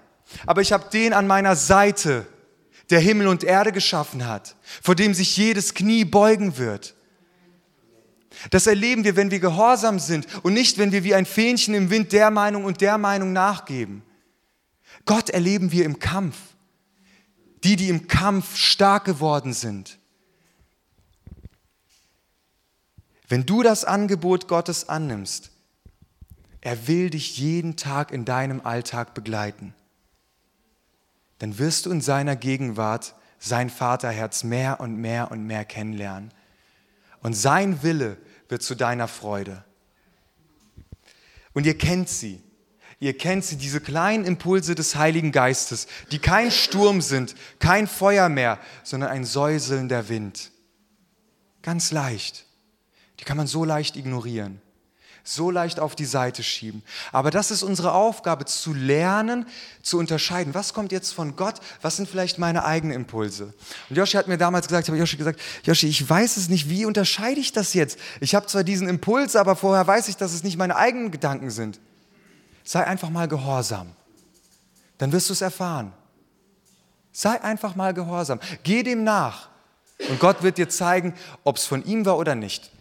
aber 0.46 0.62
ich 0.62 0.72
habe 0.72 0.90
den 0.92 1.14
an 1.14 1.28
meiner 1.28 1.56
Seite, 1.56 2.28
der 2.90 3.00
Himmel 3.00 3.28
und 3.28 3.44
Erde 3.44 3.72
geschaffen 3.72 4.28
hat, 4.28 4.56
vor 4.82 4.96
dem 4.96 5.14
sich 5.14 5.38
jedes 5.38 5.74
Knie 5.74 6.06
beugen 6.06 6.58
wird. 6.58 6.96
Das 8.52 8.68
erleben 8.68 9.04
wir, 9.04 9.16
wenn 9.16 9.32
wir 9.32 9.40
gehorsam 9.40 10.00
sind 10.00 10.28
und 10.44 10.54
nicht, 10.54 10.78
wenn 10.78 10.92
wir 10.92 11.04
wie 11.04 11.14
ein 11.14 11.26
Fähnchen 11.26 11.74
im 11.74 11.90
Wind 11.90 12.14
der 12.14 12.32
Meinung 12.32 12.64
und 12.64 12.82
der 12.82 12.98
Meinung 12.98 13.34
nachgeben. 13.34 14.02
Gott 15.06 15.30
erleben 15.30 15.72
wir 15.72 15.86
im 15.86 16.00
Kampf. 16.00 16.38
Die, 17.64 17.76
die 17.76 17.90
im 17.90 18.08
Kampf 18.08 18.56
stark 18.56 19.06
geworden 19.06 19.54
sind. 19.54 19.99
Wenn 23.30 23.46
du 23.46 23.62
das 23.62 23.86
Angebot 23.86 24.48
Gottes 24.48 24.90
annimmst, 24.90 25.52
er 26.62 26.88
will 26.88 27.12
dich 27.12 27.38
jeden 27.38 27.78
Tag 27.78 28.12
in 28.12 28.26
deinem 28.26 28.62
Alltag 28.66 29.14
begleiten, 29.14 29.76
dann 31.38 31.58
wirst 31.60 31.86
du 31.86 31.92
in 31.92 32.02
seiner 32.02 32.36
Gegenwart 32.36 33.14
sein 33.38 33.70
Vaterherz 33.70 34.44
mehr 34.44 34.82
und 34.82 34.98
mehr 34.98 35.32
und 35.32 35.46
mehr 35.46 35.64
kennenlernen. 35.64 36.34
Und 37.22 37.34
sein 37.34 37.84
Wille 37.84 38.18
wird 38.50 38.64
zu 38.64 38.76
deiner 38.76 39.08
Freude. 39.08 39.64
Und 41.54 41.66
ihr 41.66 41.78
kennt 41.78 42.10
sie. 42.10 42.42
Ihr 43.00 43.18
kennt 43.18 43.46
sie, 43.46 43.56
diese 43.56 43.80
kleinen 43.80 44.26
Impulse 44.26 44.76
des 44.76 44.96
Heiligen 44.96 45.32
Geistes, 45.32 45.88
die 46.12 46.20
kein 46.20 46.52
Sturm 46.52 47.00
sind, 47.00 47.36
kein 47.60 47.88
Feuer 47.88 48.28
mehr, 48.28 48.60
sondern 48.84 49.12
ein 49.12 49.24
Säuseln 49.24 49.88
der 49.88 50.10
Wind. 50.10 50.52
Ganz 51.62 51.92
leicht. 51.92 52.49
Die 53.20 53.26
kann 53.26 53.38
man 53.38 53.48
so 53.48 53.66
leicht 53.66 53.98
ignorieren, 53.98 54.62
so 55.24 55.52
leicht 55.52 55.80
auf 55.80 55.96
die 55.96 56.06
Seite 56.06 56.42
schieben. 56.42 56.84
Aber 57.12 57.32
das 57.32 57.52
ist 57.52 57.64
unsere 57.64 57.92
Aufgabe, 57.92 58.46
zu 58.46 58.74
lernen, 58.74 59.46
zu 59.82 60.00
unterscheiden. 60.00 60.54
Was 60.54 60.74
kommt 60.74 60.94
jetzt 60.94 61.12
von 61.12 61.36
Gott? 61.36 61.56
Was 61.82 61.98
sind 61.98 62.10
vielleicht 62.10 62.40
meine 62.40 62.64
eigenen 62.64 62.96
Impulse? 62.96 63.54
Und 63.90 63.98
Joshi 63.98 64.16
hat 64.16 64.28
mir 64.28 64.38
damals 64.38 64.68
gesagt, 64.68 64.88
ich 64.88 64.90
habe 64.90 64.98
Joshi 64.98 65.18
gesagt, 65.18 65.40
Joshi, 65.64 65.88
ich 65.88 66.10
weiß 66.10 66.38
es 66.38 66.48
nicht, 66.48 66.70
wie 66.70 66.86
unterscheide 66.86 67.42
ich 67.42 67.52
das 67.52 67.74
jetzt? 67.74 68.00
Ich 68.22 68.36
habe 68.36 68.48
zwar 68.48 68.64
diesen 68.64 68.88
Impuls, 68.88 69.36
aber 69.36 69.58
vorher 69.58 69.86
weiß 69.86 70.08
ich, 70.08 70.16
dass 70.16 70.34
es 70.34 70.44
nicht 70.44 70.58
meine 70.58 70.78
eigenen 70.78 71.12
Gedanken 71.12 71.52
sind. 71.52 71.80
Sei 72.64 72.86
einfach 72.86 73.10
mal 73.10 73.28
gehorsam. 73.28 73.92
Dann 74.98 75.12
wirst 75.12 75.30
du 75.30 75.34
es 75.34 75.42
erfahren. 75.42 75.92
Sei 77.12 77.42
einfach 77.42 77.76
mal 77.76 77.94
gehorsam. 77.94 78.40
Geh 78.64 78.84
dem 78.84 79.04
nach. 79.04 79.50
Und 80.08 80.20
Gott 80.20 80.44
wird 80.44 80.58
dir 80.58 80.70
zeigen, 80.70 81.14
ob 81.44 81.58
es 81.58 81.66
von 81.66 81.84
ihm 81.84 82.06
war 82.06 82.18
oder 82.18 82.36
nicht. 82.36 82.72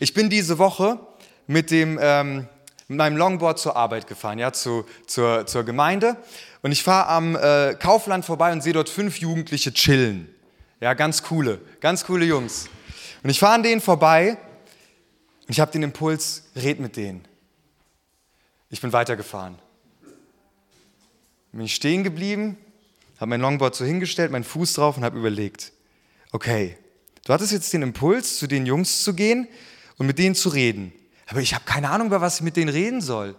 Ich 0.00 0.14
bin 0.14 0.30
diese 0.30 0.58
Woche 0.58 1.00
mit, 1.48 1.72
dem, 1.72 1.98
ähm, 2.00 2.46
mit 2.86 2.98
meinem 2.98 3.16
Longboard 3.16 3.58
zur 3.58 3.74
Arbeit 3.74 4.06
gefahren, 4.06 4.38
ja, 4.38 4.52
zu, 4.52 4.84
zur, 5.08 5.44
zur 5.46 5.64
Gemeinde. 5.64 6.16
Und 6.62 6.70
ich 6.70 6.84
fahre 6.84 7.08
am 7.08 7.34
äh, 7.34 7.74
Kaufland 7.74 8.24
vorbei 8.24 8.52
und 8.52 8.62
sehe 8.62 8.72
dort 8.72 8.88
fünf 8.88 9.18
Jugendliche 9.18 9.72
chillen. 9.72 10.32
Ja, 10.80 10.94
ganz 10.94 11.24
coole, 11.24 11.60
ganz 11.80 12.04
coole 12.04 12.24
Jungs. 12.24 12.68
Und 13.24 13.30
ich 13.30 13.40
fahre 13.40 13.54
an 13.54 13.64
denen 13.64 13.80
vorbei 13.80 14.38
und 15.42 15.50
ich 15.50 15.58
habe 15.58 15.72
den 15.72 15.82
Impuls, 15.82 16.44
red 16.54 16.78
mit 16.78 16.96
denen. 16.96 17.24
Ich 18.70 18.80
bin 18.80 18.92
weitergefahren. 18.92 19.58
Bin 21.50 21.62
ich 21.62 21.74
stehen 21.74 22.04
geblieben, 22.04 22.56
habe 23.18 23.30
mein 23.30 23.40
Longboard 23.40 23.74
so 23.74 23.84
hingestellt, 23.84 24.30
meinen 24.30 24.44
Fuß 24.44 24.74
drauf 24.74 24.96
und 24.96 25.02
habe 25.02 25.18
überlegt, 25.18 25.72
okay, 26.30 26.76
du 27.24 27.32
hattest 27.32 27.50
jetzt 27.50 27.72
den 27.72 27.82
Impuls, 27.82 28.38
zu 28.38 28.46
den 28.46 28.64
Jungs 28.64 29.02
zu 29.02 29.14
gehen 29.14 29.48
und 29.98 30.06
mit 30.06 30.18
denen 30.18 30.34
zu 30.34 30.48
reden. 30.48 30.92
Aber 31.26 31.40
ich 31.40 31.54
habe 31.54 31.64
keine 31.64 31.90
Ahnung, 31.90 32.06
über 32.08 32.20
was 32.20 32.36
ich 32.36 32.42
mit 32.42 32.56
denen 32.56 32.70
reden 32.70 33.00
soll. 33.00 33.36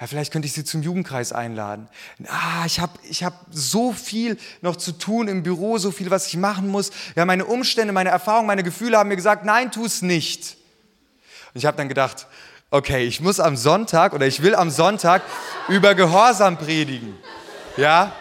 Ja, 0.00 0.06
vielleicht 0.06 0.32
könnte 0.32 0.46
ich 0.46 0.54
sie 0.54 0.64
zum 0.64 0.82
Jugendkreis 0.82 1.32
einladen. 1.32 1.88
Ah, 2.26 2.64
ich 2.64 2.80
habe 2.80 2.92
ich 3.02 3.22
hab 3.22 3.44
so 3.50 3.92
viel 3.92 4.38
noch 4.62 4.76
zu 4.76 4.92
tun 4.92 5.28
im 5.28 5.42
Büro, 5.42 5.76
so 5.76 5.90
viel, 5.90 6.10
was 6.10 6.26
ich 6.28 6.38
machen 6.38 6.68
muss. 6.68 6.90
Ja, 7.16 7.26
meine 7.26 7.44
Umstände, 7.44 7.92
meine 7.92 8.08
Erfahrungen, 8.08 8.46
meine 8.46 8.62
Gefühle 8.62 8.96
haben 8.96 9.08
mir 9.08 9.16
gesagt, 9.16 9.44
nein, 9.44 9.70
tu 9.70 9.84
es 9.84 10.00
nicht. 10.00 10.56
Und 11.52 11.58
ich 11.58 11.66
habe 11.66 11.76
dann 11.76 11.88
gedacht, 11.88 12.26
okay, 12.70 13.04
ich 13.04 13.20
muss 13.20 13.40
am 13.40 13.56
Sonntag 13.56 14.14
oder 14.14 14.26
ich 14.26 14.42
will 14.42 14.54
am 14.54 14.70
Sonntag 14.70 15.22
über 15.68 15.94
Gehorsam 15.94 16.56
predigen. 16.56 17.18
Ja? 17.76 18.12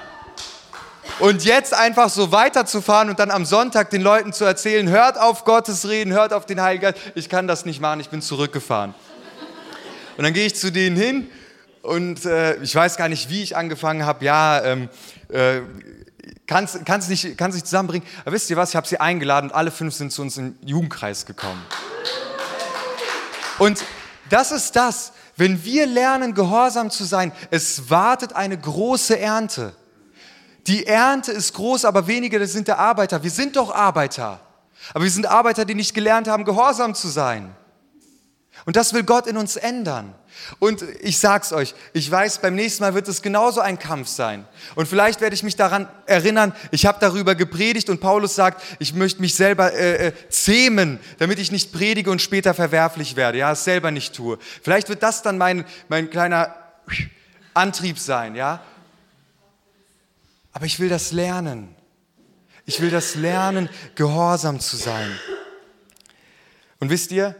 Und 1.18 1.44
jetzt 1.44 1.74
einfach 1.74 2.10
so 2.10 2.32
weiterzufahren 2.32 3.10
und 3.10 3.20
dann 3.20 3.32
am 3.32 3.46
Sonntag 3.46 3.90
den 3.90 4.02
Leuten 4.02 4.32
zu 4.32 4.46
erzählen, 4.46 4.88
hört 4.88 5.18
auf 5.18 5.44
Gottes 5.44 5.88
Reden, 5.88 6.14
hört 6.14 6.32
auf 6.32 6.46
den 6.46 6.62
Heiligen 6.62 6.84
Geist. 6.84 6.98
Ich 7.16 7.28
kann 7.28 7.48
das 7.48 7.66
nicht 7.66 7.82
machen, 7.82 8.00
ich 8.00 8.10
bin 8.10 8.22
zurückgefahren. 8.22 8.94
Und 10.18 10.24
dann 10.24 10.34
gehe 10.34 10.46
ich 10.46 10.56
zu 10.56 10.72
denen 10.72 10.96
hin 10.96 11.30
und 11.82 12.26
äh, 12.26 12.56
ich 12.58 12.76
weiß 12.76 12.98
gar 12.98 13.10
nicht, 13.10 13.30
wie 13.30 13.42
ich 13.42 13.58
angefangen 13.58 14.06
habe. 14.06 14.24
Ja, 14.24 14.64
ähm, 14.64 14.90
äh, 15.30 15.62
kann 16.48 16.66
es 16.66 17.10
nicht, 17.10 17.38
kann's 17.38 17.56
nicht 17.56 17.68
zusammenbringen. 17.68 18.08
Aber 18.22 18.34
wisst 18.34 18.50
ihr 18.50 18.58
was, 18.58 18.70
ich 18.70 18.76
habe 18.76 18.88
sie 18.88 19.00
eingeladen 19.00 19.50
und 19.50 19.56
alle 19.56 19.72
fünf 19.72 19.94
sind 19.94 20.12
zu 20.12 20.22
uns 20.22 20.38
im 20.38 20.58
Jugendkreis 20.66 21.26
gekommen. 21.26 21.62
Und 23.60 23.84
das 24.30 24.52
ist 24.52 24.76
das, 24.76 25.12
wenn 25.36 25.64
wir 25.64 25.86
lernen, 25.86 26.34
gehorsam 26.34 26.90
zu 26.90 27.04
sein, 27.04 27.32
es 27.52 27.90
wartet 27.90 28.34
eine 28.34 28.58
große 28.58 29.18
Ernte. 29.20 29.74
Die 30.70 30.86
Ernte 30.86 31.32
ist 31.32 31.56
groß, 31.56 31.84
aber 31.84 32.06
wenige 32.06 32.46
sind 32.46 32.68
der 32.68 32.78
Arbeiter. 32.78 33.24
Wir 33.24 33.32
sind 33.32 33.56
doch 33.56 33.74
Arbeiter. 33.74 34.40
Aber 34.94 35.04
wir 35.04 35.10
sind 35.10 35.26
Arbeiter, 35.26 35.66
die 35.66 35.74
nicht 35.74 35.96
gelernt 35.96 36.28
haben, 36.28 36.46
gehorsam 36.46 36.94
zu 36.94 37.08
sein. 37.08 37.56
Und 38.66 38.76
das 38.76 38.94
will 38.94 39.02
Gott 39.02 39.26
in 39.26 39.36
uns 39.36 39.56
ändern. 39.56 40.14
Und 40.60 40.84
ich 41.02 41.18
sag's 41.18 41.52
euch, 41.54 41.74
ich 41.94 42.10
weiß, 42.10 42.38
beim 42.38 42.54
nächsten 42.54 42.84
Mal 42.84 42.94
wird 42.94 43.08
es 43.08 43.24
genauso 43.24 43.62
ein 43.62 43.80
Kampf 43.80 44.10
sein. 44.10 44.48
Und 44.76 44.88
vielleicht 44.88 45.22
werde 45.22 45.34
ich 45.34 45.42
mich 45.42 45.56
daran 45.56 45.88
erinnern, 46.06 46.54
ich 46.70 46.86
habe 46.86 47.00
darüber 47.02 47.34
gepredigt 47.34 47.90
und 47.90 48.00
Paulus 48.00 48.36
sagt, 48.36 48.62
ich 48.78 48.94
möchte 48.94 49.22
mich 49.22 49.34
selber 49.34 49.74
äh, 49.74 50.10
äh, 50.10 50.14
zähmen, 50.30 51.00
damit 51.18 51.40
ich 51.40 51.52
nicht 51.52 51.74
predige 51.74 52.12
und 52.12 52.22
später 52.22 52.54
verwerflich 52.54 53.16
werde, 53.16 53.40
ja, 53.40 53.54
es 53.54 53.64
selber 53.64 53.90
nicht 53.90 54.14
tue. 54.14 54.38
Vielleicht 54.62 54.88
wird 54.88 55.02
das 55.02 55.24
dann 55.24 55.40
mein, 55.40 55.66
mein 55.88 56.12
kleiner 56.12 56.54
Antrieb 57.56 57.98
sein, 57.98 58.36
ja. 58.36 58.62
Aber 60.52 60.66
ich 60.66 60.80
will 60.80 60.90
das 60.90 61.12
lernen. 61.12 61.76
Ich 62.66 62.82
will 62.82 62.92
das 62.92 63.16
lernen, 63.16 63.70
gehorsam 63.96 64.60
zu 64.60 64.78
sein. 64.78 65.12
Und 66.80 66.90
wisst 66.90 67.12
ihr, 67.12 67.36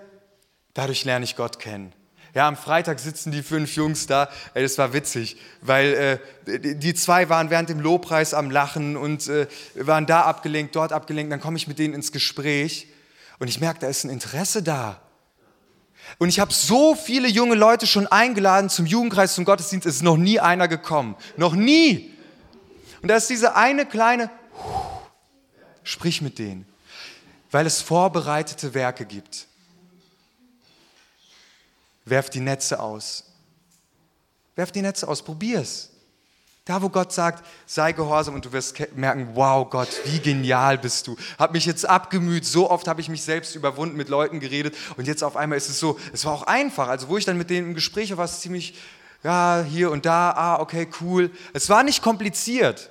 dadurch 0.74 1.06
lerne 1.06 1.26
ich 1.26 1.36
Gott 1.36 1.60
kennen. 1.60 1.94
Ja, 2.36 2.48
am 2.48 2.56
Freitag 2.56 3.00
sitzen 3.00 3.32
die 3.32 3.42
fünf 3.42 3.76
Jungs 3.76 4.06
da. 4.06 4.30
Ey, 4.54 4.62
das 4.62 4.78
war 4.78 4.94
witzig, 4.94 5.38
weil 5.62 6.20
äh, 6.48 6.76
die 6.76 6.94
zwei 6.94 7.28
waren 7.30 7.50
während 7.50 7.70
dem 7.70 7.80
Lobpreis 7.80 8.34
am 8.36 8.52
Lachen 8.52 8.98
und 8.98 9.28
äh, 9.28 9.48
waren 9.76 10.06
da 10.06 10.22
abgelenkt, 10.22 10.76
dort 10.76 10.94
abgelenkt. 10.94 11.32
Dann 11.32 11.40
komme 11.40 11.58
ich 11.58 11.68
mit 11.68 11.80
denen 11.80 11.96
ins 11.96 12.12
Gespräch 12.12 12.88
und 13.40 13.48
ich 13.48 13.60
merke, 13.60 13.80
da 13.80 13.88
ist 13.88 14.04
ein 14.04 14.12
Interesse 14.12 14.62
da. 14.62 15.02
Und 16.18 16.30
ich 16.30 16.40
habe 16.40 16.54
so 16.54 16.96
viele 16.96 17.28
junge 17.28 17.56
Leute 17.56 17.88
schon 17.88 18.08
eingeladen 18.08 18.70
zum 18.70 18.86
Jugendkreis, 18.86 19.36
zum 19.36 19.46
Gottesdienst. 19.46 19.88
Es 19.88 19.98
ist 19.98 20.04
noch 20.04 20.18
nie 20.18 20.40
einer 20.40 20.68
gekommen. 20.68 21.16
Noch 21.36 21.56
nie. 21.56 22.14
Und 23.02 23.08
da 23.08 23.16
ist 23.16 23.30
diese 23.30 23.56
eine 23.56 23.86
kleine, 23.86 24.30
sprich 25.84 26.22
mit 26.22 26.40
denen, 26.40 26.66
weil 27.52 27.66
es 27.66 27.82
vorbereitete 27.82 28.74
Werke 28.74 29.06
gibt. 29.06 29.48
Werf 32.06 32.30
die 32.30 32.40
Netze 32.40 32.80
aus. 32.80 33.24
Werf 34.56 34.72
die 34.72 34.82
Netze 34.82 35.08
aus, 35.08 35.22
probier's. 35.22 35.90
Da, 36.70 36.82
wo 36.84 36.90
Gott 36.90 37.12
sagt, 37.12 37.44
sei 37.66 37.94
gehorsam 37.94 38.36
und 38.36 38.46
du 38.46 38.52
wirst 38.52 38.78
merken, 38.96 39.30
wow 39.34 39.68
Gott, 39.68 39.90
wie 40.06 40.20
genial 40.20 40.78
bist 40.78 41.08
du. 41.08 41.18
Hab 41.40 41.52
mich 41.52 41.66
jetzt 41.66 41.84
abgemüht, 41.90 42.46
so 42.46 42.70
oft 42.70 42.88
habe 42.88 43.02
ich 43.02 43.10
mich 43.10 43.24
selbst 43.24 43.56
überwunden, 43.56 43.98
mit 43.98 44.08
Leuten 44.08 44.40
geredet 44.40 44.76
und 44.96 45.08
jetzt 45.08 45.24
auf 45.24 45.36
einmal 45.36 45.58
ist 45.58 45.70
es 45.70 45.80
so, 45.80 46.00
es 46.14 46.26
war 46.26 46.34
auch 46.34 46.44
einfach. 46.44 46.88
Also 46.88 47.08
wo 47.08 47.18
ich 47.18 47.26
dann 47.26 47.40
mit 47.40 47.50
denen 47.50 47.70
im 47.70 47.74
Gespräch 47.74 48.12
war, 48.12 48.18
war 48.18 48.26
es 48.26 48.42
ziemlich, 48.42 48.76
ja, 49.24 49.66
hier 49.68 49.92
und 49.92 50.06
da, 50.06 50.32
ah, 50.32 50.60
okay, 50.60 50.88
cool. 51.02 51.32
Es 51.54 51.70
war 51.70 51.84
nicht 51.84 52.02
kompliziert. 52.02 52.90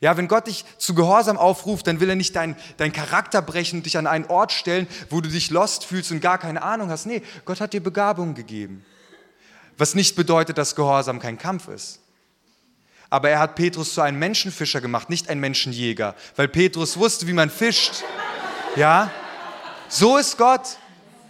Ja, 0.00 0.16
wenn 0.16 0.28
Gott 0.28 0.46
dich 0.46 0.64
zu 0.78 0.94
Gehorsam 0.94 1.36
aufruft, 1.36 1.86
dann 1.86 1.98
will 1.98 2.08
er 2.08 2.14
nicht 2.14 2.36
deinen 2.36 2.56
dein 2.76 2.92
Charakter 2.92 3.42
brechen 3.42 3.78
und 3.78 3.86
dich 3.86 3.98
an 3.98 4.06
einen 4.06 4.26
Ort 4.26 4.52
stellen, 4.52 4.86
wo 5.10 5.20
du 5.20 5.28
dich 5.28 5.50
lost 5.50 5.84
fühlst 5.84 6.12
und 6.12 6.20
gar 6.20 6.38
keine 6.38 6.62
Ahnung 6.62 6.90
hast. 6.90 7.06
Nee, 7.06 7.22
Gott 7.44 7.60
hat 7.60 7.72
dir 7.72 7.82
Begabung 7.82 8.34
gegeben. 8.34 8.84
Was 9.76 9.94
nicht 9.94 10.14
bedeutet, 10.14 10.58
dass 10.58 10.76
Gehorsam 10.76 11.18
kein 11.18 11.38
Kampf 11.38 11.68
ist. 11.68 12.00
Aber 13.10 13.30
er 13.30 13.38
hat 13.38 13.54
Petrus 13.54 13.94
zu 13.94 14.00
einem 14.00 14.18
Menschenfischer 14.18 14.80
gemacht, 14.80 15.08
nicht 15.08 15.30
ein 15.30 15.40
Menschenjäger, 15.40 16.14
weil 16.36 16.48
Petrus 16.48 16.96
wusste, 16.96 17.26
wie 17.26 17.32
man 17.32 17.50
fischt. 17.50 18.04
Ja? 18.76 19.10
So 19.88 20.16
ist 20.18 20.36
Gott. 20.36 20.76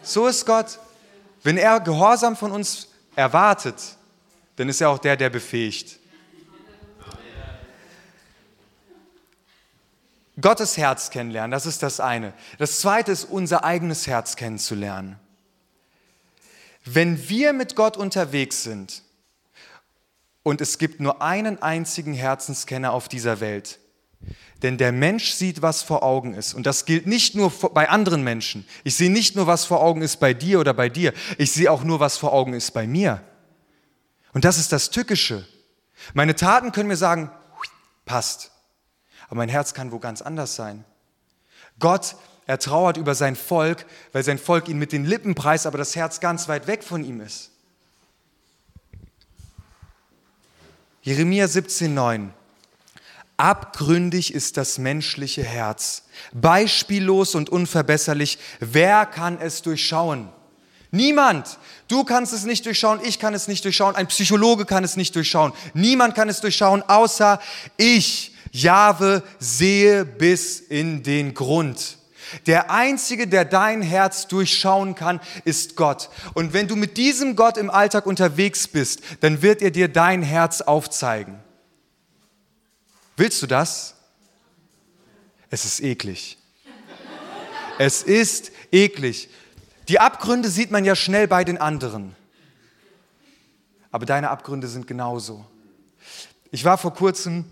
So 0.02 0.26
ist 0.26 0.44
Gott. 0.44 0.78
Wenn 1.42 1.56
er 1.56 1.80
Gehorsam 1.80 2.36
von 2.36 2.50
uns 2.50 2.88
erwartet, 3.14 3.76
dann 4.58 4.68
ist 4.68 4.80
er 4.80 4.90
auch 4.90 4.98
der, 4.98 5.16
der 5.16 5.30
befähigt. 5.30 6.00
Gottes 10.40 10.76
Herz 10.76 11.10
kennenlernen, 11.10 11.52
das 11.52 11.64
ist 11.64 11.82
das 11.82 12.00
eine. 12.00 12.32
Das 12.58 12.80
zweite 12.80 13.12
ist, 13.12 13.24
unser 13.24 13.64
eigenes 13.64 14.06
Herz 14.06 14.36
kennenzulernen. 14.36 15.18
Wenn 16.84 17.28
wir 17.28 17.52
mit 17.52 17.76
Gott 17.76 17.96
unterwegs 17.96 18.64
sind 18.64 19.02
und 20.42 20.60
es 20.60 20.78
gibt 20.78 21.00
nur 21.00 21.22
einen 21.22 21.62
einzigen 21.62 22.14
Herzenskenner 22.14 22.92
auf 22.92 23.08
dieser 23.08 23.40
Welt, 23.40 23.78
denn 24.62 24.76
der 24.76 24.90
Mensch 24.90 25.32
sieht, 25.32 25.62
was 25.62 25.82
vor 25.82 26.02
Augen 26.02 26.34
ist. 26.34 26.54
Und 26.54 26.66
das 26.66 26.84
gilt 26.84 27.06
nicht 27.06 27.36
nur 27.36 27.50
bei 27.72 27.88
anderen 27.88 28.24
Menschen. 28.24 28.66
Ich 28.82 28.96
sehe 28.96 29.10
nicht 29.10 29.36
nur, 29.36 29.46
was 29.46 29.64
vor 29.64 29.80
Augen 29.80 30.02
ist 30.02 30.16
bei 30.16 30.34
dir 30.34 30.58
oder 30.58 30.74
bei 30.74 30.88
dir. 30.88 31.12
Ich 31.36 31.52
sehe 31.52 31.70
auch 31.70 31.84
nur, 31.84 32.00
was 32.00 32.16
vor 32.16 32.32
Augen 32.32 32.54
ist 32.54 32.72
bei 32.72 32.86
mir. 32.86 33.22
Und 34.32 34.44
das 34.44 34.58
ist 34.58 34.72
das 34.72 34.90
Tückische. 34.90 35.46
Meine 36.14 36.34
Taten 36.34 36.72
können 36.72 36.88
mir 36.88 36.96
sagen, 36.96 37.30
passt. 38.04 38.50
Aber 39.26 39.36
mein 39.36 39.48
Herz 39.48 39.74
kann 39.74 39.92
wo 39.92 39.98
ganz 39.98 40.22
anders 40.22 40.56
sein. 40.56 40.84
Gott, 41.78 42.16
er 42.46 42.58
trauert 42.58 42.96
über 42.96 43.14
sein 43.14 43.36
Volk, 43.36 43.84
weil 44.12 44.24
sein 44.24 44.38
Volk 44.38 44.68
ihn 44.68 44.78
mit 44.78 44.92
den 44.92 45.04
Lippen 45.04 45.34
preist, 45.34 45.66
aber 45.66 45.78
das 45.78 45.94
Herz 45.94 46.20
ganz 46.20 46.48
weit 46.48 46.66
weg 46.66 46.82
von 46.82 47.04
ihm 47.04 47.20
ist. 47.20 47.50
Jeremia 51.02 51.46
17,9 51.46 52.30
Abgründig 53.36 54.34
ist 54.34 54.56
das 54.56 54.78
menschliche 54.78 55.44
Herz, 55.44 56.02
beispiellos 56.32 57.36
und 57.36 57.50
unverbesserlich. 57.50 58.38
Wer 58.58 59.06
kann 59.06 59.38
es 59.40 59.62
durchschauen? 59.62 60.28
Niemand. 60.90 61.58
Du 61.88 62.04
kannst 62.04 62.32
es 62.34 62.44
nicht 62.44 62.66
durchschauen, 62.66 63.00
ich 63.02 63.18
kann 63.18 63.34
es 63.34 63.48
nicht 63.48 63.64
durchschauen, 63.64 63.96
ein 63.96 64.08
Psychologe 64.08 64.66
kann 64.66 64.84
es 64.84 64.96
nicht 64.96 65.16
durchschauen. 65.16 65.52
Niemand 65.72 66.14
kann 66.14 66.28
es 66.28 66.40
durchschauen, 66.40 66.82
außer 66.82 67.40
ich. 67.76 68.34
Jahwe 68.50 69.22
sehe 69.38 70.06
bis 70.06 70.60
in 70.60 71.02
den 71.02 71.34
Grund. 71.34 71.98
Der 72.46 72.70
Einzige, 72.70 73.26
der 73.26 73.44
dein 73.44 73.82
Herz 73.82 74.26
durchschauen 74.26 74.94
kann, 74.94 75.20
ist 75.44 75.76
Gott. 75.76 76.10
Und 76.34 76.52
wenn 76.52 76.68
du 76.68 76.76
mit 76.76 76.96
diesem 76.96 77.36
Gott 77.36 77.56
im 77.56 77.70
Alltag 77.70 78.06
unterwegs 78.06 78.68
bist, 78.68 79.00
dann 79.20 79.42
wird 79.42 79.62
er 79.62 79.70
dir 79.70 79.88
dein 79.88 80.22
Herz 80.22 80.60
aufzeigen. 80.60 81.38
Willst 83.16 83.42
du 83.42 83.46
das? 83.46 83.94
Es 85.50 85.64
ist 85.64 85.80
eklig. 85.80 86.38
Es 87.78 88.02
ist 88.02 88.52
eklig. 88.72 89.28
Die 89.88 90.00
Abgründe 90.00 90.50
sieht 90.50 90.70
man 90.70 90.84
ja 90.84 90.94
schnell 90.94 91.26
bei 91.26 91.44
den 91.44 91.58
anderen. 91.58 92.14
Aber 93.90 94.04
deine 94.04 94.28
Abgründe 94.28 94.68
sind 94.68 94.86
genauso. 94.86 95.46
Ich 96.50 96.64
war 96.64 96.76
vor 96.76 96.92
kurzem 96.92 97.46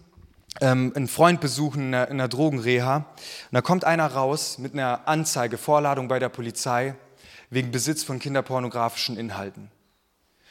ähm, 0.60 0.92
einen 0.94 1.08
Freund 1.08 1.40
besuchen 1.40 1.88
in 1.88 1.94
einer, 1.94 2.08
in 2.08 2.12
einer 2.14 2.28
Drogenreha. 2.28 2.96
Und 2.96 3.06
da 3.52 3.62
kommt 3.62 3.84
einer 3.84 4.06
raus 4.06 4.58
mit 4.58 4.74
einer 4.74 5.08
Anzeige, 5.08 5.56
Vorladung 5.56 6.08
bei 6.08 6.18
der 6.18 6.28
Polizei 6.28 6.94
wegen 7.48 7.70
Besitz 7.70 8.02
von 8.02 8.18
kinderpornografischen 8.18 9.16
Inhalten. 9.16 9.70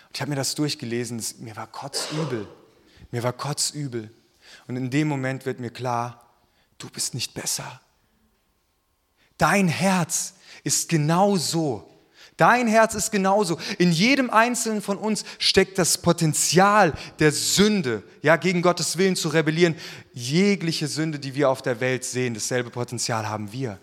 Und 0.07 0.15
ich 0.15 0.21
habe 0.21 0.29
mir 0.29 0.35
das 0.35 0.55
durchgelesen, 0.55 1.17
das, 1.17 1.37
mir 1.37 1.55
war 1.55 1.67
kotzübel. 1.67 2.47
Mir 3.11 3.21
war 3.21 3.33
kotzübel. 3.33 4.11
Und 4.67 4.75
in 4.75 4.89
dem 4.89 5.07
Moment 5.07 5.45
wird 5.45 5.59
mir 5.59 5.69
klar, 5.69 6.25
du 6.77 6.89
bist 6.89 7.13
nicht 7.13 7.33
besser. 7.33 7.81
Dein 9.37 9.67
Herz 9.67 10.35
ist 10.63 10.89
genau 10.89 11.37
so. 11.37 11.91
Dein 12.37 12.67
Herz 12.67 12.95
ist 12.95 13.11
genauso. 13.11 13.57
In 13.77 13.93
jedem 13.93 14.29
Einzelnen 14.29 14.81
von 14.81 14.97
uns 14.97 15.23
steckt 15.39 15.77
das 15.77 15.97
Potenzial 15.97 16.93
der 17.19 17.31
Sünde, 17.31 18.03
ja, 18.21 18.35
gegen 18.35 18.61
Gottes 18.61 18.97
Willen 18.97 19.15
zu 19.15 19.29
rebellieren. 19.29 19.75
Jegliche 20.13 20.87
Sünde, 20.87 21.17
die 21.17 21.33
wir 21.35 21.49
auf 21.49 21.61
der 21.61 21.79
Welt 21.79 22.03
sehen, 22.03 22.33
dasselbe 22.33 22.71
Potenzial 22.71 23.29
haben 23.29 23.53
wir. 23.53 23.79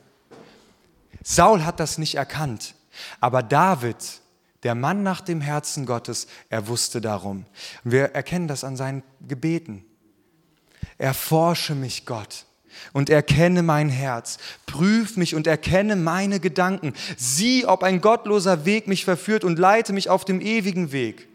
Saul 1.23 1.65
hat 1.65 1.81
das 1.81 1.97
nicht 1.97 2.17
erkannt, 2.17 2.75
aber 3.21 3.43
David, 3.43 3.97
der 4.65 4.75
Mann 4.75 5.03
nach 5.03 5.23
dem 5.23 5.41
Herzen 5.41 5.87
Gottes, 5.87 6.27
er 6.51 6.69
wusste 6.69 7.01
darum. 7.01 7.47
wir 7.85 8.13
erkennen 8.15 8.49
das 8.49 8.65
an 8.65 8.77
seinen 8.77 9.03
Gebeten. 9.27 9.85
Erforsche 10.99 11.75
mich, 11.75 12.05
Gott 12.05 12.45
und 12.93 13.11
erkenne 13.11 13.63
mein 13.63 13.89
Herz. 13.89 14.39
Prüf 14.67 15.17
mich 15.17 15.35
und 15.35 15.47
erkenne 15.47 15.97
meine 15.97 16.41
Gedanken. 16.41 16.95
Sieh, 17.17 17.67
ob 17.67 17.83
ein 17.83 18.01
gottloser 18.01 18.65
Weg 18.65 18.89
mich 18.89 19.05
verführt 19.05 19.45
und 19.45 19.59
leite 19.59 19.93
mich 19.93 20.09
auf 20.09 20.25
dem 20.25 20.41
ewigen 20.41 20.93
Weg. 20.93 21.29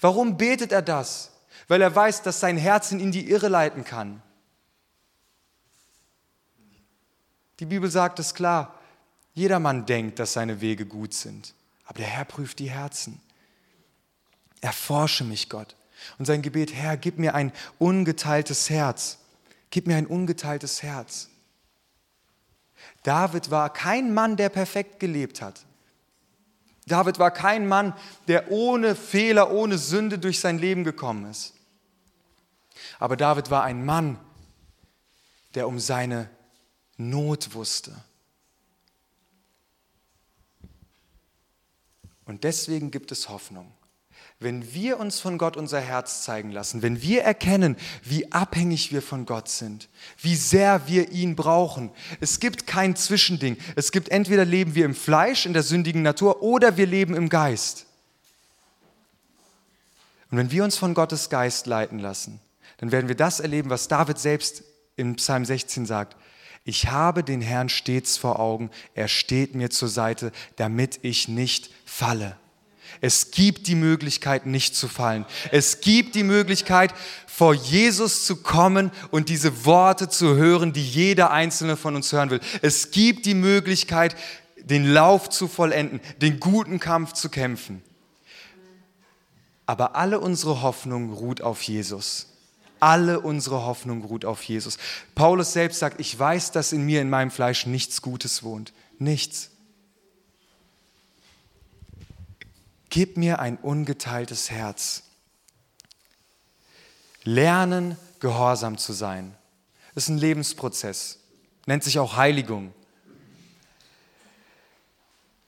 Warum 0.00 0.36
betet 0.36 0.72
er 0.72 0.82
das? 0.82 1.32
Weil 1.68 1.82
er 1.82 1.94
weiß, 1.94 2.22
dass 2.22 2.40
sein 2.40 2.56
Herz 2.56 2.90
ihn 2.92 3.00
in 3.00 3.12
die 3.12 3.30
Irre 3.30 3.48
leiten 3.48 3.84
kann. 3.84 4.22
Die 7.60 7.66
Bibel 7.66 7.90
sagt 7.90 8.18
es 8.18 8.34
klar. 8.34 8.74
Jedermann 9.34 9.86
denkt, 9.86 10.18
dass 10.18 10.32
seine 10.32 10.60
Wege 10.60 10.86
gut 10.86 11.14
sind. 11.14 11.54
Aber 11.84 11.98
der 11.98 12.06
Herr 12.06 12.24
prüft 12.24 12.58
die 12.58 12.70
Herzen. 12.70 13.20
Erforsche 14.60 15.24
mich, 15.24 15.48
Gott. 15.48 15.76
Und 16.18 16.24
sein 16.24 16.42
Gebet, 16.42 16.74
Herr, 16.74 16.96
gib 16.96 17.18
mir 17.18 17.34
ein 17.34 17.52
ungeteiltes 17.78 18.70
Herz 18.70 19.18
Gib 19.70 19.86
mir 19.86 19.96
ein 19.96 20.06
ungeteiltes 20.06 20.82
Herz. 20.82 21.28
David 23.02 23.50
war 23.50 23.72
kein 23.72 24.12
Mann, 24.12 24.36
der 24.36 24.48
perfekt 24.48 25.00
gelebt 25.00 25.40
hat. 25.40 25.64
David 26.86 27.18
war 27.18 27.30
kein 27.30 27.68
Mann, 27.68 27.94
der 28.26 28.50
ohne 28.50 28.96
Fehler, 28.96 29.52
ohne 29.52 29.78
Sünde 29.78 30.18
durch 30.18 30.40
sein 30.40 30.58
Leben 30.58 30.82
gekommen 30.82 31.30
ist. 31.30 31.54
Aber 32.98 33.16
David 33.16 33.50
war 33.50 33.62
ein 33.62 33.84
Mann, 33.84 34.18
der 35.54 35.68
um 35.68 35.78
seine 35.78 36.28
Not 36.96 37.54
wusste. 37.54 37.94
Und 42.24 42.44
deswegen 42.44 42.90
gibt 42.90 43.12
es 43.12 43.28
Hoffnung 43.28 43.72
wenn 44.42 44.72
wir 44.72 44.98
uns 44.98 45.20
von 45.20 45.36
Gott 45.36 45.58
unser 45.58 45.80
Herz 45.80 46.22
zeigen 46.22 46.50
lassen, 46.50 46.80
wenn 46.80 47.02
wir 47.02 47.22
erkennen, 47.22 47.76
wie 48.02 48.32
abhängig 48.32 48.90
wir 48.90 49.02
von 49.02 49.26
Gott 49.26 49.50
sind, 49.50 49.90
wie 50.18 50.34
sehr 50.34 50.88
wir 50.88 51.12
ihn 51.12 51.36
brauchen. 51.36 51.90
Es 52.20 52.40
gibt 52.40 52.66
kein 52.66 52.96
Zwischending. 52.96 53.58
Es 53.76 53.92
gibt 53.92 54.08
entweder 54.08 54.46
leben 54.46 54.74
wir 54.74 54.86
im 54.86 54.94
Fleisch, 54.94 55.44
in 55.44 55.52
der 55.52 55.62
sündigen 55.62 56.00
Natur, 56.00 56.42
oder 56.42 56.78
wir 56.78 56.86
leben 56.86 57.14
im 57.14 57.28
Geist. 57.28 57.84
Und 60.30 60.38
wenn 60.38 60.50
wir 60.50 60.64
uns 60.64 60.78
von 60.78 60.94
Gottes 60.94 61.28
Geist 61.28 61.66
leiten 61.66 61.98
lassen, 61.98 62.40
dann 62.78 62.92
werden 62.92 63.08
wir 63.08 63.16
das 63.16 63.40
erleben, 63.40 63.68
was 63.68 63.88
David 63.88 64.18
selbst 64.18 64.62
im 64.96 65.16
Psalm 65.16 65.44
16 65.44 65.84
sagt. 65.84 66.16
Ich 66.64 66.88
habe 66.88 67.22
den 67.22 67.42
Herrn 67.42 67.68
stets 67.68 68.16
vor 68.16 68.40
Augen, 68.40 68.70
er 68.94 69.08
steht 69.08 69.54
mir 69.54 69.68
zur 69.68 69.88
Seite, 69.88 70.32
damit 70.56 70.98
ich 71.02 71.28
nicht 71.28 71.70
falle. 71.84 72.36
Es 73.00 73.30
gibt 73.30 73.66
die 73.66 73.74
Möglichkeit, 73.74 74.46
nicht 74.46 74.76
zu 74.76 74.88
fallen. 74.88 75.24
Es 75.50 75.80
gibt 75.80 76.14
die 76.14 76.22
Möglichkeit, 76.22 76.92
vor 77.26 77.54
Jesus 77.54 78.26
zu 78.26 78.36
kommen 78.36 78.90
und 79.10 79.28
diese 79.28 79.64
Worte 79.64 80.08
zu 80.08 80.36
hören, 80.36 80.72
die 80.72 80.86
jeder 80.86 81.30
einzelne 81.30 81.76
von 81.76 81.96
uns 81.96 82.12
hören 82.12 82.30
will. 82.30 82.40
Es 82.60 82.90
gibt 82.90 83.24
die 83.24 83.34
Möglichkeit, 83.34 84.14
den 84.56 84.92
Lauf 84.92 85.30
zu 85.30 85.48
vollenden, 85.48 86.00
den 86.20 86.38
guten 86.38 86.78
Kampf 86.78 87.12
zu 87.14 87.28
kämpfen. 87.28 87.82
Aber 89.66 89.96
alle 89.96 90.20
unsere 90.20 90.62
Hoffnung 90.62 91.12
ruht 91.12 91.40
auf 91.42 91.62
Jesus. 91.62 92.26
Alle 92.80 93.20
unsere 93.20 93.64
Hoffnung 93.64 94.02
ruht 94.02 94.24
auf 94.24 94.42
Jesus. 94.42 94.78
Paulus 95.14 95.52
selbst 95.52 95.78
sagt, 95.78 96.00
ich 96.00 96.18
weiß, 96.18 96.50
dass 96.50 96.72
in 96.72 96.84
mir, 96.84 97.00
in 97.00 97.10
meinem 97.10 97.30
Fleisch 97.30 97.66
nichts 97.66 98.02
Gutes 98.02 98.42
wohnt. 98.42 98.72
Nichts. 98.98 99.49
Gib 102.90 103.16
mir 103.16 103.38
ein 103.38 103.56
ungeteiltes 103.56 104.50
Herz. 104.50 105.04
Lernen, 107.22 107.96
gehorsam 108.18 108.78
zu 108.78 108.92
sein. 108.92 109.36
Ist 109.94 110.08
ein 110.08 110.18
Lebensprozess, 110.18 111.18
nennt 111.66 111.84
sich 111.84 111.98
auch 111.98 112.16
Heiligung. 112.16 112.72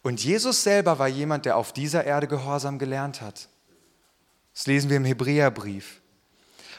Und 0.03 0.23
Jesus 0.23 0.63
selber 0.63 0.99
war 0.99 1.09
jemand, 1.09 1.45
der 1.45 1.57
auf 1.57 1.73
dieser 1.73 2.05
Erde 2.05 2.27
Gehorsam 2.27 2.79
gelernt 2.79 3.21
hat. 3.21 3.49
Das 4.55 4.67
lesen 4.67 4.91
wir 4.91 4.97
im 4.97 5.05
Hebräerbrief. 5.05 6.01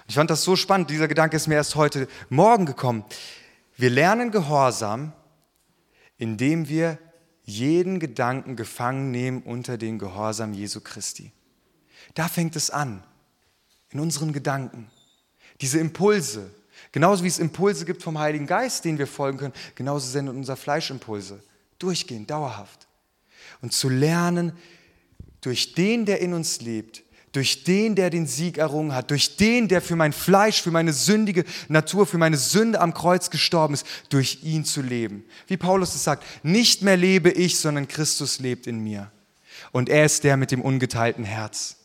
Ich 0.07 0.15
fand 0.15 0.29
das 0.29 0.43
so 0.43 0.55
spannend, 0.55 0.89
dieser 0.89 1.07
Gedanke 1.07 1.37
ist 1.37 1.47
mir 1.47 1.55
erst 1.55 1.75
heute 1.75 2.07
Morgen 2.29 2.65
gekommen. 2.65 3.05
Wir 3.77 3.89
lernen 3.89 4.31
Gehorsam, 4.31 5.13
indem 6.17 6.67
wir 6.67 6.99
jeden 7.45 7.99
Gedanken 7.99 8.55
gefangen 8.55 9.11
nehmen 9.11 9.41
unter 9.43 9.77
den 9.77 9.99
Gehorsam 9.99 10.53
Jesu 10.53 10.81
Christi. 10.81 11.31
Da 12.13 12.27
fängt 12.27 12.55
es 12.55 12.69
an, 12.69 13.03
in 13.89 13.99
unseren 13.99 14.33
Gedanken. 14.33 14.89
Diese 15.61 15.79
Impulse, 15.79 16.49
genauso 16.91 17.23
wie 17.23 17.27
es 17.27 17.39
Impulse 17.39 17.85
gibt 17.85 18.01
vom 18.01 18.17
Heiligen 18.17 18.47
Geist, 18.47 18.85
denen 18.85 18.97
wir 18.97 19.07
folgen 19.07 19.37
können, 19.37 19.53
genauso 19.75 20.09
sind 20.09 20.29
unser 20.29 20.55
Fleisch 20.55 20.89
Impulse. 20.89 21.41
Durchgehend, 21.79 22.29
dauerhaft. 22.29 22.87
Und 23.61 23.73
zu 23.73 23.89
lernen, 23.89 24.53
durch 25.41 25.73
den, 25.73 26.05
der 26.05 26.21
in 26.21 26.33
uns 26.33 26.61
lebt, 26.61 27.03
durch 27.33 27.63
den, 27.63 27.95
der 27.95 28.11
den 28.11 28.27
Sieg 28.27 28.59
errungen 28.59 28.93
hat, 28.93 29.09
durch 29.09 29.35
den, 29.35 29.67
der 29.67 29.81
für 29.81 29.95
mein 29.95 30.13
Fleisch, 30.13 30.61
für 30.61 30.71
meine 30.71 30.93
sündige 30.93 31.43
Natur, 31.67 32.05
für 32.05 32.19
meine 32.19 32.37
Sünde 32.37 32.79
am 32.79 32.93
Kreuz 32.93 33.31
gestorben 33.31 33.73
ist, 33.73 33.85
durch 34.09 34.39
ihn 34.43 34.65
zu 34.65 34.81
leben. 34.81 35.25
Wie 35.47 35.57
Paulus 35.57 35.95
es 35.95 36.03
sagt, 36.03 36.23
nicht 36.43 36.83
mehr 36.83 36.95
lebe 36.95 37.31
ich, 37.31 37.59
sondern 37.59 37.87
Christus 37.87 38.39
lebt 38.39 38.67
in 38.67 38.79
mir. 38.79 39.11
Und 39.71 39.89
er 39.89 40.05
ist 40.05 40.23
der 40.23 40.37
mit 40.37 40.51
dem 40.51 40.61
ungeteilten 40.61 41.25
Herz. 41.25 41.77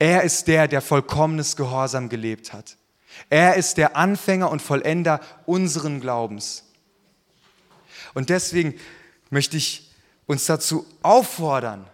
Er 0.00 0.24
ist 0.24 0.48
der, 0.48 0.66
der 0.66 0.82
vollkommenes 0.82 1.54
Gehorsam 1.54 2.08
gelebt 2.08 2.52
hat. 2.52 2.76
Er 3.30 3.54
ist 3.54 3.76
der 3.76 3.96
Anfänger 3.96 4.50
und 4.50 4.60
Vollender 4.60 5.20
unseren 5.46 6.00
Glaubens. 6.00 6.64
Und 8.14 8.30
deswegen 8.30 8.74
möchte 9.30 9.56
ich 9.56 9.92
uns 10.26 10.46
dazu 10.46 10.86
auffordern, 11.02 11.86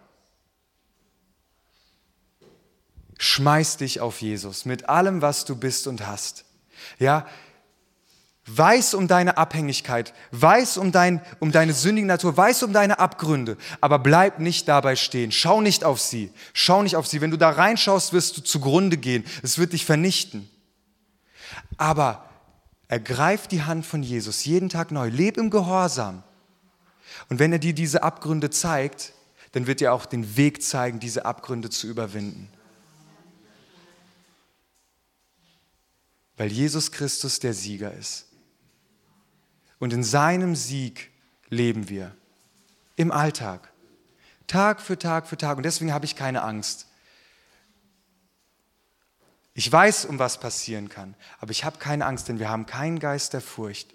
schmeiß 3.18 3.76
dich 3.78 4.00
auf 4.00 4.20
Jesus 4.20 4.64
mit 4.64 4.88
allem, 4.88 5.22
was 5.22 5.44
du 5.44 5.56
bist 5.56 5.86
und 5.86 6.06
hast. 6.06 6.44
Ja, 6.98 7.26
Weiß 8.46 8.92
um 8.92 9.08
deine 9.08 9.38
Abhängigkeit, 9.38 10.12
weiß 10.30 10.76
um, 10.76 10.92
dein, 10.92 11.22
um 11.40 11.50
deine 11.50 11.72
sündige 11.72 12.06
Natur, 12.06 12.36
weiß 12.36 12.62
um 12.64 12.74
deine 12.74 12.98
Abgründe, 12.98 13.56
aber 13.80 13.98
bleib 13.98 14.38
nicht 14.38 14.68
dabei 14.68 14.96
stehen. 14.96 15.32
Schau 15.32 15.62
nicht 15.62 15.82
auf 15.82 15.98
sie. 15.98 16.30
Schau 16.52 16.82
nicht 16.82 16.96
auf 16.96 17.06
sie. 17.06 17.22
Wenn 17.22 17.30
du 17.30 17.38
da 17.38 17.48
reinschaust, 17.48 18.12
wirst 18.12 18.36
du 18.36 18.42
zugrunde 18.42 18.98
gehen. 18.98 19.24
Es 19.42 19.56
wird 19.56 19.72
dich 19.72 19.86
vernichten. 19.86 20.50
Aber 21.78 22.28
ergreif 22.88 23.46
die 23.46 23.62
Hand 23.62 23.86
von 23.86 24.02
Jesus 24.02 24.44
jeden 24.44 24.68
Tag 24.68 24.90
neu. 24.90 25.08
Leb 25.08 25.38
im 25.38 25.48
Gehorsam. 25.48 26.22
Und 27.30 27.38
wenn 27.38 27.50
er 27.50 27.58
dir 27.58 27.72
diese 27.72 28.02
Abgründe 28.02 28.50
zeigt, 28.50 29.14
dann 29.52 29.66
wird 29.66 29.80
er 29.80 29.94
auch 29.94 30.04
den 30.04 30.36
Weg 30.36 30.62
zeigen, 30.62 31.00
diese 31.00 31.24
Abgründe 31.24 31.70
zu 31.70 31.86
überwinden. 31.86 32.50
Weil 36.36 36.50
Jesus 36.50 36.92
Christus 36.92 37.38
der 37.40 37.54
Sieger 37.54 37.92
ist. 37.92 38.26
Und 39.78 39.92
in 39.92 40.02
seinem 40.02 40.56
Sieg 40.56 41.10
leben 41.48 41.88
wir 41.88 42.14
im 42.96 43.12
Alltag, 43.12 43.72
Tag 44.46 44.80
für 44.80 44.98
Tag 44.98 45.26
für 45.26 45.36
Tag. 45.36 45.56
Und 45.56 45.64
deswegen 45.64 45.92
habe 45.92 46.04
ich 46.04 46.16
keine 46.16 46.42
Angst. 46.42 46.86
Ich 49.54 49.70
weiß, 49.70 50.04
um 50.06 50.18
was 50.18 50.40
passieren 50.40 50.88
kann, 50.88 51.14
aber 51.38 51.52
ich 51.52 51.64
habe 51.64 51.78
keine 51.78 52.06
Angst, 52.06 52.28
denn 52.28 52.40
wir 52.40 52.48
haben 52.48 52.66
keinen 52.66 52.98
Geist 52.98 53.32
der 53.32 53.40
Furcht. 53.40 53.94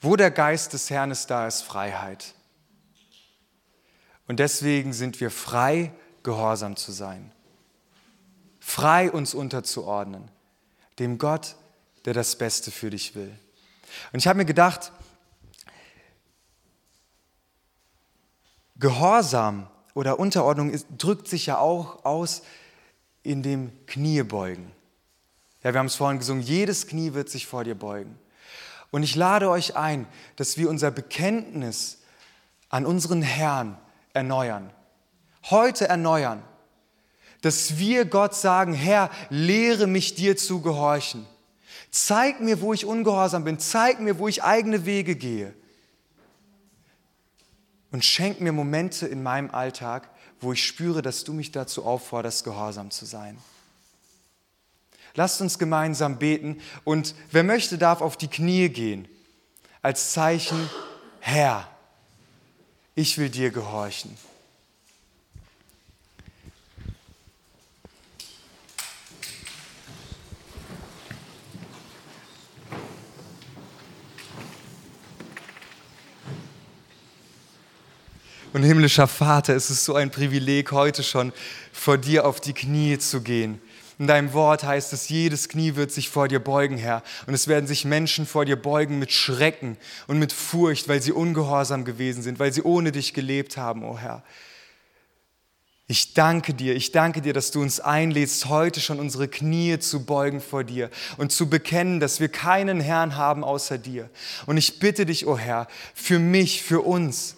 Wo 0.00 0.16
der 0.16 0.30
Geist 0.30 0.72
des 0.72 0.90
Herrn 0.90 1.10
ist, 1.12 1.30
da 1.30 1.46
ist 1.46 1.62
Freiheit. 1.62 2.34
Und 4.26 4.40
deswegen 4.40 4.92
sind 4.92 5.20
wir 5.20 5.30
frei, 5.30 5.92
gehorsam 6.22 6.76
zu 6.76 6.92
sein. 6.92 7.32
Frei 8.60 9.10
uns 9.10 9.34
unterzuordnen. 9.34 10.30
Dem 10.98 11.18
Gott, 11.18 11.56
der 12.04 12.14
das 12.14 12.36
Beste 12.36 12.70
für 12.70 12.90
dich 12.90 13.14
will. 13.14 13.32
Und 14.12 14.18
ich 14.18 14.26
habe 14.26 14.38
mir 14.38 14.44
gedacht, 14.44 14.92
Gehorsam 18.76 19.68
oder 19.94 20.18
Unterordnung 20.18 20.70
ist, 20.70 20.86
drückt 20.98 21.28
sich 21.28 21.46
ja 21.46 21.58
auch 21.58 22.04
aus 22.04 22.42
in 23.22 23.42
dem 23.42 23.72
Kniebeugen. 23.86 24.72
Ja, 25.62 25.72
wir 25.72 25.78
haben 25.78 25.86
es 25.86 25.94
vorhin 25.94 26.18
gesungen, 26.18 26.42
jedes 26.42 26.86
Knie 26.86 27.14
wird 27.14 27.30
sich 27.30 27.46
vor 27.46 27.64
dir 27.64 27.76
beugen. 27.76 28.18
Und 28.90 29.02
ich 29.02 29.14
lade 29.14 29.48
euch 29.48 29.76
ein, 29.76 30.06
dass 30.36 30.58
wir 30.58 30.68
unser 30.68 30.90
Bekenntnis 30.90 32.02
an 32.68 32.84
unseren 32.84 33.22
Herrn 33.22 33.78
erneuern. 34.14 34.70
Heute 35.50 35.88
erneuern. 35.88 36.42
Dass 37.42 37.76
wir 37.76 38.06
Gott 38.06 38.34
sagen, 38.34 38.72
Herr, 38.72 39.10
lehre 39.28 39.86
mich 39.86 40.14
dir 40.14 40.38
zu 40.38 40.62
gehorchen. 40.62 41.26
Zeig 41.90 42.40
mir, 42.40 42.62
wo 42.62 42.72
ich 42.72 42.86
ungehorsam 42.86 43.44
bin. 43.44 43.58
Zeig 43.58 44.00
mir, 44.00 44.18
wo 44.18 44.26
ich 44.26 44.42
eigene 44.42 44.86
Wege 44.86 45.14
gehe. 45.14 45.54
Und 47.92 48.04
schenk 48.04 48.40
mir 48.40 48.52
Momente 48.52 49.06
in 49.06 49.22
meinem 49.22 49.50
Alltag, 49.50 50.08
wo 50.40 50.52
ich 50.52 50.64
spüre, 50.64 51.02
dass 51.02 51.24
du 51.24 51.32
mich 51.32 51.52
dazu 51.52 51.84
aufforderst, 51.84 52.44
gehorsam 52.44 52.90
zu 52.90 53.04
sein. 53.04 53.38
Lasst 55.14 55.40
uns 55.40 55.58
gemeinsam 55.58 56.18
beten 56.18 56.60
und 56.82 57.14
wer 57.30 57.44
möchte, 57.44 57.78
darf 57.78 58.00
auf 58.00 58.16
die 58.16 58.26
Knie 58.26 58.68
gehen 58.68 59.06
als 59.80 60.12
Zeichen, 60.12 60.68
Herr, 61.20 61.68
ich 62.94 63.18
will 63.18 63.28
dir 63.28 63.50
gehorchen. 63.50 64.16
Und 78.52 78.62
himmlischer 78.62 79.08
Vater, 79.08 79.56
es 79.56 79.68
ist 79.68 79.84
so 79.84 79.96
ein 79.96 80.12
Privileg, 80.12 80.70
heute 80.70 81.02
schon 81.02 81.32
vor 81.72 81.98
dir 81.98 82.24
auf 82.24 82.40
die 82.40 82.52
Knie 82.52 82.96
zu 82.98 83.20
gehen. 83.20 83.60
In 83.98 84.06
deinem 84.08 84.32
Wort 84.32 84.64
heißt 84.64 84.92
es, 84.92 85.08
jedes 85.08 85.48
Knie 85.48 85.76
wird 85.76 85.92
sich 85.92 86.08
vor 86.08 86.26
dir 86.26 86.40
beugen, 86.40 86.76
Herr. 86.76 87.02
Und 87.26 87.34
es 87.34 87.46
werden 87.46 87.66
sich 87.66 87.84
Menschen 87.84 88.26
vor 88.26 88.44
dir 88.44 88.56
beugen 88.56 88.98
mit 88.98 89.12
Schrecken 89.12 89.76
und 90.08 90.18
mit 90.18 90.32
Furcht, 90.32 90.88
weil 90.88 91.00
sie 91.00 91.12
ungehorsam 91.12 91.84
gewesen 91.84 92.22
sind, 92.22 92.38
weil 92.38 92.52
sie 92.52 92.62
ohne 92.62 92.90
dich 92.90 93.14
gelebt 93.14 93.56
haben, 93.56 93.84
o 93.84 93.92
oh 93.92 93.98
Herr. 93.98 94.24
Ich 95.86 96.14
danke 96.14 96.54
dir, 96.54 96.74
ich 96.74 96.92
danke 96.92 97.20
dir, 97.20 97.34
dass 97.34 97.50
du 97.50 97.60
uns 97.60 97.78
einlädst, 97.78 98.46
heute 98.46 98.80
schon 98.80 98.98
unsere 98.98 99.28
Knie 99.28 99.78
zu 99.78 100.06
beugen 100.06 100.40
vor 100.40 100.64
dir 100.64 100.90
und 101.18 101.30
zu 101.30 101.50
bekennen, 101.50 102.00
dass 102.00 102.20
wir 102.20 102.28
keinen 102.28 102.80
Herrn 102.80 103.16
haben 103.16 103.44
außer 103.44 103.76
dir. 103.76 104.08
Und 104.46 104.56
ich 104.56 104.78
bitte 104.78 105.04
dich, 105.04 105.26
o 105.26 105.32
oh 105.32 105.38
Herr, 105.38 105.68
für 105.94 106.18
mich, 106.18 106.62
für 106.62 106.80
uns, 106.80 107.36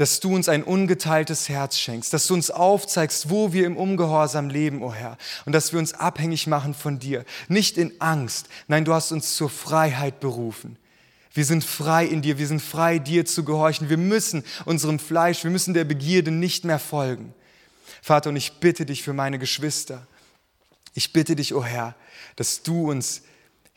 dass 0.00 0.18
du 0.18 0.34
uns 0.34 0.48
ein 0.48 0.62
ungeteiltes 0.62 1.50
Herz 1.50 1.76
schenkst, 1.78 2.14
dass 2.14 2.26
du 2.26 2.32
uns 2.32 2.50
aufzeigst, 2.50 3.28
wo 3.28 3.52
wir 3.52 3.66
im 3.66 3.76
Ungehorsam 3.76 4.48
leben, 4.48 4.82
o 4.82 4.86
oh 4.86 4.94
Herr, 4.94 5.18
und 5.44 5.52
dass 5.52 5.74
wir 5.74 5.78
uns 5.78 5.92
abhängig 5.92 6.46
machen 6.46 6.72
von 6.72 6.98
dir, 6.98 7.26
nicht 7.48 7.76
in 7.76 7.92
Angst, 8.00 8.48
nein, 8.66 8.86
du 8.86 8.94
hast 8.94 9.12
uns 9.12 9.36
zur 9.36 9.50
Freiheit 9.50 10.18
berufen. 10.18 10.78
Wir 11.34 11.44
sind 11.44 11.64
frei 11.64 12.06
in 12.06 12.22
dir, 12.22 12.38
wir 12.38 12.46
sind 12.46 12.62
frei, 12.62 12.98
dir 12.98 13.26
zu 13.26 13.44
gehorchen. 13.44 13.90
Wir 13.90 13.98
müssen 13.98 14.42
unserem 14.64 14.98
Fleisch, 14.98 15.44
wir 15.44 15.50
müssen 15.50 15.74
der 15.74 15.84
Begierde 15.84 16.30
nicht 16.30 16.64
mehr 16.64 16.78
folgen. 16.78 17.34
Vater, 18.00 18.30
und 18.30 18.36
ich 18.36 18.54
bitte 18.54 18.86
dich 18.86 19.02
für 19.02 19.12
meine 19.12 19.38
Geschwister. 19.38 20.06
Ich 20.94 21.12
bitte 21.12 21.36
dich, 21.36 21.52
o 21.52 21.58
oh 21.58 21.64
Herr, 21.64 21.94
dass 22.36 22.62
du 22.62 22.90
uns 22.90 23.20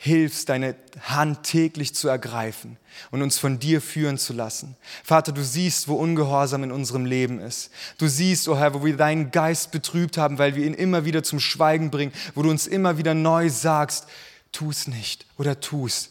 hilfst, 0.03 0.49
deine 0.49 0.75
Hand 0.99 1.43
täglich 1.43 1.95
zu 1.95 2.09
ergreifen 2.09 2.75
und 3.11 3.21
uns 3.21 3.37
von 3.37 3.57
dir 3.57 3.79
führen 3.79 4.17
zu 4.17 4.33
lassen. 4.33 4.75
Vater, 5.01 5.31
du 5.31 5.41
siehst, 5.41 5.87
wo 5.87 5.95
Ungehorsam 5.95 6.65
in 6.65 6.73
unserem 6.73 7.05
Leben 7.05 7.39
ist. 7.39 7.71
Du 7.99 8.09
siehst, 8.09 8.49
oh 8.49 8.57
Herr, 8.57 8.73
wo 8.73 8.83
wir 8.83 8.97
deinen 8.97 9.31
Geist 9.31 9.71
betrübt 9.71 10.17
haben, 10.17 10.39
weil 10.39 10.55
wir 10.55 10.65
ihn 10.65 10.73
immer 10.73 11.05
wieder 11.05 11.23
zum 11.23 11.39
Schweigen 11.39 11.89
bringen, 11.89 12.11
wo 12.35 12.41
du 12.43 12.49
uns 12.49 12.67
immer 12.67 12.97
wieder 12.97 13.13
neu 13.13 13.49
sagst, 13.49 14.07
tu 14.51 14.71
es 14.71 14.89
nicht 14.89 15.25
oder 15.37 15.61
tu 15.61 15.87
es. 15.87 16.09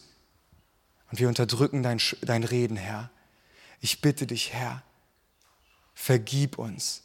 Und 1.11 1.19
wir 1.19 1.27
unterdrücken 1.27 1.83
dein, 1.83 2.01
dein 2.21 2.43
Reden, 2.43 2.77
Herr. 2.77 3.11
Ich 3.79 4.01
bitte 4.01 4.25
dich, 4.25 4.53
Herr, 4.53 4.81
vergib 5.93 6.57
uns, 6.57 7.03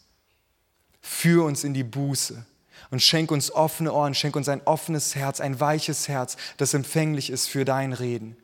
führ 1.03 1.45
uns 1.45 1.65
in 1.65 1.75
die 1.75 1.85
Buße 1.85 2.47
und 2.91 3.03
schenk 3.03 3.31
uns 3.31 3.51
offene 3.51 3.93
Ohren, 3.93 4.15
schenk 4.15 4.37
uns 4.37 4.49
ein 4.49 4.63
offenes 4.67 5.15
Herz, 5.15 5.41
ein 5.41 5.61
weiches 5.61 6.09
Herz, 6.09 6.37
das 6.57 6.75
empfänglich 6.75 7.31
ist 7.31 7.49
für 7.49 7.65
dein 7.65 7.93
Reden. 7.93 8.37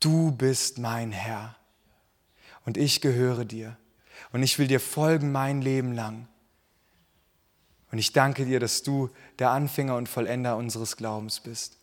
Du 0.00 0.32
bist 0.32 0.78
mein 0.78 1.12
Herr 1.12 1.56
und 2.64 2.76
ich 2.76 3.00
gehöre 3.00 3.44
dir 3.44 3.76
und 4.32 4.42
ich 4.42 4.58
will 4.58 4.66
dir 4.66 4.80
folgen 4.80 5.32
mein 5.32 5.62
Leben 5.62 5.92
lang. 5.92 6.28
Und 7.92 7.98
ich 7.98 8.12
danke 8.12 8.46
dir, 8.46 8.58
dass 8.58 8.82
du 8.82 9.10
der 9.38 9.50
Anfänger 9.50 9.96
und 9.96 10.08
Vollender 10.08 10.56
unseres 10.56 10.96
Glaubens 10.96 11.40
bist. 11.40 11.76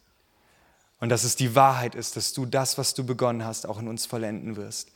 Und 0.99 1.09
dass 1.09 1.23
es 1.23 1.35
die 1.35 1.55
Wahrheit 1.55 1.95
ist, 1.95 2.17
dass 2.17 2.33
du 2.33 2.45
das, 2.45 2.77
was 2.77 2.93
du 2.95 3.05
begonnen 3.05 3.45
hast, 3.45 3.67
auch 3.67 3.79
in 3.79 3.87
uns 3.87 4.05
vollenden 4.05 4.55
wirst. 4.55 4.91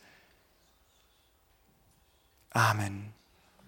Amen. 2.50 3.13